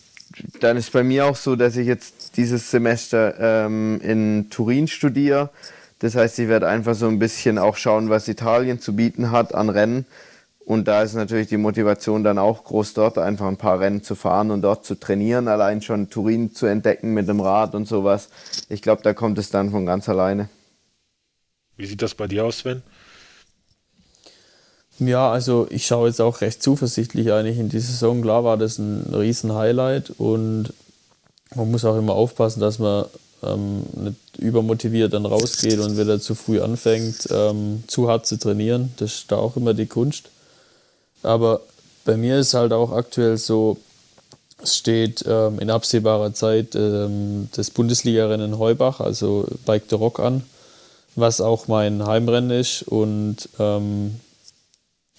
dann 0.61 0.77
ist 0.77 0.93
bei 0.93 1.03
mir 1.03 1.25
auch 1.25 1.35
so, 1.35 1.57
dass 1.57 1.75
ich 1.75 1.87
jetzt 1.87 2.18
dieses 2.32 2.71
Semester 2.71 3.65
ähm, 3.65 3.99
in 4.01 4.49
Turin 4.49 4.88
studiere. 4.88 5.49
Das 5.99 6.15
heißt, 6.15 6.39
ich 6.39 6.47
werde 6.47 6.67
einfach 6.67 6.95
so 6.95 7.07
ein 7.07 7.19
bisschen 7.19 7.57
auch 7.57 7.75
schauen, 7.75 8.09
was 8.09 8.27
Italien 8.27 8.80
zu 8.80 8.95
bieten 8.95 9.32
hat 9.32 9.53
an 9.53 9.69
Rennen. 9.69 10.05
Und 10.69 10.88
da 10.88 11.01
ist 11.01 11.15
natürlich 11.15 11.47
die 11.47 11.57
Motivation 11.57 12.23
dann 12.23 12.38
auch 12.38 12.63
groß, 12.63 12.93
dort 12.93 13.17
einfach 13.17 13.47
ein 13.47 13.57
paar 13.57 13.80
Rennen 13.80 14.03
zu 14.03 14.13
fahren 14.13 14.51
und 14.51 14.61
dort 14.61 14.86
zu 14.86 14.95
trainieren, 14.95 15.47
allein 15.47 15.82
schon 15.82 16.11
Turin 16.11 16.53
zu 16.53 16.67
entdecken 16.67 17.13
mit 17.13 17.27
dem 17.27 17.39
Rad 17.41 17.73
und 17.73 17.88
sowas. 17.88 18.30
Ich 18.69 18.82
glaube, 18.82 19.01
da 19.01 19.13
kommt 19.13 19.39
es 19.39 19.49
dann 19.49 19.71
von 19.71 19.88
ganz 19.88 20.07
alleine. 20.07 20.47
Wie 21.75 21.88
sieht 21.88 22.01
das 22.01 22.13
bei 22.13 22.27
dir 22.27 22.45
aus, 22.45 22.59
Sven? 22.59 22.84
Ja, 24.99 25.32
also 25.32 25.65
ich 25.69 25.88
schaue 25.88 26.09
jetzt 26.09 26.21
auch 26.21 26.41
recht 26.41 26.61
zuversichtlich 26.61 27.32
eigentlich 27.32 27.57
in 27.57 27.69
die 27.69 27.80
Saison. 27.80 28.21
Klar 28.21 28.43
war 28.43 28.57
das 28.57 28.77
ein 28.77 29.13
riesen 29.13 29.55
Highlight 29.55 30.11
und 30.11 30.73
man 31.55 31.71
muss 31.71 31.85
auch 31.85 31.97
immer 31.97 32.13
aufpassen, 32.13 32.59
dass 32.59 32.79
man 32.79 33.05
ähm, 33.43 33.83
nicht 33.93 34.37
übermotiviert 34.37 35.13
dann 35.13 35.25
rausgeht 35.25 35.79
und 35.79 35.97
wieder 35.97 36.19
zu 36.19 36.35
früh 36.35 36.61
anfängt, 36.61 37.27
ähm, 37.31 37.83
zu 37.87 38.07
hart 38.07 38.25
zu 38.25 38.37
trainieren. 38.37 38.93
Das 38.97 39.13
ist 39.13 39.31
da 39.31 39.37
auch 39.37 39.55
immer 39.55 39.73
die 39.73 39.85
Kunst. 39.85 40.29
Aber 41.23 41.61
bei 42.05 42.17
mir 42.17 42.39
ist 42.39 42.53
halt 42.53 42.73
auch 42.73 42.91
aktuell 42.91 43.37
so, 43.37 43.77
es 44.61 44.77
steht 44.77 45.23
ähm, 45.27 45.59
in 45.59 45.69
absehbarer 45.69 46.33
Zeit 46.33 46.75
ähm, 46.75 47.49
das 47.55 47.71
Bundesliga-Rennen 47.71 48.59
Heubach, 48.59 48.99
also 48.99 49.47
Bike 49.65 49.85
the 49.89 49.95
Rock 49.95 50.19
an, 50.19 50.43
was 51.15 51.39
auch 51.41 51.67
mein 51.67 52.05
Heimrennen 52.05 52.51
ist 52.51 52.83
und 52.83 53.47
ähm, 53.57 54.19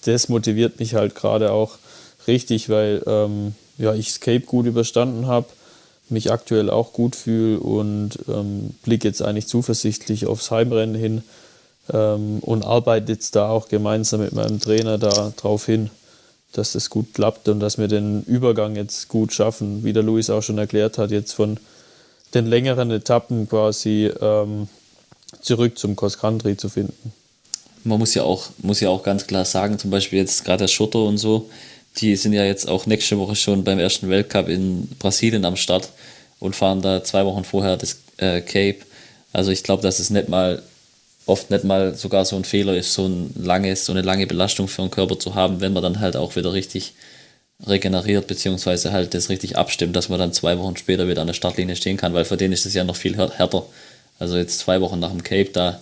das 0.05 0.29
motiviert 0.29 0.79
mich 0.79 0.95
halt 0.95 1.15
gerade 1.15 1.51
auch 1.51 1.77
richtig, 2.27 2.69
weil 2.69 3.03
ähm, 3.05 3.55
ja, 3.77 3.93
ich 3.93 4.09
Escape 4.09 4.41
gut 4.41 4.65
überstanden 4.65 5.27
habe, 5.27 5.47
mich 6.11 6.31
aktuell 6.31 6.69
auch 6.69 6.93
gut 6.93 7.15
fühle 7.15 7.59
und 7.59 8.19
ähm, 8.27 8.71
blicke 8.83 9.07
jetzt 9.07 9.21
eigentlich 9.21 9.47
zuversichtlich 9.47 10.25
aufs 10.25 10.51
Heimrennen 10.51 10.95
hin 10.95 11.23
ähm, 11.91 12.39
und 12.41 12.65
arbeite 12.65 13.11
jetzt 13.11 13.35
da 13.35 13.49
auch 13.49 13.69
gemeinsam 13.69 14.21
mit 14.21 14.33
meinem 14.33 14.59
Trainer 14.59 14.97
darauf 14.97 15.65
hin, 15.65 15.89
dass 16.51 16.73
das 16.73 16.89
gut 16.89 17.13
klappt 17.13 17.47
und 17.47 17.59
dass 17.59 17.77
wir 17.77 17.87
den 17.87 18.23
Übergang 18.23 18.75
jetzt 18.75 19.07
gut 19.07 19.33
schaffen, 19.33 19.83
wie 19.83 19.93
der 19.93 20.03
Luis 20.03 20.29
auch 20.29 20.41
schon 20.41 20.57
erklärt 20.57 20.97
hat, 20.97 21.11
jetzt 21.11 21.33
von 21.33 21.57
den 22.33 22.45
längeren 22.45 22.91
Etappen 22.91 23.47
quasi 23.47 24.11
ähm, 24.21 24.67
zurück 25.41 25.77
zum 25.77 25.95
Cross 25.95 26.19
Country 26.19 26.57
zu 26.57 26.69
finden. 26.69 27.13
Man 27.83 27.99
muss 27.99 28.13
ja 28.13 28.23
auch, 28.23 28.49
muss 28.59 28.79
ja 28.79 28.89
auch 28.89 29.03
ganz 29.03 29.25
klar 29.25 29.45
sagen, 29.45 29.79
zum 29.79 29.89
Beispiel 29.89 30.19
jetzt 30.19 30.45
gerade 30.45 30.63
der 30.63 30.67
Schotter 30.67 31.03
und 31.03 31.17
so, 31.17 31.49
die 31.97 32.15
sind 32.15 32.33
ja 32.33 32.45
jetzt 32.45 32.67
auch 32.67 32.85
nächste 32.85 33.17
Woche 33.17 33.35
schon 33.35 33.63
beim 33.63 33.79
ersten 33.79 34.09
Weltcup 34.09 34.47
in 34.47 34.87
Brasilien 34.99 35.45
am 35.45 35.55
Start 35.55 35.89
und 36.39 36.55
fahren 36.55 36.81
da 36.81 37.03
zwei 37.03 37.25
Wochen 37.25 37.43
vorher 37.43 37.77
das 37.77 37.99
äh, 38.17 38.41
Cape. 38.41 38.79
Also 39.33 39.51
ich 39.51 39.63
glaube, 39.63 39.83
dass 39.83 39.99
es 39.99 40.09
nicht 40.09 40.29
mal 40.29 40.61
oft 41.25 41.51
nicht 41.51 41.63
mal 41.63 41.95
sogar 41.95 42.25
so 42.25 42.35
ein 42.35 42.43
Fehler 42.43 42.75
ist, 42.75 42.93
so 42.93 43.05
ein 43.05 43.33
langes, 43.35 43.85
so 43.85 43.93
eine 43.93 44.01
lange 44.01 44.27
Belastung 44.27 44.67
für 44.67 44.81
den 44.81 44.91
Körper 44.91 45.19
zu 45.19 45.35
haben, 45.35 45.61
wenn 45.61 45.73
man 45.73 45.83
dann 45.83 45.99
halt 45.99 46.15
auch 46.15 46.35
wieder 46.35 46.53
richtig 46.53 46.93
regeneriert, 47.67 48.27
beziehungsweise 48.27 48.91
halt 48.91 49.13
das 49.13 49.29
richtig 49.29 49.57
abstimmt, 49.57 49.95
dass 49.95 50.09
man 50.09 50.19
dann 50.19 50.33
zwei 50.33 50.57
Wochen 50.57 50.77
später 50.77 51.07
wieder 51.07 51.21
an 51.21 51.27
der 51.27 51.35
Startlinie 51.35 51.75
stehen 51.75 51.97
kann, 51.97 52.13
weil 52.13 52.25
für 52.25 52.37
den 52.37 52.51
ist 52.51 52.65
es 52.65 52.73
ja 52.73 52.83
noch 52.83 52.95
viel 52.95 53.15
härter. 53.17 53.65
Also 54.17 54.37
jetzt 54.37 54.59
zwei 54.59 54.81
Wochen 54.81 54.99
nach 54.99 55.11
dem 55.11 55.23
Cape 55.23 55.49
da 55.53 55.79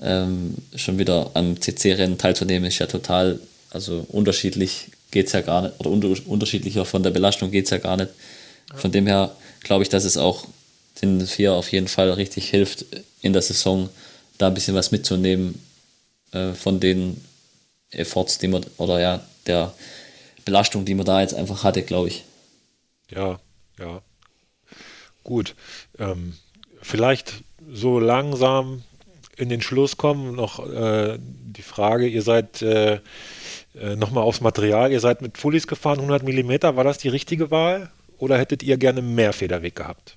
ähm, 0.00 0.56
schon 0.74 0.98
wieder 0.98 1.30
am 1.34 1.60
CC-Rennen 1.60 2.18
teilzunehmen, 2.18 2.68
ist 2.68 2.78
ja 2.78 2.86
total, 2.86 3.38
also 3.70 4.04
unterschiedlich 4.08 4.88
geht 5.12 5.28
es 5.28 5.32
ja 5.32 5.42
gar 5.42 5.62
nicht, 5.62 5.78
oder 5.78 5.90
unter, 5.90 6.08
unterschiedlicher 6.26 6.84
von 6.84 7.04
der 7.04 7.10
Belastung 7.10 7.52
geht 7.52 7.66
es 7.66 7.70
ja 7.70 7.78
gar 7.78 7.96
nicht. 7.96 8.10
Von 8.74 8.90
dem 8.90 9.06
her 9.06 9.36
glaube 9.62 9.84
ich, 9.84 9.88
dass 9.88 10.04
es 10.04 10.16
auch 10.16 10.46
den 11.00 11.24
Vier 11.26 11.52
auf 11.52 11.70
jeden 11.70 11.88
Fall 11.88 12.10
richtig 12.10 12.50
hilft, 12.50 12.86
in 13.20 13.32
der 13.32 13.42
Saison 13.42 13.88
da 14.38 14.48
ein 14.48 14.54
bisschen 14.54 14.74
was 14.74 14.90
mitzunehmen 14.90 15.62
äh, 16.32 16.52
von 16.52 16.80
den 16.80 17.22
Efforts, 17.90 18.38
die 18.38 18.48
man, 18.48 18.64
oder 18.78 19.00
ja, 19.00 19.20
der 19.46 19.72
Belastung, 20.44 20.84
die 20.84 20.94
man 20.94 21.06
da 21.06 21.20
jetzt 21.20 21.34
einfach 21.34 21.62
hatte, 21.62 21.82
glaube 21.82 22.08
ich. 22.08 22.24
Ja, 23.10 23.38
ja. 23.78 24.02
Gut. 25.22 25.54
Ähm, 25.98 26.34
vielleicht 26.80 27.34
so 27.70 28.00
langsam 28.00 28.82
in 29.36 29.48
den 29.48 29.62
Schluss 29.62 29.96
kommen, 29.96 30.34
noch 30.34 30.68
äh, 30.68 31.18
die 31.20 31.62
Frage, 31.62 32.06
ihr 32.06 32.22
seid 32.22 32.62
äh, 32.62 33.00
äh, 33.74 33.96
nochmal 33.96 34.24
aufs 34.24 34.40
Material, 34.40 34.92
ihr 34.92 35.00
seid 35.00 35.22
mit 35.22 35.38
Fullies 35.38 35.66
gefahren, 35.66 36.00
100 36.00 36.22
mm, 36.22 36.76
war 36.76 36.84
das 36.84 36.98
die 36.98 37.08
richtige 37.08 37.50
Wahl 37.50 37.90
oder 38.18 38.38
hättet 38.38 38.62
ihr 38.62 38.76
gerne 38.76 39.02
mehr 39.02 39.32
Federweg 39.32 39.74
gehabt? 39.76 40.16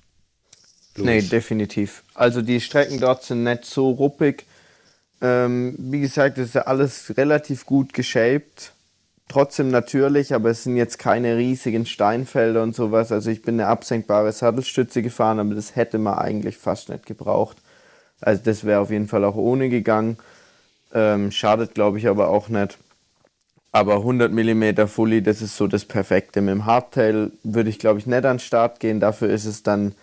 Louis. 0.96 1.06
Nee, 1.06 1.22
definitiv. 1.22 2.02
Also 2.14 2.42
die 2.42 2.60
Strecken 2.60 3.00
dort 3.00 3.22
sind 3.22 3.42
nicht 3.42 3.64
so 3.64 3.90
ruppig. 3.90 4.44
Ähm, 5.20 5.74
wie 5.78 6.00
gesagt, 6.00 6.38
es 6.38 6.48
ist 6.48 6.54
ja 6.54 6.62
alles 6.62 7.16
relativ 7.16 7.66
gut 7.66 7.92
geshaped. 7.92 8.72
Trotzdem 9.28 9.70
natürlich, 9.70 10.34
aber 10.34 10.50
es 10.50 10.62
sind 10.62 10.76
jetzt 10.76 10.98
keine 10.98 11.36
riesigen 11.36 11.84
Steinfelder 11.84 12.62
und 12.62 12.76
sowas. 12.76 13.10
Also 13.10 13.30
ich 13.30 13.42
bin 13.42 13.56
eine 13.56 13.68
absenkbare 13.68 14.30
Sattelstütze 14.30 15.02
gefahren, 15.02 15.40
aber 15.40 15.54
das 15.54 15.74
hätte 15.74 15.98
man 15.98 16.18
eigentlich 16.18 16.58
fast 16.58 16.90
nicht 16.90 17.06
gebraucht. 17.06 17.56
Also 18.20 18.42
das 18.44 18.64
wäre 18.64 18.80
auf 18.80 18.90
jeden 18.90 19.08
Fall 19.08 19.24
auch 19.24 19.34
ohne 19.34 19.68
gegangen. 19.68 20.16
Ähm, 20.94 21.32
schadet, 21.32 21.74
glaube 21.74 21.98
ich, 21.98 22.06
aber 22.06 22.28
auch 22.28 22.48
nicht. 22.48 22.78
Aber 23.76 23.96
100 23.96 24.32
mm 24.32 24.86
Fully, 24.86 25.20
das 25.20 25.42
ist 25.42 25.54
so 25.54 25.66
das 25.66 25.84
Perfekte. 25.84 26.40
Mit 26.40 26.52
dem 26.52 26.64
Hardtail 26.64 27.30
würde 27.42 27.68
ich, 27.68 27.78
glaube 27.78 27.98
ich, 27.98 28.06
nicht 28.06 28.24
an 28.24 28.36
den 28.36 28.38
Start 28.38 28.80
gehen. 28.80 29.00
Dafür 29.00 29.28
ist 29.28 29.44
es 29.44 29.62
dann 29.62 29.94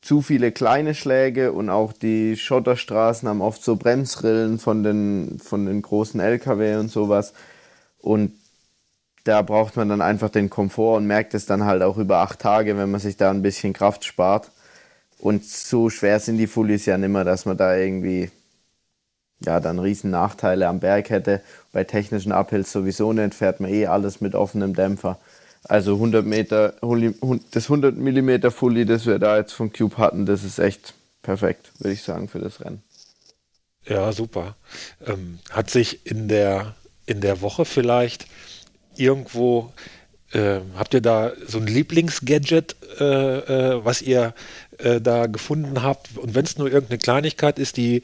zu 0.00 0.22
viele 0.22 0.52
kleine 0.52 0.94
Schläge 0.94 1.52
und 1.52 1.68
auch 1.68 1.92
die 1.92 2.34
Schotterstraßen 2.34 3.28
haben 3.28 3.42
oft 3.42 3.62
so 3.62 3.76
Bremsrillen 3.76 4.58
von 4.58 4.82
den, 4.82 5.38
von 5.38 5.66
den 5.66 5.82
großen 5.82 6.18
LKW 6.18 6.76
und 6.76 6.90
sowas. 6.90 7.34
Und 7.98 8.32
da 9.24 9.42
braucht 9.42 9.76
man 9.76 9.90
dann 9.90 10.00
einfach 10.00 10.30
den 10.30 10.48
Komfort 10.48 10.96
und 10.96 11.06
merkt 11.06 11.34
es 11.34 11.44
dann 11.44 11.66
halt 11.66 11.82
auch 11.82 11.98
über 11.98 12.20
acht 12.20 12.38
Tage, 12.38 12.78
wenn 12.78 12.90
man 12.90 13.00
sich 13.00 13.18
da 13.18 13.30
ein 13.30 13.42
bisschen 13.42 13.74
Kraft 13.74 14.06
spart. 14.06 14.50
Und 15.18 15.44
so 15.44 15.90
schwer 15.90 16.18
sind 16.20 16.38
die 16.38 16.46
Fullies 16.46 16.86
ja 16.86 16.96
nimmer, 16.96 17.24
dass 17.24 17.44
man 17.44 17.58
da 17.58 17.76
irgendwie 17.76 18.30
ja, 19.44 19.60
dann 19.60 19.78
riesen 19.78 20.10
Nachteile 20.10 20.68
am 20.68 20.80
Berg 20.80 21.10
hätte. 21.10 21.40
Bei 21.72 21.84
technischen 21.84 22.32
Uphills 22.32 22.72
sowieso 22.72 23.12
nicht, 23.12 23.34
fährt 23.34 23.60
man 23.60 23.70
eh 23.70 23.86
alles 23.86 24.20
mit 24.20 24.34
offenem 24.34 24.74
Dämpfer. 24.74 25.18
Also 25.64 25.94
100 25.94 26.26
Meter, 26.26 26.74
das 27.52 27.64
100 27.64 27.96
mm 27.96 28.50
Fully, 28.50 28.84
das 28.84 29.06
wir 29.06 29.18
da 29.18 29.36
jetzt 29.36 29.52
von 29.52 29.72
Cube 29.72 29.96
hatten, 29.96 30.26
das 30.26 30.42
ist 30.42 30.58
echt 30.58 30.94
perfekt, 31.22 31.70
würde 31.78 31.92
ich 31.92 32.02
sagen, 32.02 32.28
für 32.28 32.40
das 32.40 32.60
Rennen. 32.60 32.82
Ja, 33.86 34.12
super. 34.12 34.56
Ähm, 35.06 35.38
hat 35.50 35.70
sich 35.70 36.06
in 36.06 36.28
der, 36.28 36.74
in 37.06 37.20
der 37.20 37.40
Woche 37.40 37.64
vielleicht 37.64 38.26
irgendwo, 38.96 39.72
äh, 40.32 40.60
habt 40.76 40.94
ihr 40.94 41.00
da 41.00 41.32
so 41.46 41.58
ein 41.58 41.66
Lieblingsgadget, 41.66 42.76
äh, 43.00 43.74
äh, 43.74 43.84
was 43.84 44.02
ihr 44.02 44.34
äh, 44.78 45.00
da 45.00 45.26
gefunden 45.26 45.82
habt? 45.82 46.16
Und 46.16 46.34
wenn 46.34 46.44
es 46.44 46.58
nur 46.58 46.70
irgendeine 46.70 46.98
Kleinigkeit 46.98 47.58
ist, 47.58 47.76
die 47.76 48.02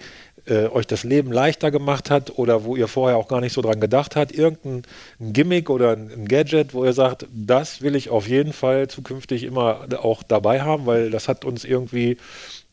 äh, 0.49 0.67
euch 0.69 0.87
das 0.87 1.05
Leben 1.05 1.33
leichter 1.33 1.71
gemacht 1.71 2.11
hat 2.11 2.39
oder 2.39 2.65
wo 2.65 2.77
ihr 2.77 2.89
vorher 2.89 3.17
auch 3.17 3.29
gar 3.29 3.41
nicht 3.41 3.53
so 3.53 3.63
dran 3.63 3.81
gedacht 3.81 4.17
habt, 4.17 4.33
irgendein 4.33 4.83
Gimmick 5.21 5.71
oder 5.71 5.93
ein 5.93 6.27
Gadget, 6.27 6.75
wo 6.75 6.85
ihr 6.85 6.93
sagt, 6.93 7.27
das 7.33 7.83
will 7.83 7.95
ich 7.95 8.11
auf 8.11 8.27
jeden 8.29 8.53
Fall 8.53 8.89
zukünftig 8.89 9.45
immer 9.45 9.87
auch 10.01 10.23
dabei 10.23 10.63
haben, 10.63 10.87
weil 10.87 11.11
das 11.11 11.29
hat 11.29 11.45
uns 11.45 11.65
irgendwie 11.65 12.19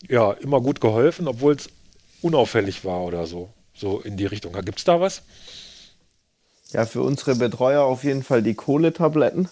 ja 0.08 0.32
immer 0.32 0.60
gut 0.60 0.80
geholfen, 0.80 1.28
obwohl 1.28 1.54
es 1.54 1.68
unauffällig 2.22 2.84
war 2.84 3.02
oder 3.02 3.26
so, 3.26 3.50
so 3.74 4.00
in 4.00 4.16
die 4.16 4.26
Richtung. 4.26 4.52
Gibt 4.64 4.78
es 4.78 4.84
da 4.84 5.00
was? 5.00 5.22
Ja, 6.72 6.84
für 6.86 7.02
unsere 7.02 7.36
Betreuer 7.36 7.82
auf 7.82 8.02
jeden 8.04 8.22
Fall 8.22 8.42
die 8.42 8.54
Kohletabletten. 8.54 9.48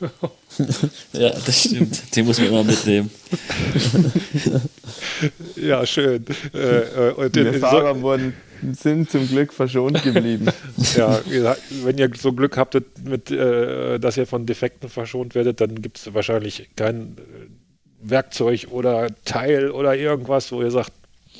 ja, 1.12 1.30
das 1.30 1.64
stimmt. 1.64 2.14
Den 2.16 2.26
muss 2.26 2.38
man 2.38 2.48
immer 2.48 2.64
mitnehmen. 2.64 3.10
ja, 5.56 5.86
schön. 5.86 6.24
Äh, 6.54 7.08
äh 7.08 7.12
und 7.12 7.34
die 7.34 7.44
Fahrer 7.54 7.94
so, 7.94 8.02
wurden, 8.02 8.34
sind 8.72 9.10
zum 9.10 9.28
Glück 9.28 9.52
verschont 9.52 10.02
geblieben. 10.02 10.48
ja, 10.96 11.20
wenn 11.84 11.98
ihr 11.98 12.10
so 12.16 12.32
Glück 12.32 12.56
habt, 12.56 12.76
mit, 13.04 13.30
äh, 13.30 13.98
dass 13.98 14.16
ihr 14.16 14.26
von 14.26 14.46
Defekten 14.46 14.88
verschont 14.88 15.34
werdet, 15.34 15.60
dann 15.60 15.80
gibt 15.80 15.98
es 15.98 16.14
wahrscheinlich 16.14 16.68
kein 16.76 17.16
äh, 17.18 18.10
Werkzeug 18.10 18.68
oder 18.70 19.08
Teil 19.24 19.70
oder 19.70 19.96
irgendwas, 19.96 20.52
wo 20.52 20.62
ihr 20.62 20.70
sagt, 20.70 20.92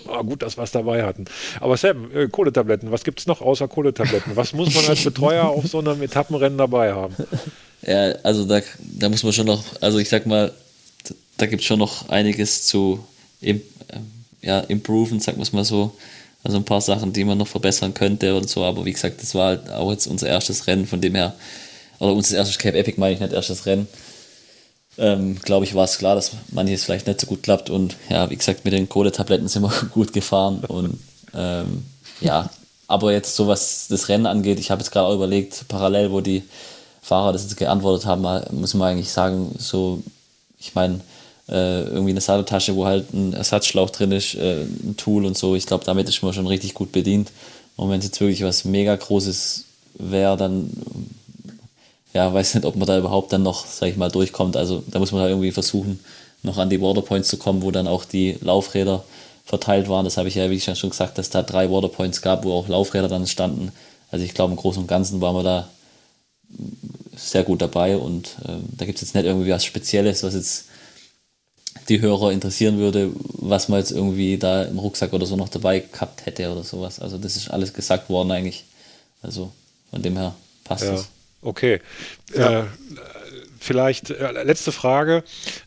Oh, 0.06 0.22
gut, 0.22 0.42
dass 0.42 0.56
wir 0.56 0.62
es 0.62 0.70
dabei 0.70 1.02
hatten. 1.02 1.24
Aber 1.60 1.76
Sam, 1.76 2.10
äh, 2.14 2.28
Kohletabletten, 2.28 2.90
was 2.92 3.04
gibt 3.04 3.18
es 3.20 3.26
noch 3.26 3.40
außer 3.40 3.66
Kohletabletten? 3.68 4.36
Was 4.36 4.52
muss 4.52 4.74
man 4.74 4.86
als 4.86 5.02
Betreuer 5.02 5.44
auf 5.44 5.66
so 5.66 5.80
einem 5.80 6.00
Etappenrennen 6.02 6.58
dabei 6.58 6.92
haben? 6.92 7.16
Ja, 7.82 8.12
also 8.22 8.44
da, 8.44 8.60
da 8.80 9.08
muss 9.08 9.22
man 9.22 9.32
schon 9.32 9.46
noch, 9.46 9.64
also 9.80 9.98
ich 9.98 10.08
sag 10.08 10.26
mal, 10.26 10.52
da 11.36 11.46
gibt 11.46 11.62
es 11.62 11.66
schon 11.66 11.78
noch 11.78 12.08
einiges 12.08 12.66
zu 12.66 13.04
im, 13.40 13.62
ja, 14.42 14.60
improven, 14.60 15.20
sagen 15.20 15.38
wir 15.38 15.42
es 15.42 15.52
mal 15.52 15.64
so. 15.64 15.94
Also 16.44 16.56
ein 16.56 16.64
paar 16.64 16.80
Sachen, 16.80 17.12
die 17.12 17.24
man 17.24 17.38
noch 17.38 17.48
verbessern 17.48 17.94
könnte 17.94 18.36
und 18.36 18.48
so, 18.48 18.64
aber 18.64 18.84
wie 18.84 18.92
gesagt, 18.92 19.22
das 19.22 19.34
war 19.34 19.48
halt 19.48 19.70
auch 19.70 19.90
jetzt 19.90 20.06
unser 20.06 20.28
erstes 20.28 20.66
Rennen, 20.66 20.86
von 20.86 21.00
dem 21.00 21.14
her, 21.14 21.34
oder 21.98 22.12
unser 22.12 22.36
erstes 22.36 22.58
Cape 22.58 22.78
Epic 22.78 22.98
meine 22.98 23.14
ich 23.14 23.20
nicht, 23.20 23.32
erstes 23.32 23.66
Rennen. 23.66 23.88
Ähm, 24.98 25.38
Glaube 25.42 25.64
ich, 25.64 25.74
war 25.74 25.84
es 25.84 25.98
klar, 25.98 26.14
dass 26.14 26.32
manches 26.50 26.84
vielleicht 26.84 27.06
nicht 27.06 27.20
so 27.20 27.26
gut 27.26 27.42
klappt 27.42 27.70
und 27.70 27.96
ja, 28.08 28.30
wie 28.30 28.36
gesagt, 28.36 28.64
mit 28.64 28.72
den 28.72 28.88
Kohletabletten 28.88 29.48
sind 29.48 29.62
wir 29.62 29.72
gut 29.92 30.12
gefahren 30.12 30.64
und 30.66 30.98
ähm, 31.34 31.84
ja, 32.20 32.50
aber 32.86 33.12
jetzt 33.12 33.36
so 33.36 33.46
was 33.46 33.86
das 33.88 34.08
Rennen 34.08 34.26
angeht, 34.26 34.58
ich 34.58 34.70
habe 34.70 34.80
jetzt 34.80 34.90
gerade 34.90 35.06
auch 35.06 35.14
überlegt, 35.14 35.66
parallel, 35.68 36.10
wo 36.10 36.20
die 36.20 36.42
Fahrer 37.08 37.32
das 37.32 37.42
jetzt 37.42 37.56
geantwortet 37.56 38.06
haben, 38.06 38.22
muss 38.52 38.74
man 38.74 38.92
eigentlich 38.92 39.10
sagen, 39.10 39.54
so, 39.58 40.02
ich 40.58 40.74
meine, 40.74 41.00
äh, 41.48 41.82
irgendwie 41.82 42.10
eine 42.10 42.20
Satteltasche, 42.20 42.76
wo 42.76 42.84
halt 42.84 43.12
ein 43.14 43.32
Ersatzschlauch 43.32 43.90
drin 43.90 44.12
ist, 44.12 44.34
äh, 44.34 44.62
ein 44.62 44.96
Tool 44.96 45.24
und 45.24 45.36
so. 45.36 45.54
Ich 45.54 45.66
glaube, 45.66 45.84
damit 45.84 46.08
ist 46.08 46.22
man 46.22 46.34
schon 46.34 46.46
richtig 46.46 46.74
gut 46.74 46.92
bedient. 46.92 47.32
Und 47.76 47.90
wenn 47.90 48.00
es 48.00 48.04
jetzt 48.04 48.20
wirklich 48.20 48.44
was 48.44 48.64
mega 48.64 48.94
Großes 48.94 49.64
wäre, 49.98 50.36
dann 50.36 50.70
ja, 52.12 52.32
weiß 52.32 52.54
nicht, 52.54 52.66
ob 52.66 52.76
man 52.76 52.86
da 52.86 52.98
überhaupt 52.98 53.32
dann 53.32 53.42
noch, 53.42 53.64
sag 53.66 53.88
ich 53.88 53.96
mal, 53.96 54.10
durchkommt. 54.10 54.56
Also 54.56 54.82
da 54.88 54.98
muss 54.98 55.12
man 55.12 55.22
halt 55.22 55.30
irgendwie 55.30 55.52
versuchen, 55.52 56.00
noch 56.42 56.58
an 56.58 56.70
die 56.70 56.80
Waterpoints 56.80 57.28
zu 57.28 57.36
kommen, 57.36 57.62
wo 57.62 57.70
dann 57.70 57.88
auch 57.88 58.04
die 58.04 58.36
Laufräder 58.40 59.04
verteilt 59.44 59.88
waren. 59.88 60.04
Das 60.04 60.16
habe 60.16 60.28
ich 60.28 60.34
ja, 60.34 60.50
wie 60.50 60.56
ich 60.56 60.64
schon 60.64 60.90
gesagt, 60.90 61.16
dass 61.18 61.30
da 61.30 61.42
drei 61.42 61.70
Waterpoints 61.70 62.20
gab, 62.20 62.44
wo 62.44 62.52
auch 62.52 62.68
Laufräder 62.68 63.08
dann 63.08 63.26
standen. 63.26 63.72
Also 64.10 64.24
ich 64.24 64.34
glaube, 64.34 64.52
im 64.52 64.56
Großen 64.56 64.82
und 64.82 64.88
Ganzen 64.88 65.20
waren 65.20 65.36
wir 65.36 65.42
da 65.42 65.68
sehr 67.18 67.42
gut 67.42 67.60
dabei 67.60 67.96
und 67.96 68.36
äh, 68.44 68.58
da 68.76 68.84
gibt 68.84 68.96
es 68.96 69.02
jetzt 69.02 69.14
nicht 69.14 69.24
irgendwie 69.24 69.50
was 69.50 69.64
Spezielles, 69.64 70.22
was 70.22 70.34
jetzt 70.34 70.68
die 71.88 72.00
Hörer 72.00 72.32
interessieren 72.32 72.78
würde, 72.78 73.10
was 73.14 73.68
man 73.68 73.80
jetzt 73.80 73.92
irgendwie 73.92 74.36
da 74.36 74.64
im 74.64 74.78
Rucksack 74.78 75.12
oder 75.12 75.26
so 75.26 75.36
noch 75.36 75.48
dabei 75.48 75.80
gehabt 75.80 76.26
hätte 76.26 76.50
oder 76.50 76.62
sowas. 76.62 77.00
Also 77.00 77.18
das 77.18 77.36
ist 77.36 77.50
alles 77.50 77.72
gesagt 77.72 78.10
worden 78.10 78.30
eigentlich. 78.30 78.64
Also 79.22 79.52
von 79.90 80.02
dem 80.02 80.16
her 80.16 80.34
passt 80.64 80.84
ja, 80.84 80.94
es. 80.94 81.08
Okay. 81.40 81.80
Ja. 82.34 82.60
Äh, 82.60 82.64
vielleicht 83.58 84.10
äh, 84.10 84.42
letzte 84.42 84.72
Frage. 84.72 85.24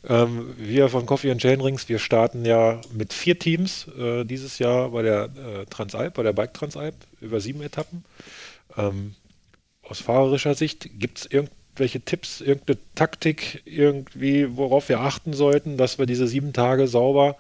Ähm, 0.08 0.54
wir 0.58 0.90
von 0.90 1.06
Coffee 1.06 1.32
and 1.32 1.42
Chain 1.42 1.62
Rings, 1.62 1.90
wir 1.90 2.00
starten 2.00 2.46
ja 2.46 2.82
mit 2.94 3.14
vier 3.14 3.40
Teams 3.40 3.88
äh, 3.98 4.24
dieses 4.24 4.60
Jahr 4.60 4.90
bei 4.90 5.02
der 5.02 5.24
äh, 5.24 5.66
Transalp, 5.70 6.14
bei 6.14 6.24
der 6.24 6.34
Bike 6.34 6.54
Transalp 6.54 6.96
über 7.20 7.40
sieben 7.42 7.62
Etappen. 7.62 8.04
Ähm, 8.78 9.16
aus 9.92 10.00
fahrerischer 10.00 10.56
Sicht, 10.56 10.90
gibt 11.00 11.20
es 11.20 11.26
irgendwelche 11.26 12.02
Tipps, 12.02 12.42
irgendeine 12.42 12.80
Taktik, 12.96 13.62
irgendwie, 13.66 14.58
worauf 14.58 14.90
wir 14.90 15.02
achten 15.02 15.34
sollten, 15.34 15.78
dass 15.78 16.00
wir 16.00 16.06
diese 16.06 16.28
sieben 16.28 16.54
Tage 16.54 16.88
sauber 16.88 17.36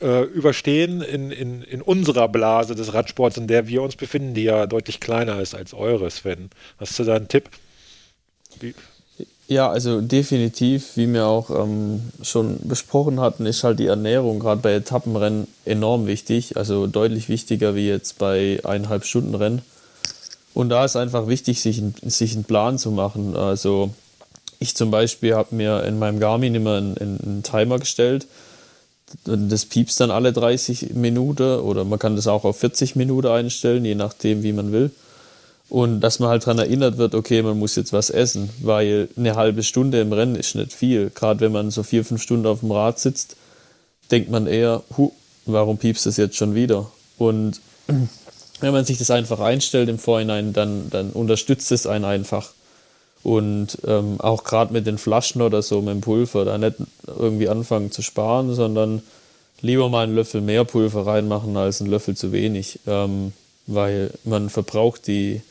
äh, 0.00 0.22
überstehen 0.24 1.02
in, 1.02 1.30
in, 1.30 1.62
in 1.62 1.82
unserer 1.82 2.28
Blase 2.28 2.74
des 2.74 2.94
Radsports, 2.94 3.36
in 3.36 3.48
der 3.48 3.68
wir 3.68 3.82
uns 3.82 3.96
befinden, 3.96 4.34
die 4.34 4.44
ja 4.44 4.66
deutlich 4.66 5.00
kleiner 5.00 5.40
ist 5.40 5.54
als 5.54 5.74
eure, 5.74 6.10
Sven. 6.10 6.50
Hast 6.78 6.98
du 6.98 7.04
da 7.04 7.16
einen 7.16 7.28
Tipp? 7.28 7.50
Wie? 8.60 8.74
Ja, 9.50 9.68
also 9.68 10.00
definitiv, 10.00 10.96
wie 10.96 11.12
wir 11.12 11.26
auch 11.26 11.50
ähm, 11.50 12.12
schon 12.22 12.60
besprochen 12.68 13.18
hatten, 13.18 13.46
ist 13.46 13.64
halt 13.64 13.80
die 13.80 13.86
Ernährung 13.86 14.38
gerade 14.38 14.60
bei 14.60 14.72
Etappenrennen 14.72 15.48
enorm 15.64 16.06
wichtig. 16.06 16.56
Also 16.56 16.86
deutlich 16.86 17.28
wichtiger 17.28 17.74
wie 17.74 17.88
jetzt 17.88 18.18
bei 18.18 18.60
eineinhalb 18.62 19.04
Stunden 19.04 19.34
Rennen. 19.34 19.62
Und 20.54 20.68
da 20.68 20.84
ist 20.84 20.96
einfach 20.96 21.28
wichtig, 21.28 21.60
sich, 21.60 21.82
sich 22.02 22.34
einen 22.34 22.44
Plan 22.44 22.78
zu 22.78 22.90
machen. 22.90 23.36
Also 23.36 23.90
ich 24.58 24.76
zum 24.76 24.90
Beispiel 24.90 25.34
habe 25.34 25.54
mir 25.54 25.84
in 25.84 25.98
meinem 25.98 26.20
Garmin 26.20 26.54
immer 26.54 26.76
einen, 26.76 26.96
einen 26.98 27.42
Timer 27.42 27.78
gestellt. 27.78 28.26
Das 29.24 29.66
piepst 29.66 29.98
dann 30.00 30.10
alle 30.10 30.32
30 30.32 30.94
Minuten 30.94 31.60
oder 31.60 31.84
man 31.84 31.98
kann 31.98 32.14
das 32.14 32.26
auch 32.26 32.44
auf 32.44 32.58
40 32.58 32.94
Minuten 32.94 33.26
einstellen, 33.26 33.84
je 33.84 33.94
nachdem, 33.94 34.42
wie 34.42 34.52
man 34.52 34.70
will. 34.70 34.90
Und 35.68 36.00
dass 36.00 36.18
man 36.18 36.28
halt 36.28 36.42
daran 36.42 36.58
erinnert 36.58 36.98
wird, 36.98 37.14
okay, 37.14 37.42
man 37.42 37.58
muss 37.58 37.76
jetzt 37.76 37.92
was 37.92 38.10
essen, 38.10 38.50
weil 38.60 39.08
eine 39.16 39.36
halbe 39.36 39.62
Stunde 39.62 40.00
im 40.00 40.12
Rennen 40.12 40.34
ist 40.34 40.56
nicht 40.56 40.72
viel. 40.72 41.10
Gerade 41.14 41.40
wenn 41.40 41.52
man 41.52 41.70
so 41.70 41.84
vier, 41.84 42.04
fünf 42.04 42.20
Stunden 42.22 42.46
auf 42.46 42.60
dem 42.60 42.72
Rad 42.72 42.98
sitzt, 42.98 43.36
denkt 44.10 44.30
man 44.30 44.48
eher, 44.48 44.82
hu, 44.96 45.12
warum 45.46 45.78
piepst 45.78 46.06
das 46.06 46.16
jetzt 46.16 46.36
schon 46.36 46.56
wieder? 46.56 46.90
Und 47.18 47.60
wenn 48.60 48.72
man 48.72 48.84
sich 48.84 48.98
das 48.98 49.10
einfach 49.10 49.40
einstellt 49.40 49.88
im 49.88 49.98
Vorhinein, 49.98 50.52
dann, 50.52 50.90
dann 50.90 51.10
unterstützt 51.10 51.72
es 51.72 51.86
einen 51.86 52.04
einfach. 52.04 52.50
Und 53.22 53.78
ähm, 53.86 54.20
auch 54.20 54.44
gerade 54.44 54.72
mit 54.72 54.86
den 54.86 54.98
Flaschen 54.98 55.42
oder 55.42 55.62
so, 55.62 55.80
mit 55.80 55.94
dem 55.94 56.00
Pulver, 56.00 56.44
da 56.44 56.56
nicht 56.56 56.76
irgendwie 57.06 57.48
anfangen 57.48 57.90
zu 57.90 58.02
sparen, 58.02 58.54
sondern 58.54 59.02
lieber 59.60 59.88
mal 59.88 60.04
einen 60.04 60.14
Löffel 60.14 60.40
mehr 60.40 60.64
Pulver 60.64 61.06
reinmachen 61.06 61.56
als 61.56 61.80
einen 61.80 61.90
Löffel 61.90 62.16
zu 62.16 62.32
wenig. 62.32 62.80
Ähm, 62.86 63.32
weil 63.66 64.10
man 64.24 64.50
verbraucht 64.50 65.06
die, 65.06 65.42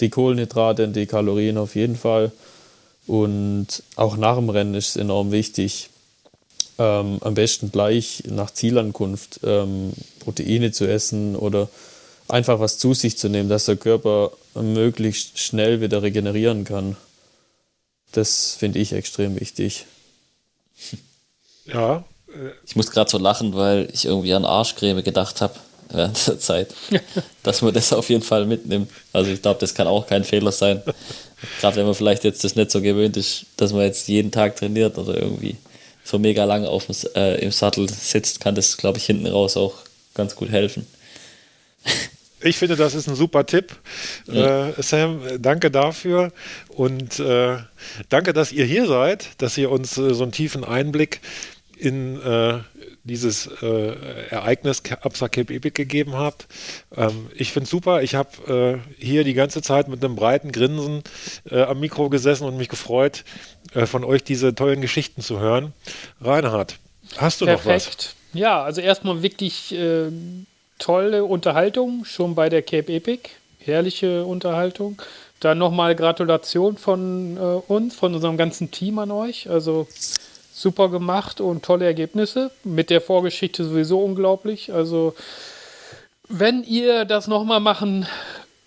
die 0.00 0.10
Kohlenhydrate 0.10 0.84
und 0.84 0.94
die 0.94 1.06
Kalorien 1.06 1.58
auf 1.58 1.74
jeden 1.74 1.96
Fall. 1.96 2.30
Und 3.06 3.82
auch 3.96 4.16
nach 4.16 4.36
dem 4.36 4.48
Rennen 4.48 4.74
ist 4.74 4.90
es 4.90 4.96
enorm 4.96 5.32
wichtig, 5.32 5.90
ähm, 6.78 7.18
am 7.20 7.34
besten 7.34 7.70
gleich 7.70 8.24
nach 8.26 8.50
Zielankunft 8.50 9.40
ähm, 9.44 9.92
Proteine 10.20 10.72
zu 10.72 10.86
essen 10.86 11.36
oder 11.36 11.68
einfach 12.28 12.60
was 12.60 12.78
zu 12.78 12.94
sich 12.94 13.18
zu 13.18 13.28
nehmen, 13.28 13.48
dass 13.48 13.66
der 13.66 13.76
Körper 13.76 14.32
möglichst 14.54 15.38
schnell 15.38 15.80
wieder 15.80 16.02
regenerieren 16.02 16.64
kann. 16.64 16.96
Das 18.12 18.56
finde 18.58 18.78
ich 18.78 18.92
extrem 18.92 19.38
wichtig. 19.40 19.86
Ja. 21.66 22.04
Äh 22.28 22.50
ich 22.66 22.76
muss 22.76 22.90
gerade 22.90 23.10
so 23.10 23.18
lachen, 23.18 23.54
weil 23.54 23.88
ich 23.92 24.04
irgendwie 24.04 24.34
an 24.34 24.44
Arschcreme 24.44 25.02
gedacht 25.02 25.40
habe 25.40 25.54
während 25.90 26.26
der 26.26 26.38
Zeit, 26.38 26.74
dass 27.42 27.62
man 27.62 27.74
das 27.74 27.92
auf 27.92 28.08
jeden 28.08 28.22
Fall 28.22 28.46
mitnimmt. 28.46 28.90
Also 29.12 29.30
ich 29.30 29.42
glaube, 29.42 29.60
das 29.60 29.74
kann 29.74 29.86
auch 29.86 30.06
kein 30.06 30.24
Fehler 30.24 30.52
sein. 30.52 30.82
Gerade 31.60 31.76
wenn 31.76 31.86
man 31.86 31.94
vielleicht 31.94 32.24
jetzt 32.24 32.44
das 32.44 32.56
nicht 32.56 32.70
so 32.70 32.80
gewöhnt 32.80 33.16
ist, 33.16 33.46
dass 33.56 33.72
man 33.72 33.82
jetzt 33.82 34.08
jeden 34.08 34.30
Tag 34.30 34.56
trainiert 34.56 34.96
oder 34.98 35.16
irgendwie 35.16 35.56
so 36.04 36.18
mega 36.18 36.44
lang 36.44 36.64
auf 36.66 36.86
dem, 36.86 36.96
äh, 37.14 37.36
im 37.40 37.50
Sattel 37.50 37.88
sitzt, 37.88 38.40
kann 38.40 38.54
das, 38.54 38.76
glaube 38.76 38.98
ich, 38.98 39.06
hinten 39.06 39.26
raus 39.26 39.56
auch 39.56 39.74
ganz 40.14 40.36
gut 40.36 40.50
helfen. 40.50 40.86
Ich 42.44 42.58
finde, 42.58 42.76
das 42.76 42.94
ist 42.94 43.08
ein 43.08 43.14
super 43.14 43.46
Tipp. 43.46 43.74
Ja. 44.26 44.68
Äh, 44.68 44.82
Sam, 44.82 45.22
danke 45.38 45.70
dafür 45.70 46.30
und 46.68 47.18
äh, 47.18 47.56
danke, 48.10 48.34
dass 48.34 48.52
ihr 48.52 48.66
hier 48.66 48.86
seid, 48.86 49.30
dass 49.40 49.56
ihr 49.56 49.70
uns 49.70 49.96
äh, 49.96 50.12
so 50.12 50.24
einen 50.24 50.32
tiefen 50.32 50.62
Einblick 50.62 51.20
in 51.78 52.20
äh, 52.20 52.58
dieses 53.02 53.46
äh, 53.62 54.28
Ereignis 54.28 54.82
Absa 55.00 55.28
Cape 55.28 55.54
Epic 55.54 55.70
gegeben 55.74 56.16
habt. 56.16 56.46
Ähm, 56.94 57.30
ich 57.34 57.50
finde 57.50 57.64
es 57.64 57.70
super. 57.70 58.02
Ich 58.02 58.14
habe 58.14 58.82
äh, 58.98 59.02
hier 59.02 59.24
die 59.24 59.34
ganze 59.34 59.62
Zeit 59.62 59.88
mit 59.88 60.04
einem 60.04 60.14
breiten 60.14 60.52
Grinsen 60.52 61.02
äh, 61.50 61.62
am 61.62 61.80
Mikro 61.80 62.10
gesessen 62.10 62.44
und 62.44 62.58
mich 62.58 62.68
gefreut, 62.68 63.24
äh, 63.72 63.86
von 63.86 64.04
euch 64.04 64.22
diese 64.22 64.54
tollen 64.54 64.82
Geschichten 64.82 65.22
zu 65.22 65.40
hören. 65.40 65.72
Reinhard, 66.20 66.76
hast 67.16 67.40
du 67.40 67.46
Perfekt. 67.46 67.66
noch 67.66 67.94
was? 67.94 68.14
Ja, 68.34 68.62
also 68.62 68.82
erstmal 68.82 69.22
wirklich 69.22 69.74
äh, 69.74 70.10
tolle 70.78 71.24
Unterhaltung 71.24 72.04
schon 72.04 72.34
bei 72.34 72.48
der 72.48 72.62
Cape 72.62 72.92
Epic. 72.92 73.30
Herrliche 73.58 74.24
Unterhaltung. 74.24 75.00
Dann 75.40 75.58
nochmal 75.58 75.94
Gratulation 75.94 76.76
von 76.76 77.36
äh, 77.36 77.40
uns, 77.40 77.94
von 77.94 78.14
unserem 78.14 78.36
ganzen 78.36 78.70
Team 78.70 78.98
an 78.98 79.10
euch. 79.10 79.48
Also 79.48 79.86
super 80.52 80.88
gemacht 80.88 81.40
und 81.40 81.64
tolle 81.64 81.84
Ergebnisse. 81.84 82.50
Mit 82.62 82.90
der 82.90 83.00
Vorgeschichte 83.00 83.64
sowieso 83.64 84.00
unglaublich. 84.00 84.72
Also, 84.72 85.14
wenn 86.28 86.62
ihr 86.64 87.04
das 87.04 87.26
nochmal 87.26 87.60
machen 87.60 88.06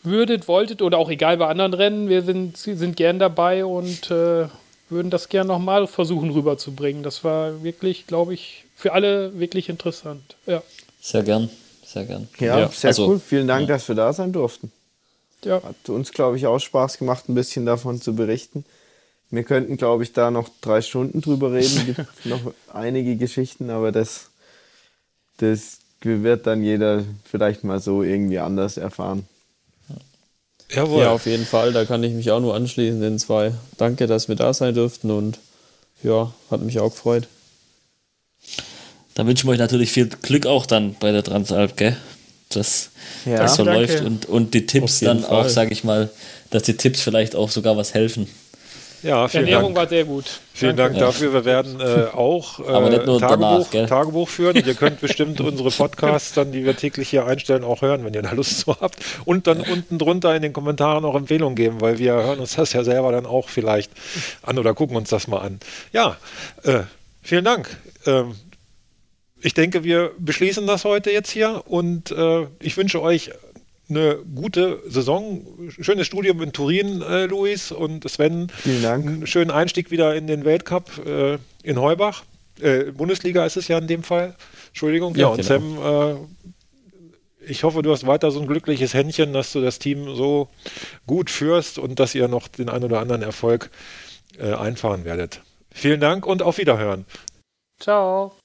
würdet, 0.04 0.48
wolltet 0.48 0.82
oder 0.82 0.98
auch 0.98 1.10
egal 1.10 1.38
bei 1.38 1.48
anderen 1.48 1.74
Rennen, 1.74 2.10
wir 2.10 2.22
sind, 2.22 2.58
sind 2.58 2.96
gern 2.96 3.20
dabei 3.20 3.66
und 3.66 4.12
äh, 4.12 4.48
würden 4.90 5.10
das 5.10 5.30
gern 5.30 5.48
nochmal 5.48 5.88
versuchen 5.88 6.32
rüberzubringen. 6.32 7.04
Das 7.04 7.24
war 7.24 7.64
wirklich, 7.64 8.08
glaube 8.08 8.34
ich, 8.34 8.66
für 8.76 8.94
alle 8.94 9.38
wirklich 9.40 9.70
interessant. 9.70 10.36
Ja. 10.46 10.62
Sehr 11.02 11.24
gern, 11.24 11.50
sehr 11.88 12.06
gern. 12.06 12.28
Ja, 12.40 12.60
ja. 12.60 12.70
sehr 12.70 12.90
also, 12.90 13.08
cool. 13.08 13.20
Vielen 13.20 13.48
Dank, 13.48 13.68
ja. 13.68 13.76
dass 13.76 13.88
wir 13.88 13.96
da 13.96 14.12
sein 14.14 14.34
durften. 14.34 14.72
Ja. 15.44 15.62
Hat 15.64 15.90
uns, 15.90 16.12
glaube 16.12 16.38
ich, 16.38 16.46
auch 16.46 16.60
Spaß 16.60 16.98
gemacht, 16.98 17.30
ein 17.30 17.36
bisschen 17.36 17.66
davon 17.66 18.02
zu 18.02 18.16
berichten. 18.16 18.66
Wir 19.30 19.44
könnten, 19.44 19.78
glaube 19.78 20.04
ich, 20.04 20.14
da 20.14 20.32
noch 20.32 20.50
drei 20.62 20.82
Stunden 20.82 21.22
drüber 21.22 21.54
reden. 21.54 21.78
Es 21.78 21.86
gibt 21.86 22.08
noch 22.26 22.54
einige 22.74 23.16
Geschichten, 23.16 23.70
aber 23.70 23.92
das, 23.92 24.30
das 25.38 25.80
wird 26.02 26.48
dann 26.48 26.64
jeder 26.64 27.04
vielleicht 27.26 27.64
mal 27.64 27.80
so 27.80 28.04
irgendwie 28.04 28.40
anders 28.40 28.78
erfahren. 28.78 29.28
Jawohl. 30.70 31.04
Ja, 31.04 31.12
auf 31.12 31.26
jeden 31.26 31.46
Fall. 31.46 31.72
Da 31.72 31.86
kann 31.86 32.04
ich 32.04 32.14
mich 32.14 32.32
auch 32.32 32.42
nur 32.42 32.56
anschließen, 32.56 33.00
den 33.00 33.20
zwei. 33.20 33.54
Danke, 33.78 34.08
dass 34.08 34.28
wir 34.28 34.36
da 34.36 34.54
sein 34.54 34.76
durften 34.76 35.12
und 35.12 35.40
ja, 36.04 36.32
hat 36.52 36.62
mich 36.62 36.80
auch 36.80 36.92
gefreut. 36.92 37.28
Dann 39.18 39.26
wünschen 39.26 39.48
wir 39.48 39.54
euch 39.54 39.58
natürlich 39.58 39.92
viel 39.92 40.10
Glück 40.10 40.46
auch 40.46 40.68
dann 40.68 40.96
bei 41.00 41.12
der 41.12 41.24
Transalp, 41.24 41.76
gell? 41.76 41.98
Dass 42.50 42.92
ja, 43.26 43.38
das 43.38 43.56
so 43.56 43.66
danke. 43.66 43.80
läuft 43.80 44.04
und, 44.04 44.26
und 44.28 44.54
die 44.54 44.68
Tipps 44.68 45.00
dann 45.00 45.22
Fall. 45.22 45.46
auch, 45.46 45.50
sage 45.50 45.74
ich 45.74 45.84
mal, 45.84 46.12
dass 46.52 46.62
die 46.62 46.78
Tipps 46.78 47.02
vielleicht 47.02 47.36
auch 47.36 47.50
sogar 47.50 47.76
was 47.76 47.96
helfen. 47.96 48.28
Ja, 49.02 49.28
vielen 49.28 49.46
Ernährung 49.46 49.74
Dank. 49.74 49.78
war 49.78 49.88
sehr 49.88 50.06
gut. 50.06 50.26
Vielen 50.54 50.78
Danke. 50.78 51.00
Dank 51.00 51.06
dafür. 51.08 51.34
Wir 51.34 51.46
werden 51.46 51.82
äh, 51.82 52.16
auch 52.16 52.60
äh, 52.64 52.64
Tagebuch, 52.64 53.20
danach, 53.20 53.88
Tagebuch, 53.88 54.30
führen. 54.30 54.56
ihr 54.56 54.76
könnt 54.76 55.02
bestimmt 55.02 55.42
unsere 55.42 55.72
Podcasts 55.72 56.34
dann, 56.34 56.52
die 56.52 56.64
wir 56.64 56.78
täglich 56.78 57.10
hier 57.10 57.26
einstellen, 57.26 57.64
auch 57.64 57.82
hören, 57.82 58.06
wenn 58.06 58.14
ihr 58.14 58.22
da 58.22 58.34
Lust 58.34 58.60
zu 58.60 58.80
habt. 58.80 59.00
Und 59.26 59.48
dann 59.48 59.62
unten 59.62 59.98
drunter 59.98 60.36
in 60.36 60.44
den 60.44 60.54
Kommentaren 60.54 61.06
auch 61.06 61.16
Empfehlungen 61.16 61.56
geben, 61.56 61.82
weil 61.82 61.98
wir 61.98 62.14
hören 62.14 62.38
uns 62.38 62.56
das 62.56 62.72
ja 62.74 62.84
selber 62.84 63.12
dann 63.12 63.26
auch 63.26 63.50
vielleicht 63.50 63.92
an 64.44 64.60
oder 64.60 64.76
gucken 64.76 64.96
uns 64.96 65.10
das 65.10 65.28
mal 65.28 65.40
an. 65.40 65.60
Ja, 65.92 66.18
äh, 66.64 66.82
vielen 67.24 67.46
Dank. 67.46 67.76
Ähm, 68.06 68.36
ich 69.42 69.54
denke, 69.54 69.84
wir 69.84 70.12
beschließen 70.18 70.66
das 70.68 70.86
heute 70.86 71.12
jetzt 71.12 71.30
hier 71.30 71.64
und 71.68 72.12
äh, 72.12 72.48
ich 72.60 72.76
wünsche 72.78 73.02
euch 73.02 73.32
eine 73.90 74.18
gute 74.36 74.82
Saison. 74.88 75.46
Schönes 75.70 76.08
Studium 76.08 76.42
in 76.42 76.52
Turin, 76.52 77.02
äh, 77.02 77.26
Luis 77.26 77.72
und 77.72 78.10
Sven. 78.10 78.50
Vielen 78.50 78.84
Dank. 78.84 79.06
Einen 79.06 79.28
schönen 79.28 79.52
Einstieg 79.52 79.92
wieder 79.92 80.16
in 80.16 80.28
den 80.28 80.44
Weltcup 80.44 81.06
äh, 81.06 81.38
in 81.64 81.80
Heubach. 81.80 82.24
Äh, 82.60 82.92
Bundesliga 82.92 83.46
ist 83.46 83.58
es 83.58 83.68
ja 83.68 83.78
in 83.78 83.88
dem 83.88 84.04
Fall. 84.04 84.36
Entschuldigung. 84.70 85.16
Ja, 85.16 85.22
ja 85.22 85.28
und 85.28 85.48
genau. 85.48 85.48
Sam, 85.48 86.18
äh, 86.18 87.50
ich 87.50 87.64
hoffe, 87.64 87.82
du 87.82 87.92
hast 87.92 88.06
weiter 88.06 88.32
so 88.32 88.42
ein 88.42 88.48
glückliches 88.48 88.94
Händchen, 88.94 89.32
dass 89.32 89.54
du 89.54 89.62
das 89.62 89.80
Team 89.80 90.16
so 90.16 90.50
gut 91.06 91.30
führst 91.30 91.80
und 91.80 92.00
dass 92.00 92.14
ihr 92.14 92.28
noch 92.28 92.48
den 92.50 92.70
einen 92.70 92.84
oder 92.84 93.00
anderen 93.00 93.22
Erfolg 93.22 93.70
äh, 94.38 94.54
einfahren 94.54 95.06
werdet. 95.06 95.42
Vielen 95.72 96.02
Dank 96.02 96.26
und 96.26 96.42
auf 96.42 96.58
Wiederhören. 96.58 97.06
Ciao. 97.80 98.36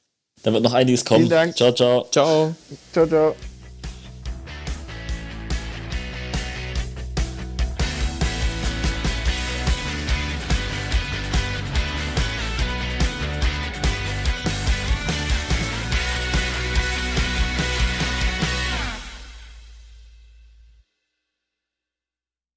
Da 0.43 0.52
wird 0.52 0.62
noch 0.62 0.73
einiges 0.73 1.05
kommen. 1.05 1.20
Vielen 1.20 1.31
Dank. 1.31 1.56
Ciao, 1.56 1.73
ciao. 1.73 2.06
Ciao. 2.10 2.55
Ciao, 2.93 3.06
ciao. 3.06 3.51